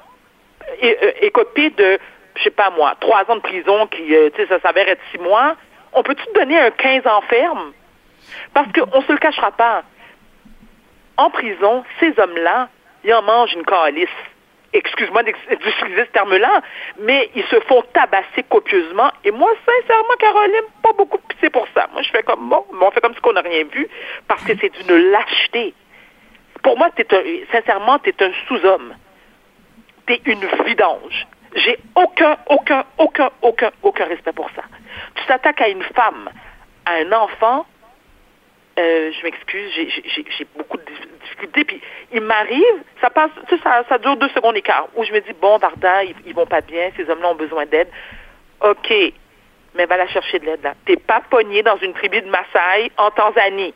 écopé 1.22 1.70
de, 1.70 1.98
je 2.36 2.42
sais 2.42 2.50
pas 2.50 2.70
moi, 2.70 2.94
trois 3.00 3.24
ans 3.30 3.36
de 3.36 3.40
prison 3.40 3.86
qui, 3.86 4.14
euh, 4.14 4.30
tu 4.34 4.42
sais, 4.42 4.48
ça 4.48 4.60
s'avère 4.60 4.88
être 4.88 5.02
six 5.12 5.18
mois, 5.18 5.56
on 5.92 6.02
peut-tu 6.02 6.24
donner 6.34 6.58
un 6.58 6.70
15 6.70 7.06
ans 7.06 7.22
ferme? 7.28 7.72
Parce 8.52 8.68
qu'on 8.72 9.02
se 9.02 9.12
le 9.12 9.18
cachera 9.18 9.50
pas. 9.52 9.82
En 11.16 11.30
prison, 11.30 11.84
ces 11.98 12.18
hommes-là, 12.18 12.68
ils 13.04 13.14
en 13.14 13.22
mangent 13.22 13.54
une 13.54 13.64
calice 13.64 14.08
excuse-moi 14.72 15.22
d'utiliser 15.22 16.04
ce 16.04 16.10
terme-là, 16.12 16.62
mais 16.98 17.30
ils 17.34 17.44
se 17.44 17.60
font 17.60 17.82
tabasser 17.92 18.42
copieusement. 18.48 19.10
Et 19.24 19.30
moi, 19.30 19.50
sincèrement, 19.66 20.14
Caroline, 20.18 20.68
pas 20.82 20.92
beaucoup 20.92 21.18
pitié 21.18 21.50
pour 21.50 21.66
ça. 21.74 21.88
Moi, 21.92 22.02
je 22.02 22.10
fais 22.10 22.22
comme 22.22 22.48
bon, 22.48 22.64
on 22.72 22.90
fait 22.90 23.00
comme 23.00 23.14
si 23.14 23.20
on 23.24 23.32
n'a 23.32 23.40
rien 23.40 23.64
vu, 23.64 23.88
parce 24.28 24.42
que 24.44 24.52
c'est 24.60 24.70
d'une 24.70 25.10
lâcheté. 25.10 25.74
Pour 26.62 26.76
moi, 26.76 26.90
es 26.96 27.46
sincèrement, 27.52 27.98
tu 27.98 28.10
es 28.10 28.22
un 28.22 28.32
sous-homme. 28.46 28.94
Tu 30.06 30.14
es 30.14 30.20
une 30.26 30.46
vidange. 30.64 31.26
J'ai 31.56 31.78
aucun, 31.96 32.36
aucun, 32.46 32.84
aucun, 32.98 33.30
aucun, 33.42 33.70
aucun 33.82 34.04
respect 34.04 34.32
pour 34.32 34.50
ça. 34.54 34.62
Tu 35.16 35.24
t'attaques 35.26 35.60
à 35.60 35.68
une 35.68 35.82
femme, 35.82 36.30
à 36.86 36.92
un 36.94 37.12
enfant, 37.12 37.66
euh, 38.80 39.12
je 39.12 39.22
m'excuse, 39.22 39.70
j'ai 39.74 40.46
beaucoup 40.56 40.76
de 40.76 40.84
difficultés. 41.22 41.64
Puis 41.64 41.80
il 42.12 42.20
m'arrive, 42.22 42.82
ça 43.00 43.10
passe, 43.10 43.30
ça, 43.62 43.84
ça 43.88 43.98
dure 43.98 44.16
deux 44.16 44.28
secondes 44.30 44.56
et 44.56 44.62
quart, 44.62 44.88
où 44.96 45.04
je 45.04 45.12
me 45.12 45.20
dis, 45.20 45.32
bon, 45.40 45.58
Varda, 45.58 46.04
ils, 46.04 46.14
ils 46.26 46.34
vont 46.34 46.46
pas 46.46 46.60
bien, 46.60 46.90
ces 46.96 47.08
hommes-là 47.08 47.30
ont 47.30 47.34
besoin 47.36 47.66
d'aide. 47.66 47.88
OK, 48.60 48.92
mais 49.74 49.86
va 49.86 49.96
la 49.96 50.08
chercher 50.08 50.38
de 50.38 50.46
l'aide 50.46 50.62
là. 50.62 50.74
T'es 50.84 50.96
pas 50.96 51.20
pogné 51.30 51.62
dans 51.62 51.76
une 51.76 51.92
tribu 51.92 52.20
de 52.20 52.28
Maasai 52.28 52.90
en 52.96 53.10
Tanzanie. 53.10 53.74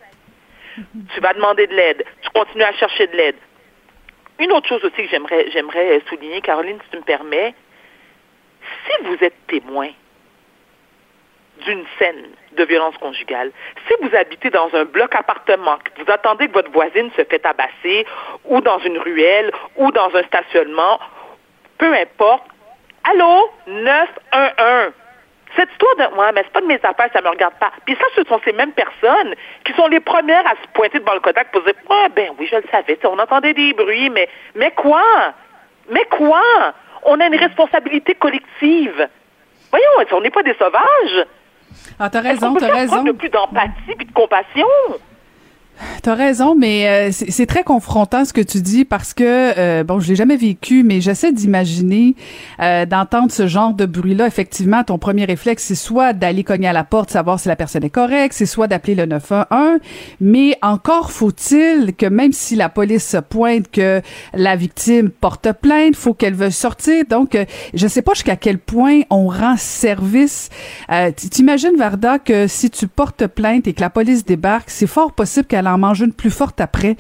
tu 1.15 1.21
vas 1.21 1.33
demander 1.35 1.67
de 1.67 1.75
l'aide. 1.75 2.05
Tu 2.23 2.31
continues 2.31 2.65
à 2.65 2.73
chercher 2.73 3.07
de 3.07 3.17
l'aide. 3.17 3.37
Une 4.41 4.53
autre 4.53 4.69
chose 4.69 4.85
aussi 4.85 4.97
que 4.97 5.09
j'aimerais, 5.09 5.51
j'aimerais 5.53 6.01
souligner, 6.09 6.41
Caroline, 6.41 6.79
si 6.83 6.91
tu 6.91 6.97
me 6.97 7.03
permets, 7.03 7.55
si 8.63 9.05
vous 9.05 9.17
êtes 9.23 9.47
témoin 9.47 9.91
d'une 11.63 11.85
scène 11.99 12.27
de 12.53 12.65
violence 12.65 12.97
conjugale. 12.99 13.51
Si 13.89 13.95
vous 14.01 14.15
habitez 14.17 14.51
dans 14.51 14.69
un 14.75 14.85
bloc 14.85 15.15
appartement, 15.15 15.77
que 15.79 16.03
vous 16.03 16.11
attendez 16.11 16.49
que 16.49 16.53
votre 16.53 16.71
voisine 16.71 17.11
se 17.17 17.25
fait 17.25 17.39
tabasser, 17.39 18.07
ou 18.45 18.61
dans 18.61 18.79
une 18.81 18.99
ruelle, 18.99 19.51
ou 19.77 19.91
dans 19.93 20.15
un 20.15 20.23
stationnement, 20.25 20.99
peu 21.79 21.93
importe, 21.95 22.45
allô, 23.11 23.51
911. 23.67 24.93
Cette 25.57 25.71
histoire 25.71 25.97
de 25.97 26.17
ouais, 26.17 26.33
mais 26.35 26.43
c'est 26.45 26.53
pas 26.53 26.61
de 26.61 26.67
mes 26.67 26.81
affaires, 26.83 27.11
ça 27.13 27.23
me 27.23 27.29
regarde 27.29 27.55
pas. 27.61 27.71
Puis 27.87 27.95
ça, 27.95 28.05
ce 28.17 28.25
sont 28.25 28.41
ces 28.45 28.53
mêmes 28.53 28.73
personnes 28.73 29.35
qui 29.65 29.73
sont 29.75 29.87
les 29.87 30.01
premières 30.01 30.45
à 30.47 30.57
se 30.61 30.69
pointer 30.73 30.99
devant 30.99 31.15
le 31.15 31.21
Kodak 31.21 31.53
pour 31.53 31.63
dire 31.63 31.75
Ouais, 31.89 32.09
ben 32.15 32.33
oui, 32.39 32.49
je 32.51 32.57
le 32.57 32.65
savais, 32.73 32.99
on 33.05 33.19
entendait 33.19 33.55
des 33.55 33.73
bruits, 33.73 34.11
mais 34.11 34.29
mais 34.57 34.73
quoi? 34.73 35.05
Mais 35.89 36.05
quoi? 36.07 36.43
On 37.05 37.21
a 37.21 37.27
une 37.27 37.37
responsabilité 37.37 38.15
collective. 38.15 39.09
Voyons, 39.71 40.09
on 40.13 40.21
n'est 40.21 40.31
pas 40.31 40.43
des 40.43 40.55
sauvages? 40.55 41.27
Ah, 41.99 42.11
t'as 42.11 42.21
raison, 42.21 42.55
t'as 42.55 42.73
raison. 42.73 43.03
de 43.03 43.13
plus 43.13 43.31
d'empathie 43.31 43.93
et 44.01 44.05
de 44.05 44.13
compassion. 44.13 44.67
T'as 46.03 46.15
raison, 46.15 46.55
mais 46.55 46.87
euh, 46.87 47.11
c'est 47.13 47.47
très 47.47 47.65
confrontant 47.65 48.25
ce 48.25 48.33
que 48.33 48.41
tu 48.41 48.61
dis 48.61 48.85
parce 48.85 49.15
que 49.15 49.59
euh, 49.59 49.85
bon, 49.85 50.01
je 50.01 50.09
l'ai 50.09 50.17
jamais 50.17 50.37
vécu, 50.37 50.83
mais 50.85 51.01
j'essaie 51.01 51.33
d'imaginer 51.33 52.15
euh, 52.61 52.87
d'entendre 52.87 53.33
ce 53.33 53.47
genre 53.47 53.73
de 53.73 53.87
bruit-là. 53.87 54.27
Effectivement, 54.27 54.85
ton 54.85 54.99
premier 54.99 55.25
réflexe, 55.25 55.65
c'est 55.65 55.75
soit 55.75 56.13
d'aller 56.13 56.45
cogner 56.45 56.69
à 56.69 56.73
la 56.73 56.85
porte, 56.85 57.11
savoir 57.11 57.41
si 57.41 57.49
la 57.49 57.57
personne 57.57 57.85
est 57.85 57.91
correcte, 57.91 58.35
c'est 58.35 58.47
soit 58.47 58.69
d'appeler 58.69 58.95
le 58.95 59.07
911. 59.07 59.81
Mais 60.21 60.57
encore 60.63 61.11
faut-il 61.11 61.95
que 61.97 62.07
même 62.07 62.33
si 62.33 62.55
la 62.55 62.69
police 62.69 63.09
se 63.09 63.17
pointe 63.17 63.71
que 63.71 64.01
la 64.35 64.57
victime 64.57 65.11
porte 65.11 65.53
plainte, 65.53 65.97
faut 65.97 66.15
qu'elle 66.15 66.35
veuille 66.35 66.53
sortir. 66.53 67.05
Donc, 67.09 67.37
je 67.73 67.89
sais 67.89 68.03
pas 68.03 68.13
jusqu'à 68.15 68.37
quel 68.37 68.59
point 68.59 69.01
on 69.11 69.29
rend 69.29 69.57
service. 69.57 70.51
T'imagines 71.17 71.77
Varda 71.77 72.19
que 72.19 72.47
si 72.47 72.71
tu 72.71 72.87
portes 72.89 73.27
plainte 73.27 73.67
et 73.67 73.73
que 73.73 73.81
la 73.81 73.91
police 73.91 74.25
débarque, 74.25 74.71
c'est 74.71 74.87
fort 74.87 75.13
possible 75.13 75.47
qu'elle 75.47 75.64
en 75.67 75.79
mange 75.79 76.01
une 76.01 76.15
plus 76.15 76.31
forte 76.31 76.61
après. 76.61 76.97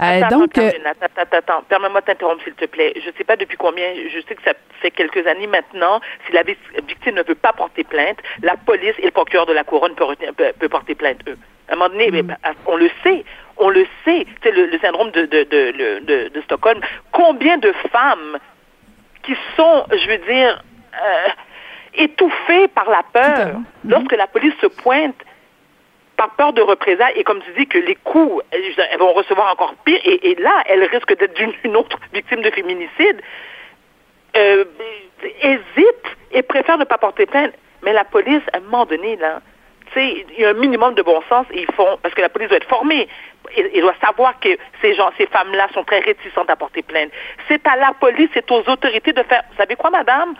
Euh, 0.00 0.22
attends, 0.22 0.40
donc, 0.40 0.58
euh, 0.58 0.70
attends, 0.84 1.06
attends, 1.16 1.38
attends, 1.38 1.62
permets-moi 1.68 2.00
de 2.00 2.06
t'interrompre, 2.06 2.42
s'il 2.44 2.54
te 2.54 2.66
plaît. 2.66 2.92
Je 2.96 3.08
ne 3.08 3.14
sais 3.16 3.24
pas 3.24 3.36
depuis 3.36 3.56
combien, 3.56 3.84
je 4.12 4.20
sais 4.26 4.34
que 4.34 4.42
ça 4.42 4.52
fait 4.80 4.90
quelques 4.90 5.26
années 5.26 5.46
maintenant, 5.46 6.00
si 6.26 6.32
la 6.32 6.42
victime 6.42 7.14
ne 7.14 7.22
veut 7.22 7.34
pas 7.34 7.52
porter 7.52 7.84
plainte, 7.84 8.18
la 8.42 8.56
police 8.56 8.94
et 8.98 9.06
le 9.06 9.10
procureur 9.10 9.46
de 9.46 9.52
la 9.52 9.64
couronne 9.64 9.94
peuvent, 9.94 10.68
porter 10.70 10.94
plainte, 10.94 11.20
eux. 11.28 11.38
À 11.68 11.72
un 11.72 11.76
moment 11.76 11.90
donné, 11.90 12.10
mm. 12.10 12.36
on 12.66 12.76
le 12.76 12.90
sait, 13.02 13.24
on 13.56 13.70
le 13.70 13.86
sait, 14.04 14.26
c'est 14.42 14.50
le, 14.50 14.78
syndrome 14.80 15.10
de, 15.12 15.26
de, 15.26 15.44
de, 15.44 16.28
de, 16.28 16.40
Stockholm. 16.42 16.80
Combien 17.12 17.58
de 17.58 17.72
femmes 17.90 18.38
qui 19.22 19.34
sont, 19.56 19.84
je 19.90 20.08
veux 20.08 20.18
dire, 20.18 20.62
euh, 20.94 21.28
étouffés 21.96 22.68
par 22.68 22.88
la 22.90 23.02
peur. 23.12 23.60
Lorsque 23.86 24.12
la 24.12 24.26
police 24.26 24.54
se 24.60 24.66
pointe, 24.66 25.16
par 26.16 26.30
peur 26.36 26.52
de 26.52 26.62
représailles, 26.62 27.14
et 27.16 27.24
comme 27.24 27.42
tu 27.42 27.52
dis 27.58 27.66
que 27.66 27.78
les 27.78 27.96
coups, 27.96 28.42
elles 28.50 28.98
vont 28.98 29.12
recevoir 29.12 29.52
encore 29.52 29.74
pire, 29.84 30.00
et, 30.04 30.34
là, 30.36 30.62
elles 30.66 30.84
risquent 30.84 31.16
d'être 31.16 31.40
une 31.64 31.76
autre 31.76 31.98
victime 32.12 32.42
de 32.42 32.50
féminicide, 32.50 33.20
euh, 34.36 34.64
hésitent 35.42 36.16
et 36.32 36.42
préfèrent 36.42 36.78
ne 36.78 36.84
pas 36.84 36.98
porter 36.98 37.26
plainte. 37.26 37.52
Mais 37.82 37.92
la 37.92 38.04
police, 38.04 38.42
à 38.52 38.58
un 38.58 38.60
moment 38.60 38.86
donné, 38.86 39.16
là, 39.16 39.40
il 39.96 40.24
y 40.38 40.44
a 40.44 40.50
un 40.50 40.54
minimum 40.54 40.94
de 40.94 41.02
bon 41.02 41.22
sens 41.28 41.46
et 41.52 41.60
ils 41.60 41.72
font 41.74 41.98
parce 42.02 42.14
que 42.14 42.20
la 42.20 42.28
police 42.28 42.48
doit 42.48 42.56
être 42.56 42.68
formée. 42.68 43.08
Il 43.56 43.80
doit 43.80 43.94
savoir 44.00 44.40
que 44.40 44.48
ces 44.80 44.94
gens, 44.94 45.10
ces 45.16 45.26
femmes-là 45.26 45.68
sont 45.72 45.84
très 45.84 46.00
réticentes 46.00 46.50
à 46.50 46.56
porter 46.56 46.82
plainte. 46.82 47.10
C'est 47.46 47.64
à 47.68 47.76
la 47.76 47.92
police, 47.92 48.30
c'est 48.34 48.50
aux 48.50 48.68
autorités 48.68 49.12
de 49.12 49.22
faire. 49.22 49.42
Vous 49.50 49.56
savez 49.56 49.76
quoi, 49.76 49.90
madame? 49.90 50.34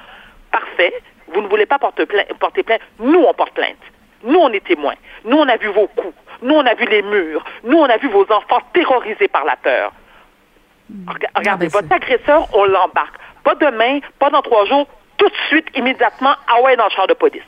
Parfait. 0.51 0.95
Vous 1.29 1.41
ne 1.41 1.47
voulez 1.47 1.67
pas 1.67 1.79
porter 1.79 2.07
plainte. 2.07 2.81
Nous, 2.99 3.21
on 3.21 3.35
porte 3.35 3.55
plainte. 3.55 3.77
Nous, 4.25 4.39
on 4.39 4.51
est 4.51 4.65
témoins. 4.65 4.95
Nous, 5.25 5.37
on 5.37 5.49
a 5.49 5.57
vu 5.57 5.69
vos 5.69 5.87
coups. 5.87 6.15
Nous, 6.43 6.55
on 6.55 6.67
a 6.67 6.75
vu 6.75 6.87
les 6.87 7.03
murs. 7.03 7.45
Nous, 7.63 7.77
on 7.77 7.85
a 7.85 7.97
vu 7.97 8.09
vos 8.09 8.25
enfants 8.31 8.61
terrorisés 8.73 9.29
par 9.29 9.45
la 9.45 9.57
peur. 9.57 9.93
Hmm. 10.91 11.07
Regardez, 11.37 11.69
votre 11.69 11.93
agresseur, 11.93 12.49
on 12.55 12.65
l'embarque. 12.65 13.17
Pas 13.43 13.55
demain, 13.55 14.01
pas 14.19 14.31
dans 14.31 14.43
trois 14.43 14.65
jours, 14.67 14.87
tout 15.17 15.29
de 15.29 15.37
suite, 15.49 15.69
immédiatement, 15.75 16.35
ah 16.49 16.63
ouais, 16.63 16.77
dans 16.77 16.85
le 16.85 16.91
champ 16.91 17.07
de 17.07 17.15
police. 17.15 17.43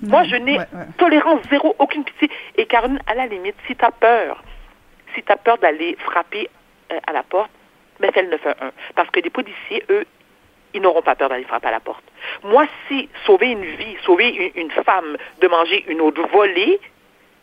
Moi, 0.00 0.24
je 0.24 0.36
n'ai 0.36 0.58
tolérance 0.96 1.40
zéro, 1.50 1.74
aucune 1.78 2.04
pitié. 2.04 2.30
Et 2.56 2.66
Caroline, 2.66 3.00
à 3.06 3.14
la 3.14 3.26
limite, 3.26 3.56
si 3.66 3.74
tu 3.74 3.84
as 3.84 3.90
peur, 3.90 4.42
si 5.14 5.22
tu 5.22 5.32
as 5.32 5.36
peur 5.36 5.58
d'aller 5.58 5.96
frapper 6.00 6.48
euh, 6.92 7.00
à 7.06 7.12
la 7.12 7.22
porte, 7.22 7.50
mais 8.00 8.12
fais 8.12 8.22
le 8.22 8.30
911. 8.30 8.72
Parce 8.94 9.10
que 9.10 9.20
les 9.20 9.30
policiers, 9.30 9.84
eux, 9.90 10.06
ils 10.74 10.82
n'auront 10.82 11.02
pas 11.02 11.14
peur 11.14 11.28
d'aller 11.28 11.44
frapper 11.44 11.68
à 11.68 11.72
la 11.72 11.80
porte. 11.80 12.04
Moi, 12.44 12.66
si 12.86 13.08
sauver 13.24 13.52
une 13.52 13.64
vie, 13.64 13.96
sauver 14.04 14.52
une, 14.54 14.70
femme 14.70 15.16
de 15.40 15.48
manger 15.48 15.84
une 15.88 16.00
autre 16.00 16.22
volée, 16.28 16.80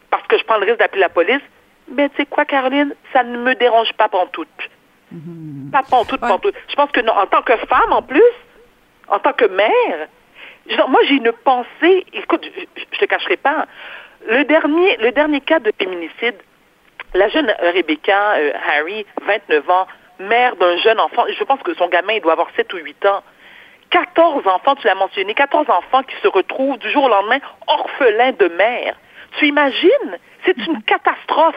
parce 0.09 0.25
que 0.27 0.37
je 0.37 0.43
prends 0.43 0.57
le 0.57 0.65
risque 0.65 0.79
d'appeler 0.79 1.01
la 1.01 1.09
police, 1.09 1.41
ben 1.87 2.09
tu 2.09 2.17
sais 2.17 2.25
quoi, 2.25 2.45
Caroline, 2.45 2.93
ça 3.13 3.23
ne 3.23 3.37
me 3.37 3.55
dérange 3.55 3.91
pas 3.93 4.07
pantoute. 4.09 4.47
Mm 5.11 5.71
Pas 5.71 5.83
pantoute, 5.83 6.21
ouais. 6.21 6.27
pantoute. 6.27 6.55
Je 6.67 6.75
pense 6.75 6.91
que 6.91 7.01
non, 7.01 7.13
en 7.13 7.27
tant 7.27 7.41
que 7.41 7.55
femme, 7.57 7.91
en 7.91 8.01
plus, 8.01 8.21
en 9.07 9.19
tant 9.19 9.33
que 9.33 9.45
mère, 9.45 10.07
moi, 10.87 10.99
j'ai 11.07 11.15
une 11.15 11.31
pensée, 11.31 12.05
écoute, 12.13 12.43
je, 12.43 12.61
ne 12.61 12.99
te 12.99 13.05
cacherai 13.05 13.37
pas, 13.37 13.67
le 14.27 14.43
dernier, 14.45 14.97
le 14.97 15.11
dernier 15.11 15.41
cas 15.41 15.59
de 15.59 15.71
féminicide, 15.77 16.35
la 17.13 17.29
jeune 17.29 17.53
Rebecca 17.73 18.33
euh, 18.33 18.51
Harry, 18.67 19.05
29 19.21 19.69
ans, 19.69 19.87
mère 20.19 20.55
d'un 20.55 20.77
jeune 20.77 20.99
enfant, 20.99 21.23
je 21.27 21.43
pense 21.43 21.61
que 21.61 21.73
son 21.75 21.87
gamin, 21.87 22.13
il 22.13 22.21
doit 22.21 22.33
avoir 22.33 22.47
7 22.55 22.73
ou 22.73 22.77
8 22.77 23.05
ans. 23.05 23.23
14 23.91 24.47
enfants, 24.47 24.75
tu 24.75 24.87
l'as 24.87 24.95
mentionné, 24.95 25.33
14 25.33 25.69
enfants 25.69 26.03
qui 26.03 26.15
se 26.21 26.27
retrouvent 26.27 26.77
du 26.79 26.89
jour 26.91 27.05
au 27.05 27.09
lendemain 27.09 27.37
orphelins 27.67 28.33
de 28.33 28.47
mère. 28.49 28.95
Tu 29.37 29.47
imagines? 29.47 30.17
C'est 30.45 30.57
une 30.57 30.81
catastrophe. 30.87 31.55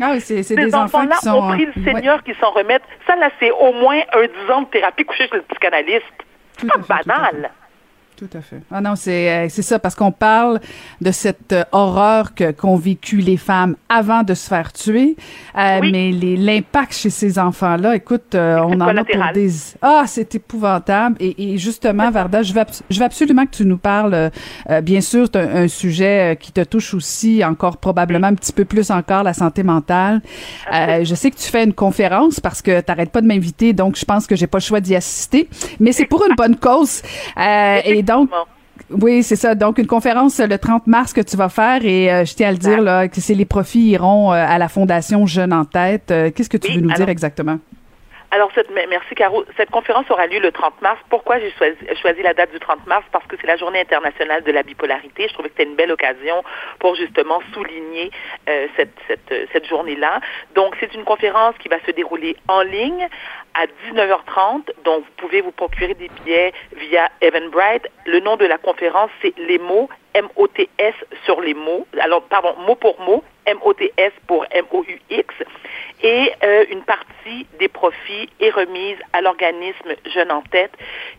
Ah 0.00 0.12
oui, 0.12 0.20
c'est 0.20 0.56
des 0.56 0.74
enfants 0.74 1.06
qui 1.06 1.16
sont... 1.18 1.30
ont 1.30 1.48
pris 1.48 1.66
le 1.66 1.84
Seigneur 1.84 2.22
qui 2.22 2.34
s'en 2.40 2.50
remettent. 2.50 2.82
Ça, 3.06 3.16
là, 3.16 3.30
c'est 3.38 3.50
au 3.50 3.72
moins 3.72 4.00
un 4.14 4.22
10 4.46 4.52
ans 4.52 4.62
de 4.62 4.66
thérapie 4.66 5.04
couchée 5.04 5.28
chez 5.28 5.36
le 5.36 5.42
psychanalyste. 5.42 6.06
C'est 6.58 6.68
pas 6.68 7.02
banal. 7.04 7.50
Tout 8.22 8.38
à 8.38 8.40
fait. 8.40 8.60
Ah 8.70 8.80
non, 8.80 8.94
c'est 8.94 9.32
euh, 9.32 9.46
c'est 9.48 9.62
ça 9.62 9.80
parce 9.80 9.96
qu'on 9.96 10.12
parle 10.12 10.60
de 11.00 11.10
cette 11.10 11.52
euh, 11.52 11.64
horreur 11.72 12.36
que 12.36 12.52
qu'ont 12.52 12.76
vécu 12.76 13.16
les 13.16 13.36
femmes 13.36 13.74
avant 13.88 14.22
de 14.22 14.34
se 14.34 14.48
faire 14.48 14.72
tuer, 14.72 15.16
euh, 15.58 15.80
mais 15.82 16.12
l'impact 16.12 16.94
chez 16.94 17.10
ces 17.10 17.36
enfants-là, 17.40 17.96
écoute, 17.96 18.36
on 18.36 18.80
en 18.80 18.96
a 18.96 19.04
pour 19.04 19.32
des 19.34 19.50
ah 19.82 20.04
c'est 20.06 20.36
épouvantable. 20.36 21.16
Et, 21.18 21.54
et 21.54 21.58
justement 21.58 22.12
Varda, 22.12 22.44
je 22.44 22.54
veux 22.54 22.62
je 22.90 23.00
veux 23.00 23.04
absolument 23.04 23.44
que 23.44 23.56
tu 23.56 23.64
nous 23.64 23.76
parles. 23.76 24.30
bien 24.84 25.00
sûr, 25.00 25.26
c'est 25.32 25.40
un, 25.40 25.66
sujet 25.66 26.38
qui 26.40 26.52
te 26.52 26.62
touche 26.62 26.94
aussi 26.94 27.44
encore 27.44 27.78
probablement 27.78 28.28
un 28.28 28.34
petit 28.34 28.52
peu 28.52 28.64
plus 28.64 28.92
encore 28.92 29.24
la 29.24 29.34
santé 29.34 29.64
mentale. 29.64 30.22
je 30.70 31.14
sais 31.16 31.32
que 31.32 31.36
tu 31.36 31.50
fais 31.50 31.64
une 31.64 31.74
conférence 31.74 32.38
parce 32.38 32.62
que 32.62 32.80
t'arrêtes 32.80 33.10
pas 33.10 33.20
de 33.20 33.26
m'inviter, 33.26 33.72
donc 33.72 33.96
je 33.96 34.04
pense 34.04 34.28
que 34.28 34.36
j'ai 34.36 34.46
pas 34.46 34.58
le 34.58 34.62
choix 34.62 34.80
d'y 34.80 34.94
assister, 34.94 35.48
mais 35.80 35.90
c'est 35.90 36.06
pour 36.12 36.24
une 36.24 36.36
bonne 36.36 36.54
cause 36.54 37.02
et 37.84 38.02
donc, 38.02 38.11
oui, 38.90 39.22
c'est 39.22 39.36
ça. 39.36 39.54
Donc, 39.54 39.78
une 39.78 39.86
conférence 39.86 40.38
le 40.38 40.58
30 40.58 40.86
mars 40.86 41.12
que 41.12 41.20
tu 41.20 41.36
vas 41.36 41.48
faire 41.48 41.84
et 41.84 42.12
euh, 42.12 42.24
je 42.24 42.34
tiens 42.34 42.48
à 42.48 42.52
le 42.52 42.58
dire, 42.58 42.80
là, 42.80 43.08
que 43.08 43.20
c'est 43.20 43.34
les 43.34 43.44
profits 43.44 43.90
iront 43.90 44.32
euh, 44.32 44.36
à 44.36 44.58
la 44.58 44.68
Fondation 44.68 45.26
Jeune 45.26 45.52
en 45.52 45.64
tête. 45.64 46.10
Euh, 46.10 46.30
qu'est-ce 46.30 46.50
que 46.50 46.56
tu 46.56 46.72
veux 46.72 46.80
nous 46.80 46.92
dire 46.92 47.08
exactement? 47.08 47.58
Alors, 48.32 48.50
cette, 48.54 48.70
merci 48.70 49.14
Caro. 49.14 49.44
Cette 49.58 49.70
conférence 49.70 50.10
aura 50.10 50.26
lieu 50.26 50.40
le 50.40 50.50
30 50.52 50.80
mars. 50.80 50.98
Pourquoi 51.10 51.38
j'ai 51.38 51.52
choisi, 51.52 52.22
la 52.22 52.32
date 52.32 52.50
du 52.50 52.58
30 52.58 52.86
mars? 52.86 53.04
Parce 53.12 53.26
que 53.26 53.36
c'est 53.38 53.46
la 53.46 53.58
journée 53.58 53.78
internationale 53.78 54.42
de 54.42 54.50
la 54.50 54.62
bipolarité. 54.62 55.28
Je 55.28 55.34
trouvais 55.34 55.50
que 55.50 55.54
c'était 55.58 55.68
une 55.68 55.76
belle 55.76 55.92
occasion 55.92 56.42
pour 56.78 56.94
justement 56.94 57.42
souligner 57.52 58.10
euh, 58.48 58.68
cette, 58.74 58.96
cette, 59.06 59.50
cette 59.52 59.66
journée-là. 59.68 60.20
Donc, 60.54 60.74
c'est 60.80 60.94
une 60.94 61.04
conférence 61.04 61.54
qui 61.58 61.68
va 61.68 61.78
se 61.84 61.90
dérouler 61.90 62.34
en 62.48 62.62
ligne 62.62 63.06
à 63.52 63.66
19h30. 63.66 64.82
Donc, 64.82 65.04
vous 65.04 65.12
pouvez 65.18 65.42
vous 65.42 65.52
procurer 65.52 65.92
des 65.92 66.08
billets 66.08 66.54
via 66.74 67.10
Eventbrite. 67.20 67.86
Le 68.06 68.20
nom 68.20 68.38
de 68.38 68.46
la 68.46 68.56
conférence, 68.56 69.10
c'est 69.20 69.36
Les 69.36 69.58
mots, 69.58 69.90
M-O-T-S 70.14 70.94
sur 71.24 71.40
les 71.40 71.54
mots. 71.54 71.86
Alors, 72.00 72.22
pardon, 72.24 72.54
mot 72.66 72.74
pour 72.74 73.00
mot, 73.00 73.24
M-O-T-S 73.46 74.12
pour 74.26 74.46
M-O-U-X 74.50 75.34
et 76.02 76.32
euh, 76.42 76.64
une 76.70 76.82
partie 76.82 77.46
des 77.58 77.68
profits 77.68 78.28
est 78.40 78.50
remise 78.50 78.96
à 79.12 79.20
l'organisme 79.20 79.94
Jeunes 80.06 80.32
en 80.32 80.42
tête, 80.42 80.72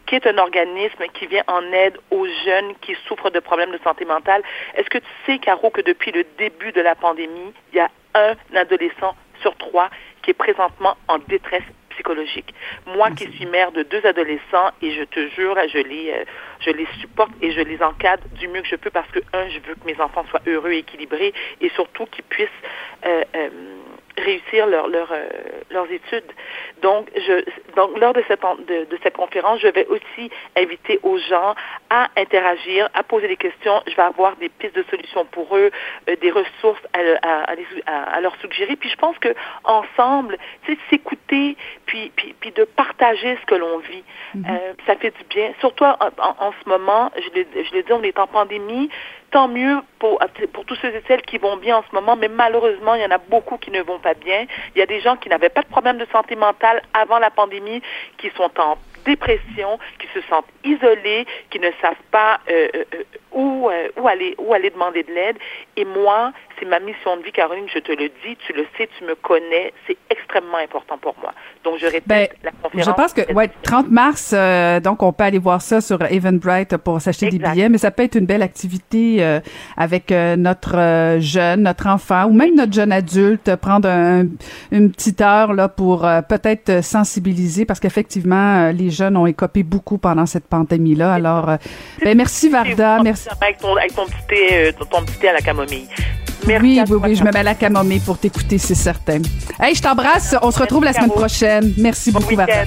qui 0.06 0.16
est 0.16 0.28
un 0.28 0.38
organisme 0.38 1.06
qui 1.14 1.28
vient 1.28 1.44
en 1.48 1.64
aide 1.72 1.98
aux 2.12 2.26
jeunes 2.46 2.76
qui 2.82 2.96
souffrent 3.08 3.30
de 3.30 3.40
problèmes 3.40 3.72
de 3.72 3.80
santé 3.84 4.06
mentale. 4.06 4.44
Est-ce 4.76 4.90
que 4.90 4.98
tu 4.98 5.10
sais, 5.26 5.40
Caro, 5.40 5.70
que 5.70 5.82
depuis 5.82 6.12
le 6.12 6.26
début 6.38 6.72
de 6.72 6.82
la 6.82 6.96
pandémie, 6.96 7.54
il 7.72 7.78
y 7.78 7.80
a 7.80 7.90
un 8.16 8.36
adolescent 8.56 9.16
sur 9.42 9.56
trois 9.58 9.90
qui 10.22 10.32
est 10.32 10.36
présentement 10.36 10.96
en 11.08 11.18
détresse 11.20 11.64
psychologique. 11.94 12.54
Moi 12.86 13.12
qui 13.12 13.32
suis 13.32 13.46
mère 13.46 13.72
de 13.72 13.84
deux 13.84 14.06
adolescents 14.06 14.72
et 14.82 14.92
je 14.94 15.04
te 15.04 15.28
jure, 15.30 15.56
je 15.68 15.80
les, 15.80 16.12
euh, 16.12 16.24
je 16.60 16.72
les 16.72 16.88
supporte 17.00 17.32
et 17.42 17.52
je 17.52 17.62
les 17.62 17.82
encadre 17.82 18.24
du 18.40 18.48
mieux 18.48 18.62
que 18.62 18.68
je 18.68 18.76
peux 18.76 18.90
parce 18.90 19.10
que, 19.12 19.20
un, 19.34 19.48
je 19.50 19.60
veux 19.68 19.76
que 19.76 19.86
mes 19.86 20.00
enfants 20.00 20.26
soient 20.30 20.42
heureux 20.48 20.72
et 20.72 20.80
équilibrés 20.80 21.34
et 21.62 21.70
surtout 21.70 22.06
qu'ils 22.06 22.24
puissent 22.26 22.50
euh, 23.06 23.24
euh, 23.36 23.50
réussir 24.18 24.68
leur, 24.68 24.88
leur, 24.88 25.12
euh, 25.12 25.28
leurs 25.72 25.90
études. 25.92 26.32
Donc, 26.82 27.10
je, 27.16 27.44
donc 27.76 27.98
lors 27.98 28.14
de 28.14 28.24
cette, 28.28 28.42
de, 28.42 28.86
de, 28.86 29.00
cette 29.02 29.16
conférence, 29.16 29.60
je 29.60 29.68
vais 29.68 29.88
aussi 29.88 30.30
inviter 30.56 31.00
aux 31.04 31.18
gens 31.18 31.56
à 31.90 32.10
interagir, 32.18 32.90
à 32.94 33.04
poser 33.04 33.28
des 33.28 33.38
questions. 33.38 33.82
Je 33.88 33.96
vais 33.96 34.04
avoir 34.04 34.36
des 34.38 34.50
pistes 34.50 34.76
de 34.76 34.84
solutions 34.90 35.26
pour 35.26 35.56
eux, 35.58 35.72
euh, 36.10 36.16
des 36.22 36.32
ressources 36.32 36.82
à, 36.94 37.00
à, 37.22 37.54
à, 37.86 38.16
à, 38.16 38.22
leur 38.22 38.36
suggérer. 38.38 38.76
Puis 38.76 38.90
je 38.90 38.98
pense 38.98 39.18
que 39.20 39.34
ensemble, 39.64 40.38
c'est 40.66 40.78
s'écouter, 40.90 41.58
puis, 41.86 42.12
puis, 42.16 42.36
puis 42.40 42.52
de 42.52 42.64
partager 42.64 43.38
ce 43.42 43.46
que 43.46 43.56
l'on 43.56 43.80
vit, 43.80 44.04
mm-hmm. 44.36 44.50
euh, 44.50 44.74
ça 44.86 44.96
fait 44.96 45.12
du 45.12 45.24
bien. 45.30 45.54
Surtout 45.60 45.86
en, 45.86 45.98
en, 46.18 46.52
ce 46.64 46.70
moment, 46.70 47.12
je 47.18 47.74
l'ai 47.74 47.84
dit, 47.84 47.94
on 47.94 48.04
est 48.04 48.20
en 48.20 48.28
pandémie 48.28 48.90
tant 49.34 49.48
mieux 49.48 49.80
pour, 49.98 50.20
pour 50.54 50.64
tous 50.66 50.76
ceux 50.76 50.96
et 50.96 51.04
celles 51.08 51.24
qui 51.24 51.40
vont 51.40 51.58
bien 51.58 51.78
en 51.78 51.84
ce 51.90 51.94
moment, 51.96 52.16
mais 52.16 52.28
malheureusement, 52.28 52.94
il 52.94 53.02
y 53.02 53.06
en 53.06 53.12
a 53.12 53.18
beaucoup 53.18 53.58
qui 53.58 53.72
ne 53.72 53.82
vont 53.82 53.98
pas 53.98 54.14
bien. 54.14 54.46
Il 54.76 54.80
y 54.80 54.82
a 54.82 54.86
des 54.86 55.02
gens 55.02 55.18
qui 55.18 55.28
n'avaient 55.28 55.50
pas 55.50 55.64
de 55.64 55.68
problème 55.68 55.98
de 55.98 56.06
santé 56.12 56.36
mentale 56.36 56.84
avant 56.94 57.18
la 57.18 57.32
pandémie, 57.32 57.82
qui 58.20 58.30
sont 58.38 58.52
en 58.60 58.78
dépression, 59.06 59.80
qui 60.00 60.08
se 60.14 60.22
sentent 60.30 60.48
isolés, 60.64 61.26
qui 61.50 61.60
ne 61.60 61.72
savent 61.82 61.96
pas 62.12 62.40
euh, 62.50 62.68
euh, 62.76 62.84
euh 62.94 63.04
où, 63.34 63.70
euh, 63.70 63.90
où, 63.98 64.08
aller, 64.08 64.36
où 64.38 64.54
aller 64.54 64.70
demander 64.70 65.04
de 65.04 65.12
l'aide. 65.12 65.38
Et 65.76 65.86
moi, 65.86 66.32
c'est 66.60 66.66
ma 66.66 66.80
mission 66.80 67.18
de 67.18 67.24
vie, 67.24 67.32
Caroline, 67.32 67.66
je 67.74 67.80
te 67.80 67.92
le 67.92 68.10
dis, 68.24 68.38
tu 68.46 68.54
le 68.54 68.66
sais, 68.78 68.88
tu 68.98 69.06
me 69.06 69.16
connais, 69.16 69.74
c'est 69.88 69.98
extrêmement 70.10 70.58
important 70.58 70.98
pour 70.98 71.16
moi. 71.22 71.34
Donc, 71.64 71.78
je 71.80 71.86
répète 71.86 72.06
ben, 72.06 72.28
la 72.44 72.52
conférence. 72.52 72.86
Je 72.86 72.92
pense 72.92 73.14
que, 73.14 73.34
ouais, 73.34 73.50
30 73.64 73.90
mars, 73.90 74.34
euh, 74.34 74.80
donc 74.80 75.02
on 75.02 75.12
peut 75.12 75.24
aller 75.24 75.40
voir 75.40 75.62
ça 75.62 75.82
sur 75.82 76.02
Eventbrite 76.04 76.78
pour 76.78 77.02
s'acheter 77.02 77.30
des 77.30 77.40
billets, 77.40 77.70
mais 77.70 77.78
ça 77.78 77.92
peut 77.92 78.04
être 78.04 78.16
une 78.16 78.26
belle 78.26 78.44
activité 78.44 79.18
euh, 79.20 79.40
avec 79.78 80.12
notre 80.12 81.18
jeune, 81.20 81.64
notre 81.64 81.88
enfant 81.88 82.26
ou 82.26 82.34
même 82.34 82.56
notre 82.56 82.74
jeune 82.74 82.92
adulte, 82.92 83.56
prendre 83.56 83.90
un, 83.90 84.26
une 84.72 84.92
petite 84.92 85.22
heure 85.22 85.54
là 85.54 85.68
pour 85.68 86.08
peut-être 86.30 86.84
sensibiliser 86.84 87.66
parce 87.66 87.80
qu'effectivement, 87.80 88.70
les 88.72 88.90
jeunes 88.90 89.18
ont 89.18 89.26
écopé 89.26 89.64
beaucoup 89.64 89.98
pendant 89.98 90.26
cette 90.26 90.48
pandémie-là. 90.48 91.14
Alors, 91.14 91.58
ben, 92.04 92.18
merci 92.18 92.50
Varda, 92.50 93.02
merci. 93.04 93.23
Avec 93.30 93.58
ton, 93.60 93.76
avec 93.76 93.96
ton, 93.96 94.06
petit 94.06 94.28
thé, 94.28 94.74
ton 94.90 95.04
petit 95.04 95.18
thé 95.18 95.30
à 95.30 95.34
la 95.34 95.42
camomille. 95.42 95.88
Merci 96.46 96.64
oui, 96.66 96.82
oui, 96.90 96.98
oui, 97.04 97.16
je 97.16 97.24
me 97.24 97.32
mets 97.32 97.40
à 97.40 97.44
la 97.44 97.56
camomille 97.56 98.02
pour 98.02 98.18
t'écouter, 98.18 98.58
c'est 98.58 98.76
certain. 98.76 99.22
Hey, 99.60 99.76
je 99.76 99.82
t'embrasse. 99.82 100.36
On 100.42 100.52
se 100.52 100.60
retrouve 100.60 100.84
la 100.84 100.94
semaine 100.94 101.12
prochaine. 101.12 101.74
Merci 101.78 102.12
beaucoup, 102.12 102.36
Varda. 102.36 102.66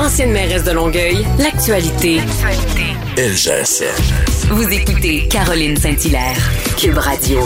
Ancienne 0.00 0.30
mairesse 0.30 0.64
de 0.64 0.70
Longueuil, 0.70 1.26
l'actualité. 1.38 2.20
elle 2.48 2.87
Vous 3.20 4.72
écoutez 4.72 5.26
Caroline 5.26 5.76
Saint-Hilaire, 5.76 6.38
Cube 6.78 6.98
Radio. 6.98 7.40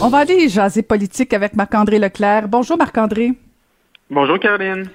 On 0.00 0.08
va 0.08 0.20
aller 0.20 0.48
jaser 0.48 0.80
politique 0.80 1.34
avec 1.34 1.54
Marc-André 1.54 1.98
Leclerc. 1.98 2.48
Bonjour 2.48 2.78
Marc-André. 2.78 3.34
Bonjour 4.08 4.38
Caroline. 4.38 4.88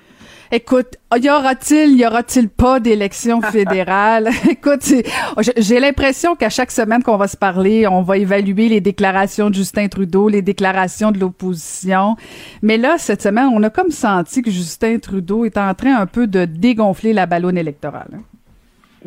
Écoute, 0.52 0.96
y 1.16 1.30
aura-t-il, 1.30 2.00
y 2.00 2.04
aura-t-il 2.04 2.50
pas 2.50 2.80
d'élection 2.80 3.42
fédérale? 3.52 4.32
Écoute, 4.50 4.82
j'ai 5.58 5.80
l'impression 5.80 6.36
qu'à 6.36 6.50
chaque 6.50 6.72
semaine 6.72 7.04
qu'on 7.04 7.18
va 7.18 7.28
se 7.28 7.38
parler, 7.38 7.86
on 7.86 8.02
va 8.02 8.18
évaluer 8.18 8.70
les 8.70 8.82
déclarations 8.82 9.52
de 9.52 9.54
Justin 9.54 9.88
Trudeau, 9.88 10.30
les 10.30 10.42
déclarations 10.42 11.12
de 11.12 11.20
l'opposition. 11.20 12.16
Mais 12.64 12.78
là, 12.78 12.96
cette 12.98 13.22
semaine, 13.22 13.50
on 13.54 13.62
a 13.62 13.70
comme 13.70 13.92
senti 13.92 14.42
que 14.42 14.50
Justin 14.50 14.98
Trudeau 14.98 15.46
est 15.46 15.60
en 15.60 15.76
train 15.76 15.96
un 15.96 16.08
peu 16.08 16.26
de 16.26 16.46
dégonfler 16.46 17.14
la 17.14 17.28
ballonne 17.28 17.60
électorale. 17.60 18.10
Hein. 18.16 18.24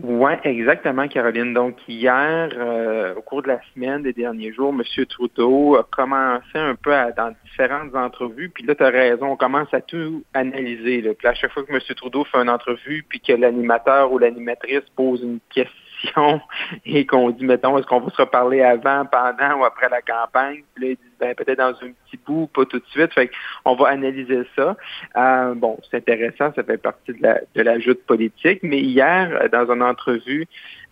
Oui, 0.00 0.32
exactement, 0.44 1.08
Caroline. 1.08 1.52
Donc, 1.52 1.76
hier, 1.88 2.50
euh, 2.56 3.16
au 3.16 3.22
cours 3.22 3.42
de 3.42 3.48
la 3.48 3.60
semaine, 3.74 4.02
des 4.02 4.12
derniers 4.12 4.52
jours, 4.52 4.72
M. 4.72 5.06
Trudeau 5.06 5.76
a 5.76 5.82
commencé 5.82 6.54
un 6.54 6.76
peu 6.76 6.94
à, 6.94 7.10
dans 7.10 7.34
différentes 7.44 7.94
entrevues. 7.96 8.48
Puis 8.48 8.64
là, 8.64 8.76
tu 8.76 8.84
as 8.84 8.90
raison, 8.90 9.32
on 9.32 9.36
commence 9.36 9.72
à 9.74 9.80
tout 9.80 10.22
analyser. 10.34 11.00
Là. 11.00 11.14
Puis 11.18 11.26
à 11.26 11.34
chaque 11.34 11.52
fois 11.52 11.64
que 11.64 11.72
M. 11.72 11.80
Trudeau 11.96 12.24
fait 12.24 12.38
une 12.38 12.48
entrevue, 12.48 13.04
puis 13.08 13.18
que 13.18 13.32
l'animateur 13.32 14.12
ou 14.12 14.18
l'animatrice 14.18 14.88
pose 14.94 15.20
une 15.22 15.40
question, 15.50 16.40
et 16.86 17.04
qu'on 17.04 17.30
dit, 17.30 17.44
mettons, 17.44 17.76
est-ce 17.76 17.86
qu'on 17.88 18.00
va 18.00 18.10
se 18.10 18.22
reparler 18.22 18.62
avant, 18.62 19.04
pendant 19.04 19.60
ou 19.60 19.64
après 19.64 19.88
la 19.88 20.00
campagne? 20.00 20.62
Puis 20.74 20.84
là, 20.84 20.90
ils 20.92 20.96
disent, 20.96 21.07
ben, 21.20 21.34
peut-être 21.34 21.58
dans 21.58 21.70
un 21.70 21.90
petit 22.06 22.18
bout, 22.26 22.48
pas 22.54 22.64
tout 22.64 22.78
de 22.78 22.86
suite. 22.90 23.12
Fait 23.12 23.30
qu'on 23.64 23.74
va 23.74 23.88
analyser 23.88 24.42
ça. 24.56 24.76
Euh, 25.16 25.54
bon, 25.54 25.78
c'est 25.90 25.98
intéressant, 25.98 26.52
ça 26.54 26.62
fait 26.62 26.78
partie 26.78 27.12
de 27.12 27.22
la, 27.22 27.40
de 27.54 27.62
la 27.62 27.78
joute 27.78 28.02
politique. 28.04 28.60
Mais 28.62 28.80
hier, 28.80 29.48
dans 29.50 29.70
une 29.70 29.82
entrevue 29.82 30.46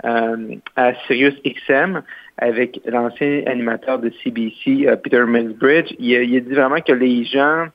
euh, 0.05 0.55
à 0.77 0.95
Sirius 1.07 1.35
XM, 1.45 2.03
avec 2.39 2.81
l'ancien 2.85 3.43
animateur 3.47 3.99
de 3.99 4.11
CBC, 4.23 4.87
euh, 4.87 4.97
Peter 4.97 5.25
Millsbridge, 5.25 5.95
il 5.99 6.11
il 6.11 6.37
a 6.37 6.41
dit 6.41 6.55
vraiment 6.55 6.81
que 6.81 6.93
les 6.93 7.25
gens 7.25 7.69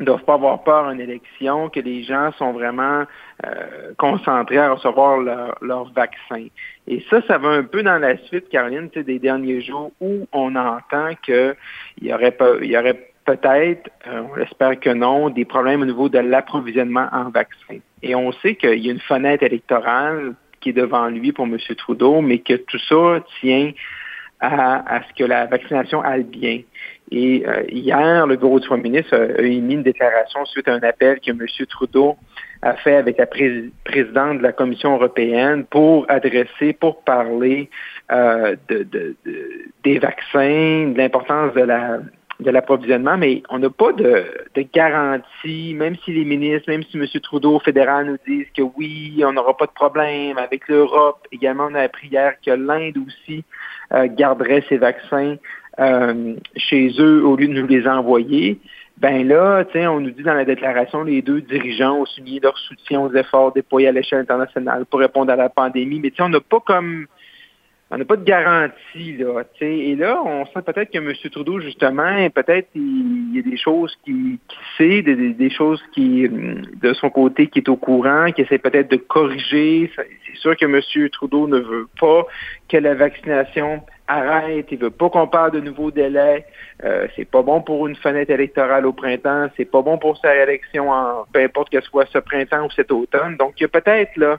ne 0.00 0.04
doivent 0.04 0.24
pas 0.24 0.34
avoir 0.34 0.62
peur 0.62 0.84
en 0.84 0.98
élection, 0.98 1.68
que 1.68 1.80
les 1.80 2.02
gens 2.02 2.32
sont 2.32 2.52
vraiment 2.52 3.04
euh, 3.44 3.92
concentrés 3.96 4.58
à 4.58 4.72
recevoir 4.72 5.18
leur, 5.60 5.92
vaccin. 5.92 6.46
Et 6.86 7.04
ça, 7.10 7.20
ça 7.26 7.38
va 7.38 7.50
un 7.50 7.64
peu 7.64 7.82
dans 7.82 7.98
la 7.98 8.16
suite, 8.24 8.48
Caroline, 8.48 8.88
des 8.94 9.18
derniers 9.18 9.60
jours 9.60 9.92
où 10.00 10.26
on 10.32 10.54
entend 10.56 11.10
qu'il 11.22 11.54
y 12.02 12.12
aurait, 12.12 12.36
il 12.62 12.70
y 12.70 12.76
aurait 12.76 13.10
peut-être, 13.24 13.90
euh, 14.06 14.22
on 14.32 14.40
espère 14.40 14.78
que 14.80 14.90
non, 14.90 15.28
des 15.28 15.44
problèmes 15.44 15.82
au 15.82 15.86
niveau 15.86 16.08
de 16.08 16.18
l'approvisionnement 16.18 17.08
en 17.12 17.30
vaccins. 17.30 17.78
Et 18.02 18.14
on 18.14 18.32
sait 18.32 18.54
qu'il 18.54 18.78
y 18.84 18.88
a 18.88 18.92
une 18.92 19.00
fenêtre 19.00 19.42
électorale 19.42 20.34
qui 20.60 20.70
est 20.70 20.72
devant 20.72 21.08
lui 21.08 21.32
pour 21.32 21.46
M. 21.46 21.58
Trudeau, 21.76 22.20
mais 22.20 22.38
que 22.38 22.54
tout 22.54 22.78
ça 22.78 23.22
tient 23.40 23.72
à, 24.40 24.96
à 24.96 25.02
ce 25.02 25.12
que 25.14 25.24
la 25.24 25.46
vaccination 25.46 26.00
aille 26.00 26.24
bien. 26.24 26.60
Et 27.10 27.44
euh, 27.46 27.62
hier, 27.70 28.26
le 28.26 28.36
bureau 28.36 28.60
du 28.60 28.66
Premier 28.66 28.82
ministre 28.82 29.16
a, 29.16 29.42
émis 29.42 29.74
une 29.74 29.82
déclaration 29.82 30.44
suite 30.44 30.68
à 30.68 30.74
un 30.74 30.82
appel 30.82 31.20
que 31.20 31.30
M. 31.30 31.46
Trudeau 31.68 32.16
a 32.62 32.74
fait 32.74 32.96
avec 32.96 33.18
la 33.18 33.26
présidente 33.26 34.38
de 34.38 34.42
la 34.42 34.52
Commission 34.52 34.94
européenne 34.94 35.64
pour 35.64 36.06
adresser, 36.08 36.72
pour 36.72 37.02
parler 37.02 37.70
euh, 38.12 38.56
de, 38.68 38.82
de, 38.82 39.16
des 39.84 39.98
vaccins, 39.98 40.90
de 40.90 40.94
l'importance 40.96 41.54
de 41.54 41.62
la 41.62 42.00
de 42.40 42.50
l'approvisionnement, 42.52 43.16
mais 43.16 43.42
on 43.50 43.58
n'a 43.58 43.68
pas 43.68 43.92
de, 43.92 44.24
de, 44.54 44.62
garantie, 44.72 45.74
même 45.74 45.96
si 46.04 46.12
les 46.12 46.24
ministres, 46.24 46.70
même 46.70 46.84
si 46.84 46.96
M. 46.96 47.04
Trudeau 47.20 47.58
fédéral 47.58 48.06
nous 48.06 48.18
disent 48.26 48.46
que 48.56 48.62
oui, 48.62 49.20
on 49.26 49.32
n'aura 49.32 49.56
pas 49.56 49.66
de 49.66 49.72
problème 49.72 50.38
avec 50.38 50.68
l'Europe. 50.68 51.26
Également, 51.32 51.66
on 51.68 51.74
a 51.74 51.82
appris 51.82 52.08
hier 52.08 52.34
que 52.44 52.52
l'Inde 52.52 52.96
aussi 53.04 53.44
euh, 53.92 54.06
garderait 54.08 54.64
ses 54.68 54.76
vaccins 54.76 55.36
euh, 55.78 56.34
chez 56.56 56.92
eux 56.98 57.24
au 57.24 57.36
lieu 57.36 57.48
de 57.48 57.52
nous 57.52 57.66
les 57.66 57.86
envoyer, 57.86 58.58
ben 58.98 59.26
là, 59.28 59.64
on 59.74 60.00
nous 60.00 60.10
dit 60.10 60.24
dans 60.24 60.34
la 60.34 60.44
déclaration, 60.44 61.04
les 61.04 61.22
deux 61.22 61.40
dirigeants 61.40 62.00
ont 62.00 62.06
souligné 62.06 62.40
leur 62.40 62.58
soutien 62.58 63.00
aux 63.00 63.14
efforts 63.14 63.52
déployés 63.52 63.88
à 63.88 63.92
l'échelle 63.92 64.18
internationale 64.18 64.86
pour 64.86 64.98
répondre 64.98 65.32
à 65.32 65.36
la 65.36 65.48
pandémie. 65.48 66.00
Mais 66.00 66.12
on 66.18 66.28
n'a 66.28 66.40
pas 66.40 66.58
comme 66.60 67.06
on 67.90 67.96
n'a 67.96 68.04
pas 68.04 68.16
de 68.16 68.24
garantie, 68.24 69.16
là. 69.16 69.44
Et 69.62 69.96
là, 69.96 70.20
on 70.22 70.44
sent 70.44 70.60
peut-être 70.66 70.90
que 70.90 70.98
M. 70.98 71.12
Trudeau, 71.32 71.58
justement, 71.58 72.28
peut-être 72.30 72.68
il, 72.74 73.34
y 73.34 73.38
a 73.38 73.42
des 73.42 73.56
choses 73.56 73.96
qui, 74.04 74.38
qui 74.46 74.58
sait, 74.76 75.02
des, 75.02 75.50
choses 75.50 75.82
qui, 75.94 76.28
de 76.28 76.92
son 76.92 77.08
côté, 77.08 77.46
qui 77.46 77.60
est 77.60 77.68
au 77.70 77.76
courant, 77.76 78.30
qui 78.32 78.42
essaie 78.42 78.58
peut-être 78.58 78.90
de 78.90 78.96
corriger. 78.96 79.90
C'est 79.96 80.36
sûr 80.36 80.54
que 80.54 80.66
M. 80.66 81.08
Trudeau 81.10 81.48
ne 81.48 81.60
veut 81.60 81.88
pas 81.98 82.26
que 82.68 82.76
la 82.76 82.94
vaccination 82.94 83.82
arrête, 84.06 84.66
il 84.70 84.78
veut 84.78 84.90
pas 84.90 85.08
qu'on 85.08 85.26
parle 85.26 85.52
de 85.52 85.60
nouveaux 85.60 85.90
délais. 85.90 86.44
Euh, 86.84 87.06
c'est 87.16 87.24
pas 87.24 87.42
bon 87.42 87.62
pour 87.62 87.86
une 87.86 87.96
fenêtre 87.96 88.30
électorale 88.30 88.86
au 88.86 88.92
printemps, 88.92 89.48
c'est 89.56 89.64
pas 89.64 89.82
bon 89.82 89.98
pour 89.98 90.16
sa 90.18 90.30
réélection 90.30 90.90
en 90.90 91.24
peu 91.32 91.40
importe 91.40 91.70
que 91.70 91.80
ce 91.80 91.86
soit 91.88 92.06
ce 92.12 92.18
printemps 92.18 92.66
ou 92.66 92.70
cet 92.70 92.92
automne. 92.92 93.36
Donc 93.36 93.54
il 93.58 93.62
y 93.62 93.66
a 93.66 93.68
peut-être 93.68 94.16
là 94.16 94.38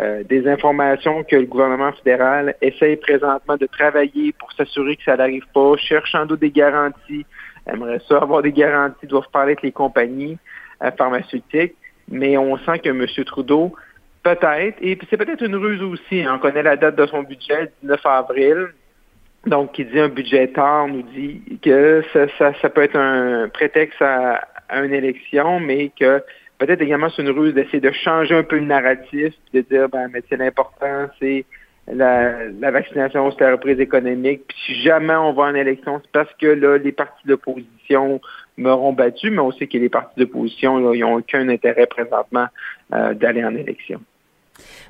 euh, 0.00 0.22
des 0.24 0.46
informations 0.48 1.24
que 1.24 1.36
le 1.36 1.46
gouvernement 1.46 1.92
fédéral 1.92 2.54
essaye 2.60 2.96
présentement 2.96 3.56
de 3.56 3.66
travailler 3.66 4.32
pour 4.32 4.52
s'assurer 4.52 4.96
que 4.96 5.02
ça 5.04 5.16
n'arrive 5.16 5.46
pas, 5.52 5.76
cherche 5.76 6.14
en 6.14 6.26
doute 6.26 6.40
des 6.40 6.50
garanties, 6.50 7.26
aimerait 7.66 8.00
ça 8.08 8.18
avoir 8.18 8.42
des 8.42 8.52
garanties, 8.52 9.06
doivent 9.06 9.30
parler 9.32 9.52
avec 9.52 9.62
les 9.62 9.72
compagnies 9.72 10.38
euh, 10.82 10.90
pharmaceutiques, 10.96 11.74
mais 12.08 12.36
on 12.38 12.56
sent 12.58 12.78
que 12.80 12.88
M. 12.90 13.06
Trudeau 13.24 13.74
Peut-être. 14.22 14.76
Et 14.80 14.98
c'est 15.08 15.16
peut-être 15.16 15.42
une 15.42 15.56
ruse 15.56 15.82
aussi. 15.82 16.22
Hein. 16.22 16.34
On 16.34 16.38
connaît 16.38 16.62
la 16.62 16.76
date 16.76 16.96
de 16.96 17.06
son 17.06 17.22
budget, 17.22 17.70
19 17.82 18.04
avril. 18.04 18.68
Donc, 19.46 19.72
qui 19.72 19.84
dit 19.84 20.00
un 20.00 20.08
budget 20.08 20.48
tard, 20.48 20.88
nous 20.88 21.02
dit 21.02 21.40
que 21.62 22.02
ça, 22.12 22.52
ça, 22.60 22.68
peut 22.68 22.82
être 22.82 22.96
un 22.96 23.48
prétexte 23.48 24.02
à, 24.02 24.40
une 24.82 24.92
élection, 24.92 25.60
mais 25.60 25.90
que 25.98 26.22
peut-être 26.58 26.82
également 26.82 27.08
c'est 27.10 27.22
une 27.22 27.30
ruse 27.30 27.54
d'essayer 27.54 27.80
de 27.80 27.92
changer 27.92 28.34
un 28.34 28.42
peu 28.42 28.56
le 28.56 28.66
narratif, 28.66 29.34
de 29.54 29.60
dire, 29.60 29.88
ben, 29.88 30.08
mais 30.12 30.22
c'est 30.28 30.36
l'important, 30.36 31.06
c'est 31.20 31.44
la, 31.92 32.70
vaccination, 32.70 33.30
c'est 33.30 33.44
la 33.44 33.52
reprise 33.52 33.80
économique. 33.80 34.42
Puis 34.48 34.58
si 34.66 34.82
jamais 34.82 35.14
on 35.14 35.32
va 35.32 35.44
en 35.44 35.54
élection, 35.54 36.00
c'est 36.02 36.12
parce 36.12 36.32
que 36.34 36.46
là, 36.46 36.78
les 36.78 36.92
partis 36.92 37.26
d'opposition 37.26 38.20
m'auront 38.56 38.92
battu, 38.92 39.30
mais 39.30 39.38
on 39.38 39.52
sait 39.52 39.66
que 39.66 39.78
les 39.78 39.88
partis 39.88 40.18
d'opposition, 40.18 40.92
ils 40.92 41.00
n'ont 41.00 41.14
aucun 41.14 41.48
intérêt 41.48 41.86
présentement 41.86 42.46
euh, 42.92 43.14
d'aller 43.14 43.44
en 43.44 43.54
élection. 43.54 44.00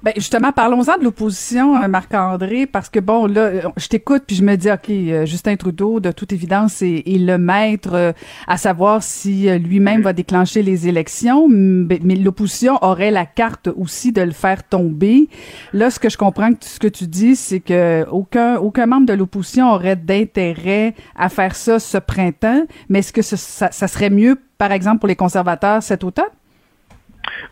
Ben 0.03 0.13
justement, 0.17 0.53
parlons-en 0.53 0.97
de 0.99 1.05
l'opposition, 1.05 1.77
euh, 1.83 1.89
Marc-André, 1.89 2.67
parce 2.67 2.89
que 2.89 3.01
bon, 3.01 3.27
là, 3.27 3.41
euh, 3.41 3.63
je 3.77 3.89
t'écoute 3.89 4.23
puis 4.27 4.37
je 4.37 4.45
me 4.45 4.57
dis, 4.57 4.71
ok, 4.71 4.91
euh, 4.91 5.27
Justin 5.27 5.57
Trudeau, 5.57 5.99
de 5.99 6.13
toute 6.13 6.33
évidence, 6.33 6.83
est, 6.83 7.03
le 7.07 7.37
maître 7.37 8.15
à 8.47 8.57
savoir 8.57 9.03
si 9.03 9.49
lui-même 9.59 10.03
va 10.03 10.13
déclencher 10.13 10.63
les 10.63 10.87
élections, 10.87 11.49
mais, 11.49 11.99
l'opposition 11.99 12.79
aurait 12.83 13.11
la 13.11 13.27
carte 13.27 13.69
aussi 13.77 14.13
de 14.13 14.23
le 14.23 14.31
faire 14.31 14.63
tomber. 14.63 15.29
Là, 15.73 15.91
ce 15.91 15.99
que 15.99 16.09
je 16.09 16.17
comprends 16.17 16.53
que 16.53 16.65
ce 16.65 16.79
que 16.79 16.87
tu 16.87 17.07
dis, 17.07 17.35
c'est 17.35 17.61
que 17.61 18.07
aucun 18.11 18.87
membre 18.87 19.07
de 19.07 19.15
l'opposition 19.15 19.73
aurait 19.73 19.97
d'intérêt 19.97 20.95
à 21.17 21.29
faire 21.29 21.57
ça 21.57 21.79
ce 21.79 21.99
printemps, 21.99 22.65
mais 22.89 23.01
est-ce 23.01 23.13
que 23.13 23.23
ça, 23.23 23.37
ça 23.71 23.89
serait 23.89 24.11
mieux, 24.11 24.37
par 24.59 24.73
exemple, 24.73 25.01
pour 25.01 25.09
les 25.09 25.17
conservateurs 25.17 25.83
cet 25.83 26.05
automne? 26.05 26.25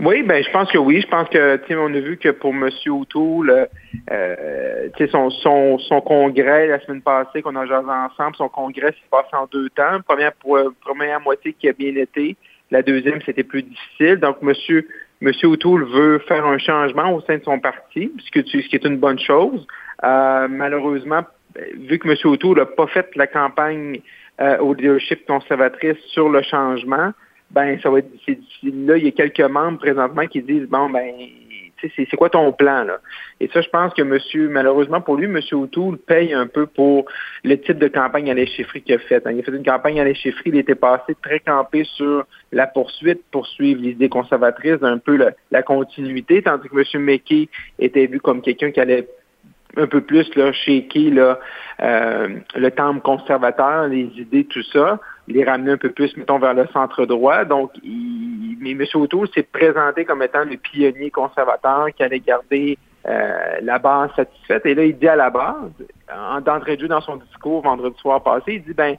Oui, 0.01 0.23
ben 0.23 0.43
je 0.43 0.51
pense 0.51 0.71
que 0.71 0.79
oui. 0.79 1.01
Je 1.01 1.09
pense 1.09 1.29
que 1.29 1.59
on 1.75 1.95
a 1.95 2.01
vu 2.01 2.17
que 2.17 2.29
pour 2.31 2.53
M. 2.53 2.69
O'Toole, 2.89 3.69
euh, 4.11 4.89
son, 5.11 5.31
son, 5.31 5.79
son 5.79 6.01
congrès 6.01 6.67
la 6.67 6.81
semaine 6.81 7.03
passée 7.03 7.43
qu'on 7.43 7.57
a 7.57 7.67
jasé 7.67 7.89
ensemble, 7.89 8.37
son 8.37 8.49
congrès 8.49 8.93
s'est 8.93 9.11
passé 9.11 9.29
en 9.33 9.47
deux 9.47 9.69
temps. 9.71 10.01
Première 10.07 10.33
pour, 10.35 10.59
première 10.81 11.21
moitié 11.21 11.53
qui 11.53 11.69
a 11.69 11.73
bien 11.73 11.95
été, 11.97 12.37
la 12.71 12.83
deuxième 12.83 13.21
c'était 13.25 13.45
plus 13.45 13.63
difficile. 13.63 14.17
Donc 14.17 14.39
M. 14.43 14.83
Monsieur 15.21 15.49
O'Toole 15.49 15.85
veut 15.85 16.19
faire 16.21 16.45
un 16.45 16.59
changement 16.59 17.15
au 17.15 17.23
sein 17.23 17.39
de 17.39 17.43
son 17.43 17.59
parti, 17.59 18.13
ce, 18.19 18.31
que 18.31 18.47
ce 18.47 18.69
qui 18.69 18.77
est 18.77 18.85
une 18.85 18.99
bonne 18.99 19.19
chose. 19.19 19.67
Euh, 20.05 20.47
malheureusement, 20.49 21.23
vu 21.75 21.99
que 21.99 22.09
M. 22.09 22.17
O'Toole 22.25 22.59
n'a 22.59 22.67
pas 22.67 22.87
fait 22.89 23.09
la 23.17 23.27
campagne 23.27 24.01
euh, 24.41 24.59
au 24.59 24.75
leadership 24.75 25.27
conservatrice 25.27 25.97
sur 26.09 26.29
le 26.29 26.43
changement, 26.43 27.13
ben 27.51 27.79
ça 27.81 27.91
va 27.91 28.01
être. 28.01 28.11
Là, 28.63 28.97
il 28.97 29.05
y 29.05 29.09
a 29.09 29.13
quelques 29.13 29.41
membres 29.41 29.79
présentement 29.79 30.27
qui 30.27 30.43
disent 30.43 30.69
bon 30.69 30.91
ben 30.91 31.13
c'est 31.81 32.17
quoi 32.17 32.31
ton 32.31 32.53
plan 32.53 32.85
là? 32.85 32.99
Et 33.41 33.49
ça, 33.49 33.61
je 33.61 33.69
pense 33.69 33.93
que 33.93 34.03
monsieur, 34.03 34.49
malheureusement 34.49 35.01
pour 35.01 35.17
lui, 35.17 35.27
monsieur 35.27 35.57
O'Toole 35.57 35.99
paye 35.99 36.33
un 36.33 36.47
peu 36.47 36.67
pour 36.67 37.05
le 37.45 37.61
type 37.61 37.79
de 37.79 37.89
campagne 37.89 38.31
à 38.31 38.35
l'échifrie 38.35 38.83
qu'il 38.83 38.95
a 38.95 38.99
fait. 38.99 39.27
Hein. 39.27 39.33
Il 39.33 39.41
a 39.41 39.43
fait 39.43 39.53
une 39.53 39.65
campagne 39.65 40.01
à 40.01 40.05
l'échifrie, 40.05 40.51
il 40.51 40.57
était 40.57 40.75
passé 40.75 41.15
très 41.23 41.41
campé 41.41 41.85
sur 41.85 42.25
la 42.53 42.67
poursuite, 42.67 43.23
poursuivre 43.31 43.83
les 43.83 43.91
idées 43.91 44.09
conservatrices, 44.09 44.83
un 44.83 44.99
peu 44.99 45.19
la, 45.51 45.63
continuité, 45.63 46.43
tandis 46.43 46.69
que 46.69 46.75
monsieur 46.75 46.99
McKay 46.99 47.49
était 47.79 48.07
vu 48.07 48.21
comme 48.21 48.41
quelqu'un 48.41 48.71
qui 48.71 48.81
allait 48.81 49.07
un 49.77 49.87
peu 49.87 50.01
plus 50.01 50.35
là, 50.37 50.53
shaker 50.53 51.13
là, 51.13 51.39
euh, 51.83 52.29
le 52.55 52.71
temple 52.71 53.01
conservateur, 53.01 53.89
les 53.89 54.11
idées, 54.17 54.45
tout 54.45 54.63
ça 54.73 54.99
les 55.29 55.43
ramener 55.43 55.73
un 55.73 55.77
peu 55.77 55.91
plus, 55.91 56.17
mettons, 56.17 56.39
vers 56.39 56.55
le 56.55 56.69
centre 56.73 57.05
droit. 57.05 57.45
Donc, 57.45 57.73
il, 57.83 58.57
mais 58.61 58.71
M. 58.71 58.85
O'Toole 58.95 59.29
s'est 59.35 59.43
présenté 59.43 60.05
comme 60.05 60.23
étant 60.23 60.45
le 60.45 60.57
pionnier 60.57 61.11
conservateur 61.11 61.89
qui 61.97 62.05
allait 62.05 62.21
garder 62.21 62.79
la 63.61 63.79
base 63.81 64.11
satisfaite. 64.15 64.67
Et 64.67 64.75
là, 64.75 64.85
il 64.85 64.97
dit 64.97 65.09
à 65.09 65.17
la 65.17 65.31
base, 65.31 65.73
en 66.13 66.41
d'entrée 66.41 66.77
de 66.77 66.83
jeu 66.83 66.89
dans 66.89 67.01
son 67.01 67.17
discours 67.17 67.63
vendredi 67.63 67.97
soir 67.99 68.23
passé, 68.23 68.55
il 68.55 68.63
dit 68.63 68.73
ben 68.73 68.97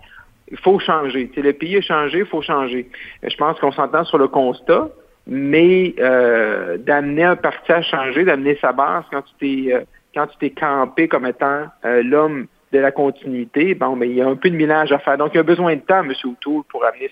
il 0.49 0.57
faut 0.57 0.79
changer. 0.79 1.29
le 1.35 1.53
pays 1.53 1.77
a 1.77 1.81
changé, 1.81 2.19
il 2.19 2.25
faut 2.25 2.41
changer. 2.41 2.89
Je 3.21 3.35
pense 3.35 3.59
qu'on 3.59 3.71
s'entend 3.71 4.05
sur 4.05 4.17
le 4.17 4.27
constat, 4.27 4.89
mais 5.25 5.93
euh, 5.99 6.77
d'amener 6.77 7.23
un 7.23 7.35
parti 7.35 7.71
à 7.71 7.81
changer, 7.81 8.23
d'amener 8.23 8.57
sa 8.61 8.71
base 8.71 9.03
quand 9.11 9.21
tu 9.23 9.33
t'es 9.39 9.73
euh, 9.73 9.81
quand 10.17 10.27
tu 10.27 10.37
t'es 10.37 10.49
campé 10.49 11.07
comme 11.07 11.25
étant 11.25 11.65
euh, 11.85 12.01
l'homme 12.03 12.47
de 12.71 12.79
la 12.79 12.91
continuité, 12.91 13.75
bon, 13.75 13.95
mais 13.95 14.09
il 14.09 14.15
y 14.15 14.21
a 14.21 14.27
un 14.27 14.35
peu 14.35 14.49
de 14.49 14.55
mélange 14.55 14.91
à 14.91 14.99
faire. 14.99 15.17
Donc, 15.17 15.31
il 15.33 15.37
y 15.37 15.39
a 15.39 15.43
besoin 15.43 15.75
de 15.75 15.81
temps, 15.81 16.03
M. 16.03 16.11
O'Toole, 16.25 16.63
pour 16.69 16.83
amener 16.83 17.09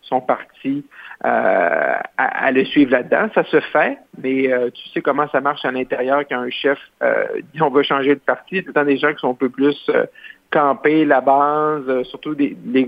son, 0.00 0.20
parti 0.22 0.86
à, 1.22 2.02
à, 2.16 2.50
le 2.50 2.64
suivre 2.64 2.92
là-dedans. 2.92 3.28
Ça 3.34 3.44
se 3.44 3.60
fait, 3.60 3.98
mais 4.22 4.50
tu 4.72 4.88
sais 4.88 5.02
comment 5.02 5.28
ça 5.28 5.40
marche 5.42 5.64
à 5.66 5.70
l'intérieur 5.70 6.22
quand 6.28 6.38
un 6.38 6.50
chef 6.50 6.78
dit 7.52 7.60
on 7.60 7.68
va 7.68 7.82
changer 7.82 8.14
de 8.14 8.20
parti. 8.20 8.64
Temps 8.64 8.84
des 8.84 8.96
gens 8.96 9.12
qui 9.12 9.18
sont 9.18 9.32
un 9.32 9.34
peu 9.34 9.50
plus 9.50 9.90
camper 10.50 11.04
la 11.04 11.20
base, 11.20 11.84
euh, 11.88 12.04
surtout 12.04 12.36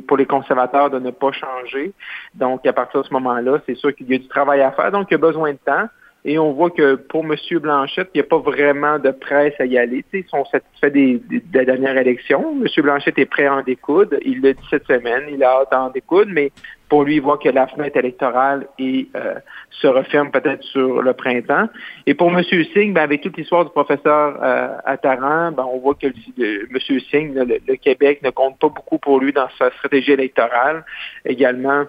pour 0.07 0.17
les 0.17 0.27
conservateurs, 0.27 0.91
de 0.91 0.99
ne 0.99 1.11
pas 1.11 1.33
changer. 1.33 1.93
Donc, 2.35 2.67
à 2.67 2.73
partir 2.73 3.03
de 3.03 3.07
ce 3.07 3.13
moment-là, 3.13 3.61
c'est 3.67 3.75
sûr 3.75 3.95
qu'il 3.95 4.11
y 4.11 4.15
a 4.15 4.19
du 4.19 4.29
travail 4.29 4.63
à 4.63 4.73
faire, 4.73 4.91
donc 4.91 5.09
il 5.11 5.15
y 5.15 5.17
a 5.17 5.19
besoin 5.19 5.53
de 5.53 5.59
temps. 5.65 5.87
Et 6.25 6.39
on 6.39 6.53
voit 6.53 6.71
que 6.71 6.97
pour 6.97 7.25
M. 7.25 7.35
Blanchette, 7.61 8.11
il 8.15 8.19
n'y 8.19 8.21
a 8.21 8.29
pas 8.29 8.39
vraiment 8.39 8.99
de 8.99 9.11
presse 9.11 9.55
à 9.59 9.65
y 9.65 9.79
aller. 9.79 10.05
ils 10.13 10.25
sont 10.25 10.45
satisfaits 10.45 10.91
des, 10.91 11.19
de 11.19 11.59
la 11.59 11.65
dernière. 11.65 11.97
M. 11.97 12.67
Blanchette 12.79 13.19
est 13.19 13.27
prêt 13.27 13.47
à 13.47 13.55
en 13.55 13.63
découdre. 13.63 14.17
Il 14.23 14.43
l'a 14.43 14.53
dit 14.53 14.67
cette 14.69 14.87
semaine. 14.87 15.25
Il 15.33 15.43
a 15.43 15.61
hâte 15.61 15.73
à 15.73 15.83
en 15.83 15.91
découdre, 15.91 16.31
mais 16.33 16.53
pour 16.91 17.05
lui, 17.05 17.17
il 17.17 17.23
voit 17.23 17.39
que 17.39 17.49
la 17.49 17.69
fenêtre 17.69 17.97
électorale 17.97 18.67
euh, 18.81 19.35
se 19.71 19.87
referme 19.87 20.31
peut-être 20.31 20.63
sur 20.65 21.01
le 21.01 21.13
printemps. 21.15 21.69
Et 22.07 22.15
pour 22.15 22.31
M. 22.31 22.43
Singh, 22.43 22.93
ben, 22.93 23.03
avec 23.03 23.23
toute 23.23 23.37
l'histoire 23.39 23.65
du 23.65 23.71
professeur 23.71 24.39
euh, 24.43 24.77
Attaran, 24.85 25.53
ben, 25.53 25.65
on 25.73 25.79
voit 25.79 25.95
que 25.95 26.09
M. 26.09 27.01
Singh, 27.11 27.33
le, 27.35 27.77
Québec 27.77 28.21
ne 28.23 28.31
compte 28.31 28.59
pas 28.59 28.69
beaucoup 28.69 28.99
pour 28.99 29.21
lui 29.21 29.33
dans 29.33 29.49
sa 29.57 29.71
stratégie 29.71 30.13
électorale. 30.13 30.85
Également, 31.25 31.85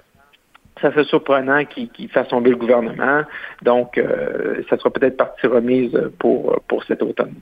ça 0.81 0.91
fait 0.91 1.03
surprenant 1.05 1.63
qu'il 1.65 2.09
fasse 2.09 2.27
tomber 2.27 2.49
le 2.49 2.55
gouvernement. 2.55 3.23
Donc, 3.61 3.97
euh, 3.97 4.63
ça 4.69 4.77
sera 4.77 4.89
peut-être 4.89 5.17
partie 5.17 5.47
remise 5.47 5.97
pour, 6.19 6.59
pour 6.67 6.83
cet 6.83 7.01
automne. 7.01 7.35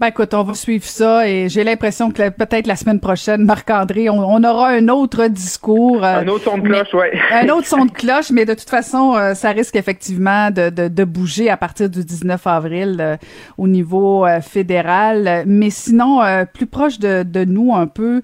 Ben 0.00 0.08
écoute, 0.08 0.34
on 0.34 0.42
va 0.42 0.54
suivre 0.54 0.84
ça 0.84 1.28
et 1.28 1.48
j'ai 1.48 1.62
l'impression 1.62 2.10
que 2.10 2.28
peut-être 2.28 2.66
la 2.66 2.74
semaine 2.74 2.98
prochaine, 2.98 3.44
Marc-André, 3.44 4.08
on, 4.10 4.42
aura 4.42 4.70
un 4.70 4.88
autre 4.88 5.28
discours. 5.28 6.02
Euh, 6.04 6.20
un 6.20 6.28
autre 6.28 6.44
son 6.44 6.58
de 6.58 6.62
cloche, 6.62 6.88
oui. 6.94 7.06
un 7.32 7.48
autre 7.50 7.66
son 7.66 7.84
de 7.84 7.92
cloche, 7.92 8.30
mais 8.32 8.44
de 8.44 8.54
toute 8.54 8.68
façon, 8.68 9.14
euh, 9.14 9.34
ça 9.34 9.50
risque 9.50 9.76
effectivement 9.76 10.50
de, 10.50 10.70
de, 10.70 10.88
de, 10.88 11.04
bouger 11.04 11.48
à 11.48 11.56
partir 11.56 11.88
du 11.88 12.04
19 12.04 12.44
avril 12.46 12.96
euh, 12.98 13.16
au 13.56 13.68
niveau 13.68 14.26
fédéral. 14.42 15.44
Mais 15.46 15.70
sinon, 15.70 16.20
plus 16.52 16.66
proche 16.66 16.98
de, 16.98 17.22
de, 17.22 17.44
nous 17.44 17.74
un 17.74 17.86
peu, 17.86 18.22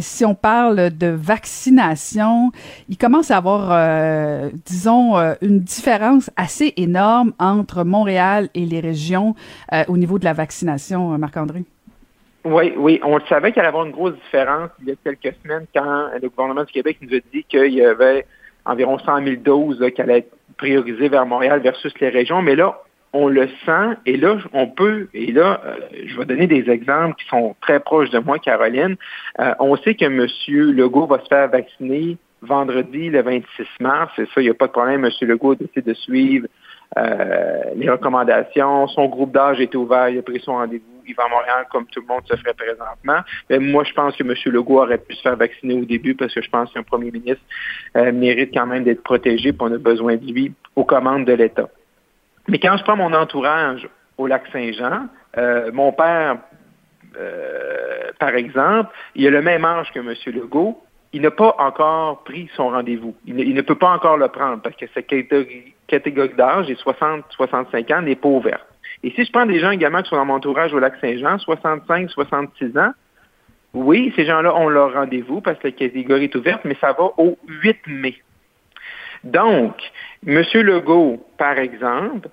si 0.00 0.24
on 0.24 0.34
parle 0.34 0.90
de 0.96 1.08
vaccination, 1.08 2.52
il 2.88 2.96
commence 2.96 3.30
à 3.30 3.36
avoir, 3.36 4.50
disons, 4.64 5.16
une 5.42 5.60
différence 5.60 6.30
assez 6.36 6.72
énorme 6.76 7.32
entre 7.38 7.84
Montréal 7.84 8.48
et 8.54 8.64
les 8.64 8.80
régions 8.80 9.34
au 9.88 9.96
niveau 9.96 10.18
de 10.18 10.24
la 10.24 10.32
vaccination. 10.32 10.75
Euh, 10.92 11.18
Marc-André? 11.18 11.64
Oui, 12.44 12.72
oui. 12.76 13.00
On 13.04 13.18
savait 13.26 13.52
qu'il 13.52 13.60
allait 13.60 13.68
avoir 13.68 13.84
une 13.84 13.92
grosse 13.92 14.14
différence 14.14 14.70
il 14.80 14.88
y 14.88 14.92
a 14.92 14.94
quelques 15.02 15.34
semaines 15.42 15.66
quand 15.74 16.10
le 16.20 16.28
gouvernement 16.28 16.64
du 16.64 16.72
Québec 16.72 16.98
nous 17.00 17.16
a 17.16 17.20
dit 17.32 17.44
qu'il 17.44 17.72
y 17.72 17.84
avait 17.84 18.24
environ 18.64 18.98
100 18.98 19.24
000 19.24 19.36
doses 19.42 19.84
qui 19.94 20.00
allaient 20.00 20.18
être 20.18 20.32
priorisées 20.56 21.08
vers 21.08 21.26
Montréal 21.26 21.60
versus 21.60 21.92
les 22.00 22.08
régions. 22.08 22.42
Mais 22.42 22.54
là, 22.54 22.80
on 23.12 23.28
le 23.28 23.48
sent 23.64 23.96
et 24.04 24.16
là, 24.16 24.36
on 24.52 24.68
peut, 24.68 25.08
et 25.14 25.32
là, 25.32 25.60
euh, 25.64 25.76
je 26.06 26.16
vais 26.18 26.24
donner 26.24 26.46
des 26.46 26.68
exemples 26.70 27.16
qui 27.16 27.26
sont 27.28 27.56
très 27.60 27.80
proches 27.80 28.10
de 28.10 28.18
moi, 28.18 28.38
Caroline. 28.38 28.96
Euh, 29.40 29.54
on 29.58 29.76
sait 29.76 29.94
que 29.94 30.04
M. 30.04 30.26
Legault 30.74 31.06
va 31.06 31.18
se 31.20 31.26
faire 31.26 31.48
vacciner 31.48 32.18
vendredi, 32.42 33.08
le 33.10 33.22
26 33.22 33.66
mars. 33.80 34.12
C'est 34.16 34.26
ça, 34.26 34.40
il 34.40 34.44
n'y 34.44 34.50
a 34.50 34.54
pas 34.54 34.66
de 34.66 34.72
problème. 34.72 35.04
M. 35.04 35.10
Legault 35.28 35.54
décide 35.54 35.84
de 35.84 35.94
suivre 35.94 36.46
euh, 36.96 37.62
les 37.74 37.90
recommandations. 37.90 38.86
Son 38.88 39.06
groupe 39.06 39.32
d'âge 39.32 39.60
était 39.60 39.76
ouvert, 39.76 40.08
il 40.08 40.18
a 40.18 40.22
pris 40.22 40.40
son 40.40 40.52
rendez-vous. 40.52 40.84
Il 41.08 41.14
va 41.14 41.24
à 41.24 41.28
Montréal 41.28 41.66
comme 41.70 41.86
tout 41.86 42.00
le 42.00 42.06
monde 42.06 42.22
se 42.26 42.36
ferait 42.36 42.54
présentement. 42.54 43.20
Mais 43.48 43.58
moi, 43.58 43.84
je 43.84 43.92
pense 43.92 44.16
que 44.16 44.24
M. 44.24 44.34
Legault 44.52 44.82
aurait 44.82 44.98
pu 44.98 45.14
se 45.14 45.22
faire 45.22 45.36
vacciner 45.36 45.74
au 45.74 45.84
début 45.84 46.14
parce 46.14 46.34
que 46.34 46.42
je 46.42 46.50
pense 46.50 46.72
qu'un 46.72 46.82
premier 46.82 47.10
ministre 47.10 47.42
euh, 47.96 48.10
mérite 48.12 48.50
quand 48.52 48.66
même 48.66 48.84
d'être 48.84 49.02
protégé, 49.02 49.52
pour 49.52 49.68
on 49.68 49.72
a 49.72 49.78
besoin 49.78 50.16
de 50.16 50.24
lui 50.24 50.52
aux 50.74 50.84
commandes 50.84 51.24
de 51.24 51.32
l'État. 51.32 51.68
Mais 52.48 52.58
quand 52.58 52.76
je 52.76 52.82
prends 52.82 52.96
mon 52.96 53.12
entourage 53.12 53.88
au 54.18 54.26
lac 54.26 54.44
Saint-Jean, 54.52 55.06
euh, 55.36 55.70
mon 55.72 55.92
père, 55.92 56.38
par 58.18 58.34
exemple, 58.34 58.90
il 59.14 59.26
a 59.26 59.30
le 59.30 59.40
même 59.40 59.64
âge 59.64 59.90
que 59.90 60.00
M. 60.00 60.14
Legault, 60.34 60.82
il 61.16 61.22
n'a 61.22 61.30
pas 61.30 61.54
encore 61.58 62.24
pris 62.24 62.50
son 62.56 62.68
rendez-vous. 62.68 63.14
Il, 63.26 63.54
ne, 63.54 63.62
peut 63.62 63.74
pas 63.74 63.90
encore 63.90 64.18
le 64.18 64.28
prendre 64.28 64.60
parce 64.60 64.76
que 64.76 64.86
sa 64.94 65.00
catégorie, 65.00 65.72
catégorie 65.86 66.34
d'âge, 66.34 66.70
est 66.70 66.80
60-65 66.82 67.94
ans, 67.94 68.02
n'est 68.02 68.16
pas 68.16 68.28
ouverte. 68.28 68.66
Et 69.02 69.10
si 69.10 69.24
je 69.24 69.32
prends 69.32 69.46
des 69.46 69.60
gens 69.60 69.70
également 69.70 70.02
qui 70.02 70.08
sont 70.08 70.16
dans 70.16 70.24
mon 70.24 70.34
entourage 70.34 70.72
au 70.72 70.78
lac 70.78 70.94
Saint-Jean, 71.00 71.36
65-66 71.36 72.78
ans, 72.78 72.92
oui, 73.74 74.12
ces 74.16 74.24
gens-là 74.24 74.54
ont 74.54 74.68
leur 74.68 74.94
rendez-vous 74.94 75.40
parce 75.40 75.58
que 75.58 75.68
la 75.68 75.72
catégorie 75.72 76.24
est 76.24 76.34
ouverte, 76.34 76.62
mais 76.64 76.76
ça 76.80 76.92
va 76.92 77.10
au 77.18 77.36
8 77.46 77.76
mai. 77.86 78.16
Donc, 79.22 79.74
M. 80.26 80.42
Legault, 80.54 81.26
par 81.36 81.58
exemple, 81.58 82.28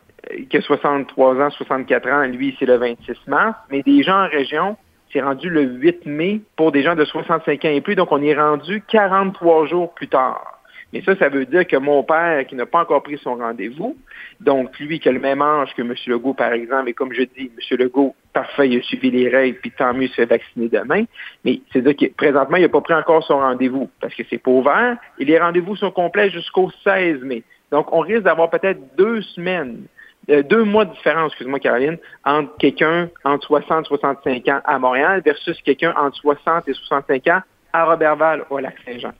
qui 0.49 0.57
a 0.57 0.61
63 0.61 1.41
ans, 1.41 1.49
64 1.49 2.09
ans, 2.09 2.23
lui, 2.23 2.55
c'est 2.57 2.65
le 2.65 2.77
26 2.77 3.27
mars, 3.27 3.57
mais 3.69 3.81
des 3.81 4.03
gens 4.03 4.23
en 4.23 4.27
région 4.27 4.77
c'est 5.13 5.21
rendu 5.21 5.49
le 5.49 5.61
8 5.61 6.05
mai 6.07 6.41
pour 6.55 6.71
des 6.71 6.81
gens 6.81 6.95
de 6.95 7.05
65 7.05 7.63
ans 7.65 7.69
et 7.69 7.81
plus, 7.81 7.95
donc 7.95 8.11
on 8.11 8.21
est 8.21 8.33
rendu 8.33 8.83
43 8.87 9.67
jours 9.67 9.93
plus 9.93 10.07
tard. 10.07 10.52
Mais 10.93 11.01
ça, 11.01 11.15
ça 11.15 11.27
veut 11.27 11.45
dire 11.45 11.65
que 11.65 11.75
mon 11.75 12.03
père, 12.03 12.45
qui 12.45 12.55
n'a 12.55 12.67
pas 12.67 12.81
encore 12.81 13.01
pris 13.01 13.17
son 13.17 13.35
rendez-vous, 13.35 13.97
donc 14.39 14.77
lui 14.79 14.99
qui 14.99 15.09
a 15.09 15.11
le 15.11 15.19
même 15.19 15.41
âge 15.41 15.73
que 15.75 15.81
M. 15.81 15.95
Legault, 16.05 16.35
par 16.35 16.53
exemple, 16.53 16.89
et 16.89 16.93
comme 16.93 17.11
je 17.11 17.23
dis, 17.23 17.51
M. 17.57 17.77
Legault, 17.79 18.15
parfait, 18.31 18.69
il 18.69 18.79
a 18.79 18.81
suivi 18.83 19.09
les 19.09 19.27
règles, 19.27 19.57
puis 19.57 19.71
tant 19.71 19.91
mieux, 19.93 20.03
il 20.03 20.09
se 20.09 20.15
fait 20.15 20.25
vacciner 20.25 20.69
demain. 20.69 21.05
Mais 21.43 21.61
c'est-à-dire 21.71 21.95
que 21.95 22.13
présentement, 22.13 22.57
il 22.57 22.61
n'a 22.61 22.69
pas 22.69 22.81
pris 22.81 22.93
encore 22.93 23.23
son 23.23 23.39
rendez-vous 23.39 23.89
parce 23.99 24.13
que 24.13 24.21
c'est 24.29 24.37
pas 24.37 24.51
ouvert 24.51 24.97
et 25.17 25.25
les 25.25 25.39
rendez-vous 25.39 25.75
sont 25.75 25.91
complets 25.91 26.29
jusqu'au 26.29 26.69
16 26.83 27.23
mai. 27.23 27.43
Donc, 27.71 27.91
on 27.91 28.01
risque 28.01 28.23
d'avoir 28.23 28.51
peut-être 28.51 28.95
deux 28.95 29.21
semaines 29.21 29.87
euh, 30.29 30.41
deux 30.41 30.63
mois 30.63 30.85
de 30.85 30.93
différence, 30.93 31.31
excuse-moi 31.33 31.59
Caroline, 31.59 31.97
entre 32.23 32.55
quelqu'un 32.57 33.09
entre 33.25 33.45
60 33.47 33.85
et 33.85 33.87
65 33.89 34.47
ans 34.47 34.61
à 34.63 34.79
Montréal 34.79 35.21
versus 35.25 35.59
quelqu'un 35.63 35.93
entre 35.97 36.15
60 36.17 36.69
et 36.69 36.73
65 36.73 37.27
ans 37.27 37.41
à 37.73 37.85
Robertval 37.85 38.45
au 38.49 38.59
Lac-Saint-Jean. 38.59 39.11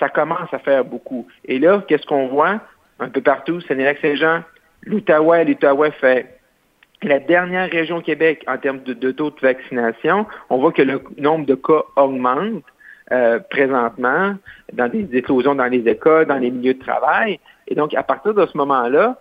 Ça 0.00 0.08
commence 0.08 0.52
à 0.52 0.58
faire 0.58 0.84
beaucoup. 0.84 1.28
Et 1.44 1.60
là, 1.60 1.84
qu'est-ce 1.86 2.06
qu'on 2.06 2.26
voit? 2.26 2.60
Un 2.98 3.08
peu 3.08 3.20
partout? 3.20 3.60
C'est 3.60 3.74
les 3.74 3.84
Lac-Saint-Jean, 3.84 4.42
l'Outaouais. 4.82 5.44
L'Outaouais 5.44 5.92
fait 5.92 6.40
la 7.02 7.18
dernière 7.18 7.70
région 7.70 7.98
au 7.98 8.00
Québec 8.00 8.44
en 8.48 8.58
termes 8.58 8.82
de, 8.82 9.12
taux 9.12 9.30
de 9.30 9.40
vaccination. 9.40 10.26
On 10.48 10.58
voit 10.58 10.72
que 10.72 10.82
le 10.82 11.02
nombre 11.18 11.46
de 11.46 11.54
cas 11.54 11.82
augmente 11.96 12.64
euh, 13.12 13.38
présentement 13.50 14.34
dans 14.72 14.88
des 14.88 15.08
éclosions 15.12 15.54
dans 15.54 15.66
les 15.66 15.86
écoles, 15.88 16.26
dans 16.26 16.38
les 16.38 16.50
milieux 16.50 16.74
de 16.74 16.80
travail. 16.80 17.38
Et 17.68 17.74
donc, 17.74 17.94
à 17.94 18.02
partir 18.02 18.34
de 18.34 18.46
ce 18.46 18.56
moment-là, 18.56 19.20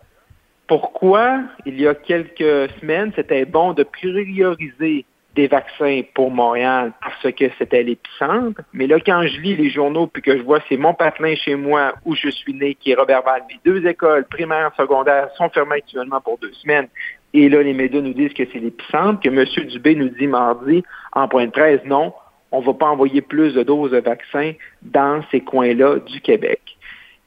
pourquoi, 0.68 1.42
il 1.66 1.80
y 1.80 1.88
a 1.88 1.96
quelques 1.96 2.70
semaines, 2.80 3.12
c'était 3.16 3.46
bon 3.46 3.74
de 3.74 3.84
prioriser 3.84 5.06
des 5.36 5.48
vaccins 5.48 6.02
pour 6.14 6.32
Montréal 6.32 6.92
parce 7.02 7.34
que 7.34 7.46
c'était 7.58 7.84
l'épicentre. 7.84 8.62
Mais 8.74 8.88
là, 8.88 9.00
quand 9.00 9.24
je 9.24 9.40
lis 9.40 9.56
les 9.56 9.70
journaux 9.70 10.08
puis 10.08 10.22
que 10.22 10.38
je 10.38 10.42
vois 10.42 10.60
c'est 10.68 10.78
mon 10.78 10.94
patelin 10.94 11.36
chez 11.36 11.56
moi 11.56 11.94
où 12.06 12.16
je 12.16 12.30
suis 12.30 12.54
né, 12.54 12.76
qui 12.76 12.92
est 12.92 12.96
Robert 12.96 13.24
Val, 13.24 13.44
mes 13.48 13.60
deux 13.64 13.86
écoles 13.88 14.26
primaires, 14.26 14.72
secondaires 14.76 15.30
sont 15.38 15.50
fermées 15.50 15.78
actuellement 15.78 16.20
pour 16.22 16.38
deux 16.40 16.54
semaines. 16.54 16.88
Et 17.34 17.48
là, 17.48 17.62
les 17.62 17.74
médias 17.74 18.02
nous 18.02 18.14
disent 18.14 18.34
que 18.34 18.44
c'est 18.52 18.60
l'épicentre, 18.60 19.20
que 19.22 19.30
M. 19.30 19.68
Dubé 19.68 19.96
nous 19.96 20.10
dit 20.10 20.28
mardi 20.28 20.84
en 21.14 21.28
point 21.28 21.46
de 21.46 21.52
presse, 21.52 21.82
non, 21.86 22.12
on 22.52 22.62
ne 22.62 22.66
va 22.66 22.74
pas 22.74 22.88
envoyer 22.88 23.22
plus 23.22 23.54
de 23.54 23.64
doses 23.64 23.92
de 23.92 24.00
vaccins 24.00 24.54
dans 24.82 25.22
ces 25.30 25.42
coins-là 25.42 26.00
du 26.00 26.22
Québec. 26.22 26.62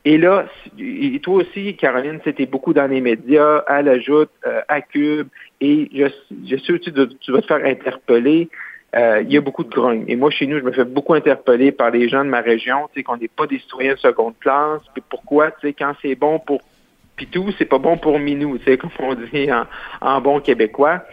Et 0.04 0.18
là, 0.18 0.46
et 0.78 1.20
toi 1.20 1.42
aussi, 1.42 1.76
Caroline, 1.76 2.18
c'était 2.24 2.46
beaucoup 2.46 2.72
dans 2.72 2.88
les 2.90 3.00
médias, 3.00 3.62
elle 3.68 3.88
ajoute 3.88 4.30
euh, 4.46 4.60
à 4.66 4.80
Cube, 4.80 5.28
et 5.60 5.88
je, 5.94 6.06
je 6.44 6.56
suis 6.56 6.80
que 6.80 6.90
tu, 7.20 7.32
vas 7.32 7.40
te 7.40 7.46
faire 7.46 7.64
interpeller. 7.64 8.48
Euh, 8.94 9.22
il 9.22 9.32
y 9.32 9.38
a 9.38 9.40
beaucoup 9.40 9.64
de 9.64 9.70
grogne. 9.70 10.04
Et 10.08 10.16
moi, 10.16 10.30
chez 10.30 10.46
nous, 10.46 10.58
je 10.58 10.64
me 10.64 10.72
fais 10.72 10.84
beaucoup 10.84 11.14
interpeller 11.14 11.72
par 11.72 11.90
les 11.90 12.08
gens 12.08 12.24
de 12.24 12.30
ma 12.30 12.40
région, 12.40 12.88
tu 12.88 13.00
sais, 13.00 13.02
qu'on 13.04 13.16
n'est 13.16 13.28
pas 13.28 13.46
des 13.46 13.58
citoyens 13.60 13.94
de 13.94 13.98
seconde 13.98 14.34
classe. 14.40 14.82
Puis 14.92 15.02
pourquoi, 15.08 15.50
tu 15.52 15.68
sais, 15.68 15.72
quand 15.72 15.94
c'est 16.02 16.16
bon 16.16 16.40
pour 16.40 16.60
Pitou, 17.16 17.50
c'est 17.56 17.64
pas 17.64 17.78
bon 17.78 17.96
pour 17.96 18.18
Minou, 18.18 18.58
tu 18.58 18.64
sais, 18.64 18.76
comme 18.78 18.90
on 18.98 19.14
dit 19.14 19.48
en, 20.00 20.20
bon 20.20 20.40
québécois. 20.40 21.04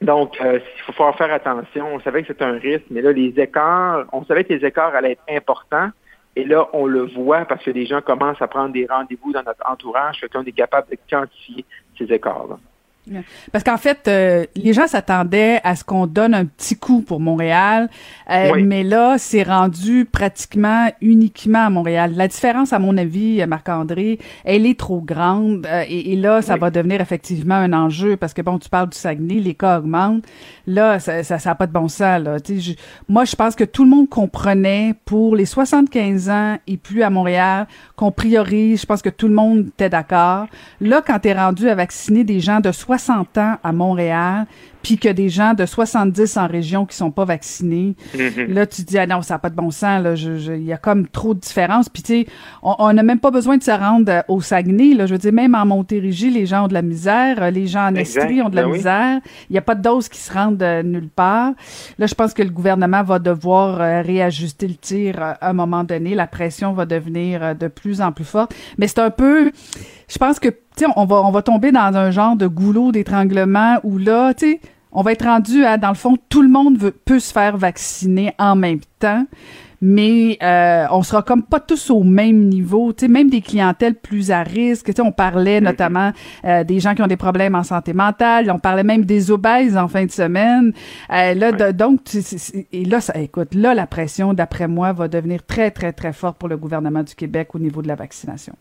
Donc, 0.00 0.40
euh, 0.40 0.60
il 0.88 0.94
faut 0.94 1.12
faire 1.12 1.32
attention. 1.32 1.94
On 1.94 2.00
savait 2.00 2.22
que 2.22 2.28
c'était 2.28 2.44
un 2.44 2.58
risque, 2.58 2.84
mais 2.90 3.02
là, 3.02 3.12
les 3.12 3.34
écarts, 3.38 4.04
on 4.12 4.24
savait 4.24 4.44
que 4.44 4.52
les 4.54 4.64
écarts 4.64 4.94
allaient 4.94 5.12
être 5.12 5.22
importants. 5.28 5.90
Et 6.36 6.44
là, 6.44 6.68
on 6.72 6.86
le 6.86 7.02
voit 7.02 7.44
parce 7.44 7.62
que 7.62 7.70
les 7.70 7.86
gens 7.86 8.00
commencent 8.00 8.42
à 8.42 8.48
prendre 8.48 8.72
des 8.72 8.86
rendez-vous 8.86 9.32
dans 9.32 9.42
notre 9.42 9.62
entourage, 9.70 10.18
fait 10.20 10.28
qu'on 10.28 10.42
est 10.42 10.52
capable 10.52 10.90
de 10.90 10.98
quantifier 11.08 11.64
ces 11.96 12.12
écarts-là. 12.12 12.58
Parce 13.52 13.64
qu'en 13.64 13.76
fait, 13.76 14.08
euh, 14.08 14.46
les 14.56 14.72
gens 14.72 14.86
s'attendaient 14.86 15.60
à 15.62 15.76
ce 15.76 15.84
qu'on 15.84 16.06
donne 16.06 16.32
un 16.32 16.46
petit 16.46 16.76
coup 16.76 17.02
pour 17.02 17.20
Montréal, 17.20 17.90
euh, 18.30 18.62
mais 18.64 18.82
là, 18.82 19.16
c'est 19.18 19.42
rendu 19.42 20.06
pratiquement 20.06 20.88
uniquement 21.02 21.66
à 21.66 21.70
Montréal. 21.70 22.14
La 22.16 22.28
différence, 22.28 22.72
à 22.72 22.78
mon 22.78 22.96
avis, 22.96 23.44
Marc-André, 23.46 24.18
elle 24.44 24.64
est 24.66 24.78
trop 24.78 25.00
grande, 25.00 25.66
euh, 25.66 25.84
et, 25.88 26.16
là, 26.16 26.40
ça 26.40 26.56
va 26.56 26.70
devenir 26.70 27.00
effectivement 27.00 27.56
un 27.56 27.72
enjeu, 27.72 28.16
parce 28.16 28.32
que 28.32 28.40
bon, 28.40 28.58
tu 28.58 28.70
parles 28.70 28.88
du 28.88 28.96
Saguenay, 28.96 29.40
les 29.40 29.54
cas 29.54 29.78
augmentent. 29.78 30.24
Là, 30.66 30.98
ça 30.98 31.22
ça, 31.22 31.38
ça 31.38 31.54
pas 31.54 31.66
de 31.66 31.72
bon 31.72 31.88
sens. 31.88 32.22
Là. 32.22 32.36
Je, 32.48 32.72
moi, 33.08 33.24
je 33.24 33.36
pense 33.36 33.54
que 33.54 33.64
tout 33.64 33.84
le 33.84 33.90
monde 33.90 34.08
comprenait 34.08 34.94
pour 35.04 35.36
les 35.36 35.44
75 35.44 36.30
ans 36.30 36.58
et 36.66 36.78
plus 36.78 37.02
à 37.02 37.10
Montréal 37.10 37.66
qu'on 37.96 38.10
priorise. 38.10 38.80
Je 38.80 38.86
pense 38.86 39.02
que 39.02 39.10
tout 39.10 39.28
le 39.28 39.34
monde 39.34 39.66
était 39.68 39.90
d'accord. 39.90 40.46
Là, 40.80 41.02
quand 41.06 41.18
tu 41.18 41.28
es 41.28 41.34
rendu 41.34 41.68
à 41.68 41.74
vacciner 41.74 42.24
des 42.24 42.40
gens 42.40 42.60
de 42.60 42.72
60 42.72 42.93
ans 43.38 43.58
à 43.62 43.72
Montréal, 43.72 44.46
puis 44.84 44.98
que 44.98 45.08
des 45.08 45.30
gens 45.30 45.54
de 45.54 45.64
70 45.64 46.36
en 46.36 46.46
région 46.46 46.84
qui 46.84 46.94
sont 46.94 47.10
pas 47.10 47.24
vaccinés, 47.24 47.96
mm-hmm. 48.14 48.52
là, 48.52 48.66
tu 48.66 48.84
te 48.84 48.90
dis, 48.90 48.98
ah 48.98 49.06
non, 49.06 49.22
ça 49.22 49.34
n'a 49.34 49.38
pas 49.38 49.48
de 49.48 49.56
bon 49.56 49.70
sens, 49.70 50.02
là, 50.02 50.14
il 50.14 50.62
y 50.62 50.74
a 50.74 50.76
comme 50.76 51.08
trop 51.08 51.32
de 51.32 51.40
différences. 51.40 51.88
Puis, 51.88 52.02
tu 52.02 52.12
sais, 52.12 52.26
on 52.62 52.92
n'a 52.92 53.02
même 53.02 53.18
pas 53.18 53.30
besoin 53.30 53.56
de 53.56 53.62
se 53.62 53.70
rendre 53.70 54.12
euh, 54.12 54.20
au 54.28 54.42
Saguenay, 54.42 54.94
là, 54.94 55.06
je 55.06 55.14
veux 55.14 55.18
dire, 55.18 55.32
même 55.32 55.54
en 55.54 55.64
Montérégie, 55.64 56.28
les 56.28 56.44
gens 56.44 56.66
ont 56.66 56.68
de 56.68 56.74
la 56.74 56.82
misère, 56.82 57.42
euh, 57.42 57.50
les 57.50 57.66
gens 57.66 57.88
en 57.88 57.94
Estrie 57.94 58.42
ont 58.42 58.50
de 58.50 58.56
la 58.56 58.64
ben 58.64 58.72
misère, 58.72 59.20
il 59.48 59.54
n'y 59.54 59.58
a 59.58 59.62
pas 59.62 59.74
de 59.74 59.80
doses 59.80 60.10
qui 60.10 60.20
se 60.20 60.30
rendent 60.30 60.62
euh, 60.62 60.82
nulle 60.82 61.08
part. 61.08 61.52
Là, 61.98 62.06
je 62.06 62.14
pense 62.14 62.34
que 62.34 62.42
le 62.42 62.50
gouvernement 62.50 63.02
va 63.02 63.18
devoir 63.18 63.78
réajuster 64.04 64.68
le 64.68 64.74
tir 64.74 65.16
à 65.18 65.48
un 65.48 65.54
moment 65.54 65.82
donné, 65.82 66.14
la 66.14 66.26
pression 66.26 66.74
va 66.74 66.84
devenir 66.84 67.56
de 67.56 67.68
plus 67.68 68.02
en 68.02 68.12
plus 68.12 68.24
forte, 68.24 68.54
mais 68.76 68.86
c'est 68.86 68.98
un 68.98 69.10
peu 69.10 69.50
je 70.08 70.18
pense 70.18 70.38
que 70.38 70.48
tu 70.48 70.56
sais 70.76 70.86
on 70.96 71.04
va 71.06 71.22
on 71.22 71.30
va 71.30 71.42
tomber 71.42 71.72
dans 71.72 71.96
un 71.96 72.10
genre 72.10 72.36
de 72.36 72.46
goulot 72.46 72.92
d'étranglement 72.92 73.78
où 73.84 73.98
là 73.98 74.34
tu 74.34 74.52
sais 74.52 74.60
on 74.94 75.02
va 75.02 75.12
être 75.12 75.24
rendu 75.24 75.64
à, 75.64 75.76
dans 75.76 75.88
le 75.88 75.94
fond, 75.94 76.16
tout 76.28 76.42
le 76.42 76.48
monde 76.48 76.78
veut, 76.78 76.92
peut 76.92 77.18
se 77.18 77.32
faire 77.32 77.56
vacciner 77.56 78.32
en 78.38 78.56
même 78.56 78.80
temps, 78.98 79.26
mais 79.80 80.38
euh, 80.42 80.86
on 80.92 81.02
sera 81.02 81.22
comme 81.22 81.42
pas 81.42 81.60
tous 81.60 81.90
au 81.90 82.04
même 82.04 82.48
niveau, 82.48 82.94
tu 82.94 83.04
sais, 83.04 83.08
même 83.08 83.28
des 83.28 83.42
clientèles 83.42 83.96
plus 83.96 84.30
à 84.30 84.42
risque. 84.42 84.86
Tu 84.86 84.92
sais, 84.92 85.02
on 85.02 85.12
parlait 85.12 85.60
mm-hmm. 85.60 85.64
notamment 85.64 86.12
euh, 86.46 86.64
des 86.64 86.80
gens 86.80 86.94
qui 86.94 87.02
ont 87.02 87.06
des 87.06 87.18
problèmes 87.18 87.54
en 87.54 87.64
santé 87.64 87.92
mentale, 87.92 88.50
on 88.50 88.58
parlait 88.58 88.82
même 88.82 89.04
des 89.04 89.30
obèses 89.30 89.76
en 89.76 89.88
fin 89.88 90.06
de 90.06 90.10
semaine. 90.10 90.72
Euh, 91.12 91.34
là, 91.34 91.72
donc, 91.72 92.00
et 92.72 92.84
là, 92.86 93.02
ça, 93.02 93.18
écoute, 93.20 93.54
là, 93.54 93.74
la 93.74 93.86
pression, 93.86 94.32
d'après 94.32 94.68
moi, 94.68 94.92
va 94.92 95.08
devenir 95.08 95.44
très, 95.44 95.70
très, 95.70 95.92
très 95.92 96.14
forte 96.14 96.38
pour 96.38 96.48
le 96.48 96.56
gouvernement 96.56 97.02
du 97.02 97.14
Québec 97.14 97.54
au 97.54 97.58
niveau 97.58 97.82
de 97.82 97.88
la 97.88 97.94
vaccination. 97.94 98.54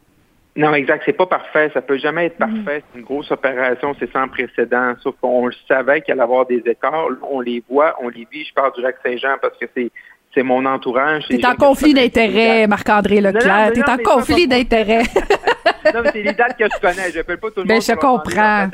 Non, 0.55 0.73
exact. 0.73 1.03
C'est 1.05 1.13
pas 1.13 1.25
parfait. 1.25 1.71
Ça 1.73 1.81
peut 1.81 1.97
jamais 1.97 2.25
être 2.25 2.35
mm. 2.35 2.63
parfait. 2.63 2.83
C'est 2.91 2.99
une 2.99 3.05
grosse 3.05 3.31
opération. 3.31 3.95
C'est 3.99 4.11
sans 4.11 4.27
précédent. 4.27 4.93
Sauf 5.01 5.15
qu'on 5.19 5.47
le 5.47 5.53
savait 5.67 6.01
qu'il 6.01 6.11
allait 6.13 6.21
avoir 6.21 6.45
des 6.45 6.61
écarts. 6.65 7.07
On 7.29 7.39
les 7.39 7.63
voit, 7.69 7.95
on 8.01 8.09
les 8.09 8.27
vit. 8.31 8.45
Je 8.45 8.53
parle 8.53 8.73
du 8.73 8.81
lac 8.81 8.95
Saint-Jean 9.03 9.37
parce 9.41 9.57
que 9.57 9.65
c'est 9.75 9.91
c'est 10.33 10.43
mon 10.43 10.65
entourage. 10.65 11.27
T'es 11.27 11.45
en 11.45 11.55
conflit 11.55 11.93
d'intérêt, 11.93 12.67
Marc-André 12.67 13.21
Leclerc. 13.21 13.73
T'es 13.73 13.89
en 13.89 13.97
conflit 13.97 14.47
d'intérêt. 14.47 15.03
non, 15.93 16.01
mais 16.03 16.09
c'est 16.11 16.23
les 16.23 16.33
dates 16.33 16.57
que 16.57 16.65
je 16.65 16.79
connais. 16.79 17.11
Je 17.11 17.17
n'appelle 17.17 17.37
pas 17.37 17.51
tout 17.51 17.61
le 17.61 17.65
ben, 17.65 17.75
monde. 17.75 17.83
je 17.83 17.93
comprends. 17.93 18.69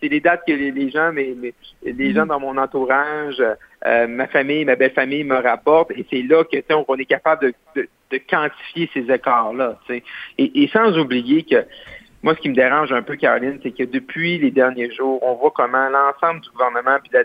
C'est 0.00 0.08
les 0.08 0.20
dates 0.20 0.42
que 0.46 0.52
les, 0.52 0.90
gens, 0.90 1.12
mais, 1.12 1.34
les 1.84 2.14
gens 2.14 2.24
mm. 2.24 2.28
dans 2.28 2.40
mon 2.40 2.56
entourage, 2.56 3.42
euh, 3.86 4.06
ma 4.06 4.26
famille, 4.26 4.64
ma 4.64 4.76
belle 4.76 4.92
famille 4.92 5.24
me 5.24 5.36
rapportent. 5.36 5.92
Et 5.92 6.06
c'est 6.10 6.22
là 6.22 6.42
que 6.44 6.56
on 6.88 6.96
est 6.96 7.04
capable 7.04 7.52
de, 7.76 7.86
quantifier 8.28 8.90
ces 8.92 9.10
écarts-là. 9.12 9.78
Et, 9.88 10.02
et 10.38 10.68
sans 10.72 10.98
oublier 10.98 11.44
que 11.44 11.64
moi, 12.22 12.34
ce 12.34 12.40
qui 12.40 12.50
me 12.50 12.54
dérange 12.54 12.92
un 12.92 13.02
peu, 13.02 13.16
Caroline, 13.16 13.58
c'est 13.62 13.70
que 13.70 13.84
depuis 13.84 14.38
les 14.38 14.50
derniers 14.50 14.90
jours, 14.92 15.22
on 15.22 15.34
voit 15.34 15.52
comment 15.54 15.88
l'ensemble 15.88 16.40
du 16.40 16.50
gouvernement 16.50 16.98
puis 17.02 17.10
de 17.12 17.24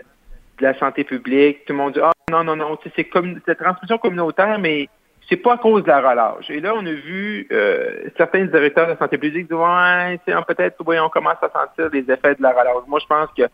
la, 0.60 0.78
santé 0.78 1.04
publique, 1.04 1.64
tout 1.66 1.74
le 1.74 1.78
monde 1.78 1.92
dit 1.92 2.00
Ah 2.02 2.12
non, 2.28 2.42
non, 2.42 2.56
non, 2.56 2.76
c'est 2.96 3.04
comme 3.04 3.40
la 3.46 3.54
transmission 3.54 3.98
communautaire, 3.98 4.58
mais 4.58 4.88
c'est 5.28 5.36
pas 5.36 5.54
à 5.54 5.58
cause 5.58 5.84
de 5.84 5.88
la 5.88 6.00
relâche. 6.00 6.50
Et 6.50 6.58
là, 6.58 6.74
on 6.74 6.84
a 6.84 6.92
vu 6.92 7.46
euh, 7.52 8.08
certains 8.16 8.44
directeurs 8.46 8.86
de 8.86 8.92
la 8.92 8.98
santé 8.98 9.16
publique 9.16 9.46
dire 9.46 9.60
Ouais, 9.60 10.18
peut-être, 10.24 10.76
on 10.84 11.08
commence 11.08 11.38
à 11.42 11.50
sentir 11.50 11.88
les 11.92 12.00
effets 12.00 12.34
de 12.34 12.42
la 12.42 12.50
relâche. 12.50 12.86
Moi, 12.88 12.98
je 13.00 13.06
pense 13.06 13.28
que 13.36 13.44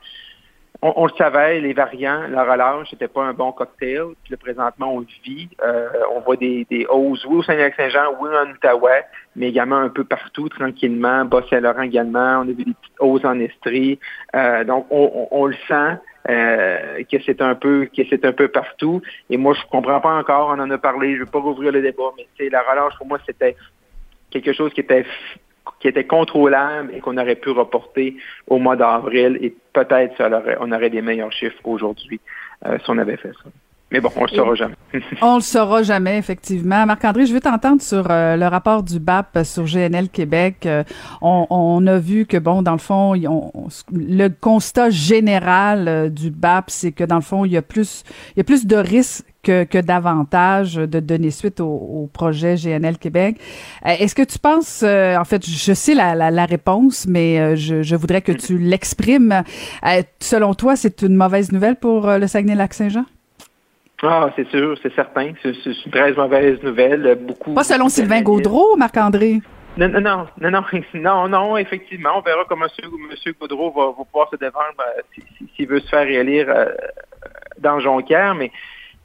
on, 0.80 1.06
le 1.06 1.12
savait, 1.16 1.60
les 1.60 1.74
variants, 1.74 2.26
la 2.28 2.42
relâche, 2.42 2.88
c'était 2.90 3.06
pas 3.06 3.22
un 3.22 3.32
bon 3.32 3.52
cocktail. 3.52 4.14
Puis 4.24 4.32
là, 4.32 4.36
présentement, 4.36 4.94
on 4.94 5.00
le 5.00 5.06
vit. 5.22 5.48
Euh, 5.62 5.88
on 6.12 6.20
voit 6.20 6.36
des, 6.36 6.66
des 6.68 6.86
hausses, 6.86 7.24
oui, 7.24 7.36
au 7.36 7.42
Saint-Saint-Jean, 7.42 8.16
oui, 8.20 8.30
en 8.34 8.50
Outaouais, 8.50 9.04
mais 9.36 9.50
également 9.50 9.76
un 9.76 9.90
peu 9.90 10.02
partout, 10.02 10.48
tranquillement. 10.48 11.24
Bas-Saint-Laurent 11.24 11.82
également. 11.82 12.40
On 12.40 12.42
a 12.42 12.46
vu 12.46 12.64
des 12.64 12.72
petites 12.72 13.00
hausses 13.00 13.24
en 13.24 13.38
Estrie. 13.38 14.00
Euh, 14.34 14.64
donc, 14.64 14.86
on, 14.90 15.28
on, 15.30 15.46
le 15.46 15.54
sent. 15.68 15.98
Euh, 16.30 17.02
que 17.10 17.16
c'est 17.26 17.42
un 17.42 17.56
peu 17.56 17.86
que 17.86 18.02
c'est 18.08 18.24
un 18.24 18.30
peu 18.32 18.46
partout 18.46 19.02
et 19.28 19.36
moi 19.36 19.54
je 19.54 19.62
comprends 19.68 20.00
pas 20.00 20.14
encore 20.14 20.54
on 20.56 20.60
en 20.60 20.70
a 20.70 20.78
parlé 20.78 21.16
je 21.16 21.20
veux 21.20 21.26
pas 21.26 21.40
rouvrir 21.40 21.72
le 21.72 21.82
débat 21.82 22.12
mais 22.16 22.28
c'est 22.38 22.48
la 22.48 22.62
relâche 22.62 22.96
pour 22.96 23.08
moi 23.08 23.18
c'était 23.26 23.56
quelque 24.30 24.52
chose 24.52 24.72
qui 24.72 24.82
était 24.82 25.04
qui 25.80 25.88
était 25.88 26.06
contrôlable 26.06 26.94
et 26.94 27.00
qu'on 27.00 27.16
aurait 27.16 27.34
pu 27.34 27.50
reporter 27.50 28.16
au 28.46 28.58
mois 28.58 28.76
d'avril 28.76 29.36
et 29.40 29.52
peut-être 29.72 30.22
on 30.60 30.70
aurait 30.70 30.90
des 30.90 31.02
meilleurs 31.02 31.32
chiffres 31.32 31.58
aujourd'hui 31.64 32.20
euh, 32.66 32.78
si 32.78 32.84
on 32.88 32.98
avait 32.98 33.16
fait 33.16 33.32
ça. 33.42 33.50
Mais 33.92 34.00
bon, 34.00 34.10
on 34.16 34.22
le 34.22 34.28
saura 34.28 34.54
jamais. 34.54 34.74
on 35.20 35.34
le 35.34 35.42
saura 35.42 35.82
jamais, 35.82 36.16
effectivement. 36.16 36.86
Marc-André, 36.86 37.26
je 37.26 37.34
veux 37.34 37.40
t'entendre 37.40 37.82
sur 37.82 38.06
euh, 38.10 38.36
le 38.36 38.46
rapport 38.46 38.82
du 38.82 38.98
BAP 38.98 39.40
sur 39.44 39.64
GNL 39.64 40.08
Québec. 40.08 40.64
Euh, 40.64 40.82
on, 41.20 41.86
a 41.86 41.98
vu 41.98 42.24
que, 42.24 42.38
bon, 42.38 42.62
dans 42.62 42.72
le 42.72 42.78
fond, 42.78 43.12
le 43.12 44.28
constat 44.28 44.88
général 44.88 46.10
du 46.10 46.30
BAP, 46.30 46.70
c'est 46.70 46.92
que, 46.92 47.04
dans 47.04 47.16
le 47.16 47.22
fond, 47.22 47.44
il 47.44 47.52
y 47.52 47.58
a 47.58 47.62
plus, 47.62 48.02
il 48.34 48.38
y 48.38 48.40
a 48.40 48.44
plus 48.44 48.66
de 48.66 48.76
risques 48.76 49.26
que, 49.42 49.64
que 49.64 49.76
davantage 49.76 50.76
de 50.76 51.00
donner 51.00 51.30
suite 51.30 51.60
au, 51.60 52.08
projet 52.14 52.54
GNL 52.54 52.96
Québec. 52.96 53.36
Est-ce 53.84 54.14
que 54.14 54.22
tu 54.22 54.38
penses, 54.38 54.82
en 54.82 55.24
fait, 55.24 55.46
je 55.46 55.72
sais 55.74 55.94
la, 55.94 56.14
la, 56.30 56.44
réponse, 56.46 57.06
mais 57.06 57.56
je, 57.56 57.82
je, 57.82 57.96
voudrais 57.96 58.22
que 58.22 58.32
tu 58.32 58.56
l'exprimes. 58.56 59.42
selon 60.20 60.54
toi, 60.54 60.76
c'est 60.76 61.02
une 61.02 61.14
mauvaise 61.14 61.52
nouvelle 61.52 61.76
pour 61.76 62.06
le 62.06 62.26
Saguenay-Lac-Saint-Jean? 62.26 63.04
Ah, 64.02 64.30
c'est 64.34 64.48
sûr, 64.48 64.76
c'est 64.82 64.92
certain. 64.94 65.32
C'est 65.42 65.54
une 65.64 65.92
très 65.92 66.12
mauvaise 66.12 66.60
nouvelle. 66.62 67.18
Beaucoup. 67.20 67.54
Pas 67.54 67.62
selon 67.62 67.88
Sylvain 67.88 68.20
Gaudreau, 68.22 68.76
Marc-André? 68.76 69.40
Non, 69.76 69.88
non, 69.88 70.00
non, 70.00 70.26
non, 70.40 70.50
non, 70.94 71.28
non, 71.28 71.56
effectivement. 71.56 72.18
On 72.18 72.20
verra 72.20 72.44
comment 72.48 72.66
M. 72.66 72.90
Monsieur 73.10 73.32
Gaudreau 73.40 73.70
va, 73.70 73.92
pouvoir 74.04 74.28
se 74.30 74.36
défendre 74.36 74.74
euh, 74.80 75.22
s'il 75.54 75.68
veut 75.68 75.80
se 75.80 75.88
faire 75.88 76.04
réélire 76.04 76.46
euh, 76.50 76.66
dans 77.58 77.78
Jonquière. 77.78 78.34
Mais 78.34 78.50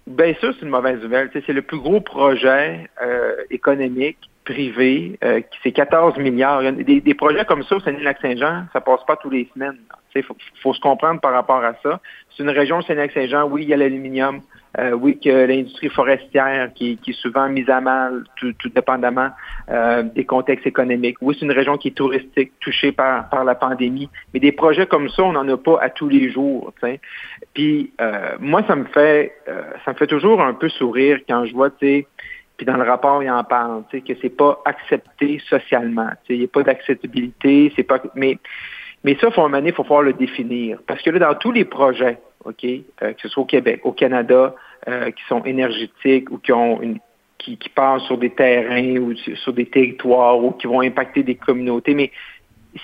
bien 0.08 0.34
sûr, 0.40 0.54
c'est 0.56 0.66
une 0.66 0.72
mauvaise 0.72 1.00
nouvelle. 1.00 1.30
C'est 1.34 1.54
le 1.54 1.62
plus 1.62 1.78
gros 1.80 2.02
projet 2.02 2.90
euh, 3.02 3.36
économique 3.52 4.18
privé, 4.46 5.20
qui 5.22 5.60
c'est 5.62 5.74
14 5.74 6.18
milliards. 6.20 6.62
Des, 6.72 7.14
projets 7.16 7.44
comme 7.44 7.64
ça 7.64 7.76
au 7.76 7.80
Saguenay-Lac-Saint-Jean, 7.82 8.64
ça 8.72 8.80
passe 8.80 9.04
pas 9.06 9.18
tous 9.18 9.30
les 9.30 9.50
semaines. 9.54 9.78
Il 10.16 10.24
faut, 10.24 10.38
faut, 10.64 10.74
se 10.74 10.80
comprendre 10.80 11.20
par 11.20 11.34
rapport 11.34 11.62
à 11.66 11.74
ça. 11.84 12.00
C'est 12.30 12.44
une 12.44 12.50
région, 12.50 12.78
au 12.78 12.82
Saguenay-Lac-Saint-Jean, 12.82 13.44
oui, 13.50 13.64
il 13.64 13.68
y 13.68 13.74
a 13.74 13.78
l'aluminium, 13.78 14.40
euh, 14.80 14.92
oui, 14.92 15.20
que 15.20 15.30
l'industrie 15.30 15.90
forestière 15.90 16.72
qui, 16.74 16.98
qui, 16.98 17.12
est 17.12 17.22
souvent 17.22 17.50
mise 17.50 17.70
à 17.70 17.82
mal, 17.82 18.24
tout, 18.36 18.54
tout 18.54 18.70
dépendamment 18.70 19.30
euh, 19.70 20.04
des 20.04 20.26
contextes 20.26 20.68
économiques. 20.68 21.18
Oui, 21.22 21.36
c'est 21.40 21.46
une 21.46 21.52
région 21.52 21.78
qui 21.78 21.90
est 21.90 21.92
touristique, 21.92 22.52
touchée 22.60 22.92
par, 22.92 23.30
par 23.30 23.44
la 23.44 23.56
pandémie, 23.56 24.10
mais 24.34 24.40
des 24.40 24.52
projets 24.52 24.86
comme 24.86 25.10
ça, 25.10 25.24
on 25.24 25.34
n'en 25.34 25.48
a 25.48 25.58
pas 25.58 25.80
à 25.82 25.90
tous 25.90 26.10
les 26.10 26.30
jours. 26.30 26.74
Puis 27.54 27.92
euh, 28.02 28.36
moi, 28.40 28.64
ça 28.68 28.76
me 28.76 28.86
fait 28.86 29.34
ça 29.86 29.94
me 29.94 29.98
fait 29.98 30.08
toujours 30.08 30.42
un 30.42 30.54
peu 30.54 30.70
sourire 30.70 31.20
quand 31.28 31.46
je 31.46 31.54
vois, 31.54 31.70
tu 31.70 31.78
sais, 31.80 32.08
puis 32.58 32.66
dans 32.66 32.76
le 32.76 32.84
rapport, 32.84 33.22
il 33.22 33.30
en 33.30 33.44
parle, 33.44 33.84
tu 33.90 34.02
que 34.02 34.14
c'est 34.20 34.36
pas 34.36 34.60
accepté 34.66 35.40
socialement. 35.48 36.10
Il 36.28 36.40
n'y 36.40 36.46
a 36.46 36.48
pas 36.48 36.64
d'acceptabilité, 36.64 37.72
c'est 37.76 37.84
pas. 37.84 38.02
Mais 38.16 38.40
mais 39.08 39.16
ça, 39.22 39.32
faut 39.32 39.42
un 39.42 39.66
il 39.66 39.72
faut 39.72 39.84
pouvoir 39.84 40.02
le 40.02 40.12
définir. 40.12 40.80
Parce 40.86 41.02
que 41.02 41.10
là, 41.12 41.20
dans 41.20 41.36
tous 41.36 41.54
les 41.54 41.64
projets, 41.64 42.18
OK, 42.44 42.60
que 42.60 43.22
ce 43.22 43.30
soit 43.30 43.44
au 43.44 43.46
Québec, 43.46 43.80
au 43.86 43.94
Canada, 43.94 44.54
euh, 44.90 45.12
qui 45.12 45.24
sont 45.30 45.42
énergétiques 45.46 46.30
ou 46.30 46.40
qui 46.40 46.52
ont 46.52 46.82
une 46.82 47.00
qui, 47.38 47.58
passent 47.74 48.04
sur 48.04 48.18
des 48.18 48.32
terrains 48.32 48.98
ou 48.98 49.16
sur 49.16 49.54
des 49.54 49.68
territoires 49.68 50.44
ou 50.44 50.52
qui 50.52 50.68
vont 50.68 50.82
impacter 50.82 51.24
des 51.24 51.36
communautés, 51.36 51.94
mais 51.94 52.12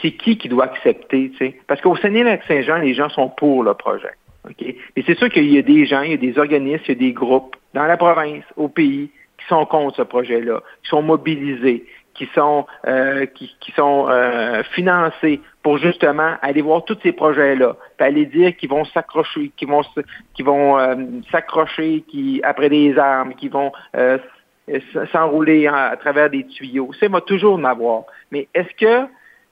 c'est 0.02 0.12
qui 0.12 0.38
qui 0.38 0.48
doit 0.48 0.64
accepter, 0.64 1.32
tu 1.32 1.38
sais? 1.40 1.60
Parce 1.68 1.82
qu'au 1.82 1.98
Saguenay-Lac-Saint-Jean, 1.98 2.78
les 2.78 2.94
gens 2.94 3.10
sont 3.10 3.28
pour 3.28 3.62
le 3.62 3.74
projet. 3.74 4.14
Et 4.62 5.04
c'est 5.06 5.18
sûr 5.18 5.28
qu'il 5.30 5.52
y 5.52 5.58
a 5.58 5.62
des 5.62 5.86
gens, 5.86 6.04
il 6.04 6.12
y 6.12 6.14
a 6.14 6.18
des 6.18 6.38
organismes, 6.40 6.84
il 6.88 6.90
y 6.90 6.92
a 6.94 7.00
des 7.10 7.12
groupes 7.12 7.58
dans 7.74 7.84
la 7.84 7.98
province, 7.98 8.46
au 8.56 8.70
pays, 8.70 9.10
qui 9.38 9.46
sont 9.50 9.66
contre 9.66 9.98
ce 9.98 10.04
projet-là, 10.04 10.64
qui 10.84 10.90
sont 10.90 11.02
mobilisés, 11.02 11.84
qui 12.14 12.30
sont 12.36 12.66
euh, 12.88 13.26
qui, 13.26 13.56
qui, 13.60 13.72
sont 13.74 14.08
euh, 14.10 14.64
financés 14.74 15.42
pour 15.62 15.78
justement 15.78 16.36
aller 16.42 16.62
voir 16.62 16.84
tous 16.86 16.98
ces 17.02 17.12
projets-là, 17.12 17.76
puis 17.98 18.08
aller 18.08 18.26
dire 18.26 18.56
qu'ils 18.56 18.70
vont 18.70 18.86
s'accrocher, 18.86 19.52
qu'ils 19.58 19.68
vont 19.68 19.82
qu'ils 20.34 20.48
euh, 20.48 20.96
s'accrocher 21.32 22.04
qui 22.08 22.42
après 22.44 22.70
des 22.70 22.98
armes, 22.98 23.34
qui 23.36 23.50
vont 23.50 23.72
euh, 23.96 24.18
s'enrouler 25.12 25.68
à, 25.68 25.96
travers 25.98 26.30
des 26.30 26.46
tuyaux. 26.46 26.92
C'est 27.00 27.10
moi 27.10 27.22
toujours 27.22 27.56
en 27.56 27.64
avoir. 27.64 28.04
Mais 28.32 28.48
est-ce 28.54 28.74
que 28.76 29.08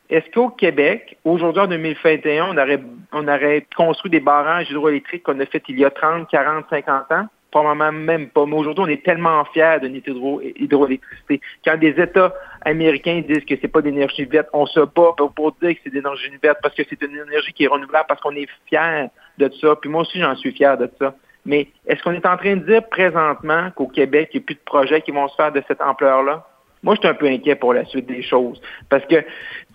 est-ce 0.10 0.30
qu'au 0.32 0.50
Québec, 0.50 1.18
aujourd'hui 1.24 1.62
en 1.62 1.68
2021, 1.68 2.48
on 2.50 2.58
aurait, 2.58 2.82
on 3.14 3.28
aurait 3.30 3.66
construit 3.76 4.12
des 4.12 4.20
barrages 4.20 4.70
hydroélectriques 4.70 5.24
qu'on 5.24 5.40
a 5.40 5.46
fait 5.46 5.64
il 5.70 5.80
y 5.80 5.86
a 5.86 5.90
30, 5.90 6.28
40, 6.30 6.66
50 6.70 7.12
ans? 7.14 7.28
Probablement 7.52 7.92
même 7.92 8.30
pas. 8.30 8.46
Mais 8.46 8.56
aujourd'hui, 8.56 8.84
on 8.86 8.88
est 8.88 9.04
tellement 9.04 9.44
fiers 9.46 9.78
de 9.82 9.90
notre 9.90 10.42
hydroélectricité. 10.56 11.42
Quand 11.66 11.78
des 11.78 12.00
États 12.02 12.34
américains 12.62 13.22
disent 13.28 13.44
que 13.44 13.56
c'est 13.62 13.68
pas 13.68 13.82
d'énergie 13.82 14.24
verte, 14.24 14.48
on 14.54 14.66
se 14.66 14.80
bat 14.80 15.14
pour, 15.36 15.52
dire 15.62 15.76
que 15.76 15.80
c'est 15.84 15.90
d'énergie 15.90 16.32
verte 16.42 16.60
parce 16.64 16.74
que 16.74 16.84
c'est 16.90 17.02
une 17.02 17.18
énergie 17.18 17.52
qui 17.52 17.66
est 17.66 17.68
renouvelable, 17.68 18.06
parce 18.08 18.22
qu'on 18.22 18.36
est 18.36 18.48
fiers 18.68 19.08
de 19.38 19.52
ça. 19.60 19.76
Puis 19.76 19.90
moi 19.90 20.02
aussi, 20.02 20.20
j'en 20.20 20.36
suis 20.36 20.54
fier 20.54 20.78
de 20.78 20.90
ça. 20.98 21.14
Mais 21.46 21.68
est-ce 21.88 22.02
qu'on 22.04 22.14
est 22.14 22.26
en 22.26 22.38
train 22.38 22.56
de 22.56 22.66
dire 22.66 22.88
présentement 22.88 23.72
qu'au 23.76 23.88
Québec, 23.88 24.30
il 24.34 24.38
n'y 24.38 24.44
a 24.44 24.46
plus 24.46 24.56
de 24.56 24.62
projets 24.64 25.02
qui 25.02 25.12
vont 25.12 25.28
se 25.28 25.36
faire 25.36 25.52
de 25.52 25.62
cette 25.68 25.82
ampleur-là? 25.82 26.48
Moi, 26.84 26.96
je 26.96 27.02
suis 27.02 27.10
un 27.10 27.14
peu 27.14 27.28
inquiet 27.28 27.56
pour 27.56 27.74
la 27.74 27.86
suite 27.86 28.08
des 28.08 28.24
choses. 28.24 28.60
Parce 28.90 29.06
que, 29.06 29.16
tu 29.16 29.26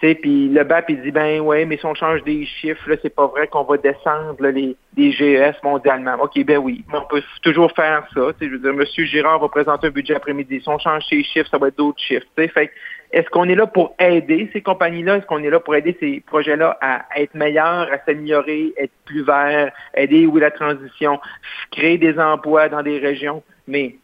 sais, 0.01 0.15
puis 0.17 0.49
le 0.49 0.65
BAP, 0.65 0.91
il 0.91 1.03
dit, 1.03 1.13
ben 1.13 1.41
ouais, 1.41 1.65
mais 1.65 1.77
si 1.77 1.87
on 1.87 1.95
change 1.95 2.25
des 2.25 2.45
chiffres, 2.45 2.91
là, 2.91 2.97
c'est 3.01 3.15
pas 3.15 3.27
vrai 3.29 3.47
qu'on 3.47 3.63
va 3.63 3.77
descendre 3.77 4.45
les, 4.49 4.77
les 4.97 5.13
GES 5.13 5.63
mondialement. 5.63 6.17
OK, 6.21 6.45
ben 6.45 6.59
oui, 6.59 6.85
mais 6.91 6.99
on 6.99 7.07
peut 7.07 7.23
toujours 7.43 7.71
faire 7.73 8.07
ça. 8.13 8.33
Je 8.41 8.47
veux 8.47 8.59
dire, 8.59 8.71
M. 8.71 8.85
Girard 9.07 9.39
va 9.39 9.49
présenter 9.49 9.87
un 9.87 9.91
budget 9.91 10.17
après-midi. 10.17 10.61
Si 10.61 10.69
on 10.69 10.79
change 10.79 11.05
ces 11.09 11.23
chiffres, 11.23 11.49
ça 11.49 11.59
va 11.59 11.69
être 11.69 11.79
d'autres 11.79 12.01
chiffres. 12.01 12.27
Fait 12.35 12.71
est-ce 13.13 13.31
qu'on 13.31 13.49
est 13.49 13.55
là 13.55 13.67
pour 13.67 13.95
aider 13.99 14.51
ces 14.53 14.61
compagnies-là? 14.61 15.19
Est-ce 15.19 15.27
qu'on 15.27 15.43
est 15.43 15.51
là 15.51 15.61
pour 15.61 15.75
aider 15.77 15.97
ces 16.01 16.21
projets-là 16.27 16.77
à 16.81 17.07
être 17.17 17.35
meilleurs, 17.35 17.91
à 17.93 17.99
s'améliorer, 18.05 18.75
être 18.77 18.93
plus 19.05 19.23
verts, 19.23 19.73
aider 19.95 20.27
où 20.27 20.37
la 20.39 20.51
transition, 20.51 21.21
créer 21.71 21.99
des 21.99 22.19
emplois 22.19 22.69
dans 22.69 22.83
des 22.83 22.99
régions? 22.99 23.43
Mais 23.69 23.97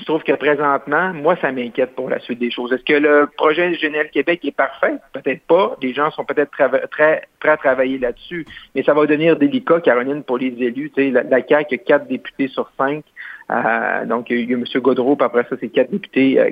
je 0.00 0.04
trouve 0.04 0.22
que 0.22 0.32
présentement, 0.32 1.12
moi, 1.12 1.36
ça 1.40 1.52
m'inquiète 1.52 1.94
pour 1.94 2.08
la 2.08 2.18
suite 2.20 2.38
des 2.38 2.50
choses. 2.50 2.72
Est-ce 2.72 2.84
que 2.84 2.98
le 2.98 3.28
projet 3.36 3.74
Général 3.74 4.10
Québec 4.10 4.40
est 4.44 4.56
parfait? 4.56 4.94
Peut-être 5.12 5.42
pas. 5.46 5.76
Les 5.82 5.92
gens 5.92 6.10
sont 6.10 6.24
peut-être 6.24 6.50
très 6.90 7.22
prêts 7.38 7.50
à 7.50 7.56
travailler 7.56 7.98
là-dessus. 7.98 8.46
Mais 8.74 8.82
ça 8.82 8.94
va 8.94 9.06
devenir 9.06 9.36
délicat, 9.36 9.80
Caroline, 9.80 10.22
pour 10.22 10.38
les 10.38 10.54
élus. 10.58 10.90
Tu 10.90 11.02
sais, 11.02 11.10
la, 11.10 11.22
la 11.22 11.46
CAQ 11.46 11.74
a 11.74 11.78
quatre 11.78 12.08
députés 12.08 12.48
sur 12.48 12.70
cinq. 12.76 13.04
Euh, 13.50 14.04
donc, 14.06 14.30
il 14.30 14.48
y 14.48 14.54
a 14.54 14.56
M. 14.56 14.64
Godreau, 14.76 15.16
puis 15.16 15.24
après 15.24 15.44
ça, 15.48 15.56
c'est 15.60 15.68
quatre 15.68 15.90
députés 15.90 16.38
euh, 16.38 16.50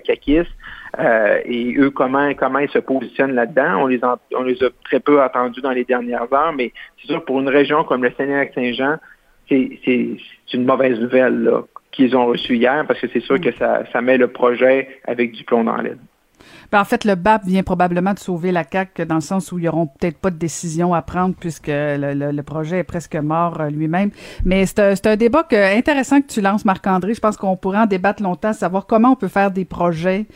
euh, 0.98 1.40
et 1.44 1.76
eux, 1.78 1.90
comment 1.90 2.32
comment 2.34 2.58
ils 2.58 2.70
se 2.70 2.78
positionnent 2.78 3.34
là-dedans? 3.34 3.84
On 3.84 3.86
les 3.86 4.02
a 4.02 4.70
très 4.84 5.00
peu 5.00 5.22
entendus 5.22 5.60
dans 5.60 5.70
les 5.70 5.84
dernières 5.84 6.32
heures, 6.32 6.52
mais 6.52 6.72
c'est 7.00 7.08
sûr, 7.08 7.24
pour 7.24 7.38
une 7.40 7.48
région 7.48 7.84
comme 7.84 8.02
le 8.02 8.12
Sénégal-Saint-Jean, 8.16 8.96
c'est 9.48 10.54
une 10.54 10.64
mauvaise 10.64 10.98
nouvelle 10.98 11.42
là, 11.42 11.62
qu'ils 11.98 12.16
ont 12.16 12.26
reçu 12.26 12.54
hier 12.54 12.84
parce 12.86 13.00
que 13.00 13.08
c'est 13.12 13.20
sûr 13.20 13.40
que 13.40 13.50
ça, 13.58 14.00
met 14.00 14.16
le 14.16 14.28
projet 14.28 14.88
avec 15.04 15.32
du 15.32 15.42
plomb 15.42 15.64
dans 15.64 15.76
l'aile. 15.76 15.98
Ben, 16.70 16.80
en 16.80 16.84
fait, 16.84 17.04
le 17.04 17.16
BAP 17.16 17.44
vient 17.44 17.62
probablement 17.64 18.12
de 18.12 18.18
sauver 18.20 18.52
la 18.52 18.62
CAQ 18.62 19.04
dans 19.06 19.16
le 19.16 19.20
sens 19.20 19.50
où 19.50 19.58
ils 19.58 19.64
n'auront 19.64 19.86
peut-être 19.86 20.18
pas 20.18 20.30
de 20.30 20.36
décision 20.36 20.94
à 20.94 21.02
prendre 21.02 21.34
puisque 21.34 21.66
le, 21.68 22.40
projet 22.42 22.78
est 22.78 22.84
presque 22.84 23.16
mort 23.16 23.60
euh, 23.60 23.70
lui-même. 23.70 24.10
Mais 24.44 24.64
c'est 24.66 24.78
un, 24.78 24.94
un, 25.10 25.16
débat 25.16 25.46
intéressant 25.50 26.20
que 26.20 26.28
tu 26.28 26.40
lances, 26.40 26.64
Marc-André. 26.64 27.14
Je 27.14 27.20
pense 27.20 27.36
qu'on 27.36 27.56
pourrait 27.56 27.78
en 27.78 27.86
débattre 27.86 28.22
longtemps, 28.22 28.52
savoir 28.52 28.86
comment 28.86 29.12
on 29.12 29.16
peut 29.16 29.28
faire 29.28 29.50
des 29.50 29.64
projets 29.64 30.26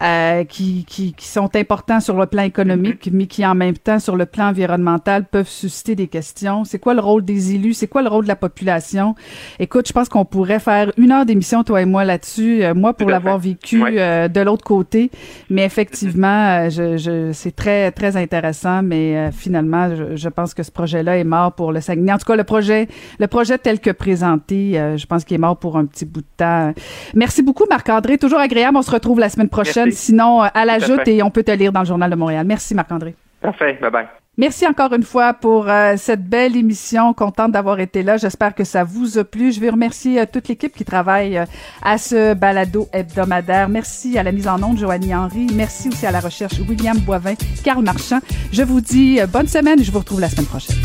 euh, 0.00 0.44
qui, 0.44 0.84
qui, 0.84 1.12
qui, 1.12 1.26
sont 1.26 1.56
importants 1.56 1.98
sur 1.98 2.16
le 2.16 2.26
plan 2.26 2.44
économique, 2.44 3.10
mais 3.12 3.26
qui 3.26 3.44
en 3.44 3.56
même 3.56 3.76
temps 3.76 3.98
sur 3.98 4.14
le 4.14 4.26
plan 4.26 4.50
environnemental 4.50 5.24
peuvent 5.24 5.48
susciter 5.48 5.96
des 5.96 6.06
questions. 6.06 6.62
C'est 6.62 6.78
quoi 6.78 6.94
le 6.94 7.00
rôle 7.00 7.24
des 7.24 7.56
élus? 7.56 7.74
C'est 7.74 7.88
quoi 7.88 8.02
le 8.02 8.08
rôle 8.08 8.22
de 8.22 8.28
la 8.28 8.36
population? 8.36 9.16
Écoute, 9.58 9.88
je 9.88 9.92
pense 9.92 10.08
qu'on 10.08 10.24
pourrait 10.24 10.60
faire 10.60 10.92
une 10.98 11.10
heure 11.10 11.26
d'émission, 11.26 11.64
toi 11.64 11.82
et 11.82 11.84
moi, 11.84 12.04
là-dessus. 12.04 12.62
Euh, 12.62 12.74
moi, 12.74 12.94
pour 12.94 13.10
l'avoir 13.10 13.40
vécu 13.40 13.82
euh, 13.84 14.28
de 14.28 14.40
l'autre 14.40 14.62
côté. 14.62 15.10
Mais 15.50 15.64
effectivement, 15.64 16.70
je, 16.70 16.96
je, 16.96 17.32
c'est 17.32 17.56
très, 17.56 17.90
très 17.90 18.16
intéressant. 18.16 18.84
Mais 18.84 19.32
finalement, 19.32 19.92
je, 19.96 20.14
je, 20.14 20.28
pense 20.28 20.54
que 20.54 20.62
ce 20.62 20.70
projet-là 20.70 21.18
est 21.18 21.24
mort 21.24 21.54
pour 21.54 21.72
le 21.72 21.80
Saguenay. 21.80 22.12
En 22.12 22.18
tout 22.18 22.26
cas, 22.26 22.36
le 22.36 22.44
projet, 22.44 22.86
le 23.18 23.26
projet 23.26 23.58
tel 23.58 23.80
que 23.80 23.90
présenté, 23.90 24.74
je 24.96 25.06
pense 25.06 25.24
qu'il 25.24 25.34
est 25.34 25.38
mort 25.38 25.56
pour 25.56 25.76
un 25.76 25.86
petit 25.86 26.04
bout 26.04 26.20
de 26.20 26.26
temps. 26.36 26.72
Merci 27.14 27.42
beaucoup, 27.42 27.64
Marc-André. 27.68 28.16
Toujours 28.16 28.38
agréable. 28.38 28.76
On 28.76 28.82
se 28.82 28.92
retrouve 28.92 29.18
la 29.18 29.28
semaine 29.28 29.48
prochaine. 29.48 29.87
Sinon, 29.92 30.42
à 30.42 30.64
l'ajoute 30.64 31.06
et 31.06 31.22
on 31.22 31.30
peut 31.30 31.42
te 31.42 31.50
lire 31.50 31.72
dans 31.72 31.80
le 31.80 31.86
Journal 31.86 32.10
de 32.10 32.16
Montréal. 32.16 32.46
Merci, 32.46 32.74
Marc-André. 32.74 33.14
Parfait. 33.40 33.78
Bye-bye. 33.80 34.06
Merci 34.38 34.68
encore 34.68 34.92
une 34.92 35.02
fois 35.02 35.34
pour 35.34 35.68
euh, 35.68 35.94
cette 35.96 36.24
belle 36.24 36.56
émission. 36.56 37.12
Contente 37.12 37.50
d'avoir 37.50 37.80
été 37.80 38.04
là. 38.04 38.18
J'espère 38.18 38.54
que 38.54 38.62
ça 38.62 38.84
vous 38.84 39.18
a 39.18 39.24
plu. 39.24 39.50
Je 39.50 39.58
vais 39.58 39.68
remercier 39.68 40.20
euh, 40.20 40.26
toute 40.32 40.46
l'équipe 40.46 40.72
qui 40.72 40.84
travaille 40.84 41.38
euh, 41.38 41.44
à 41.82 41.98
ce 41.98 42.34
balado 42.34 42.88
hebdomadaire. 42.92 43.68
Merci 43.68 44.16
à 44.16 44.22
la 44.22 44.30
mise 44.30 44.46
en 44.46 44.62
onde, 44.62 44.78
Joanie 44.78 45.12
Henry. 45.12 45.48
Merci 45.54 45.88
aussi 45.88 46.06
à 46.06 46.12
la 46.12 46.20
recherche, 46.20 46.54
William 46.68 46.96
Boivin, 46.98 47.34
Carl 47.64 47.82
Marchand. 47.82 48.20
Je 48.52 48.62
vous 48.62 48.80
dis 48.80 49.18
bonne 49.28 49.48
semaine 49.48 49.80
et 49.80 49.82
je 49.82 49.90
vous 49.90 49.98
retrouve 49.98 50.20
la 50.20 50.28
semaine 50.28 50.46
prochaine. 50.46 50.76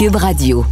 Cube 0.00 0.16
Radio. 0.16 0.64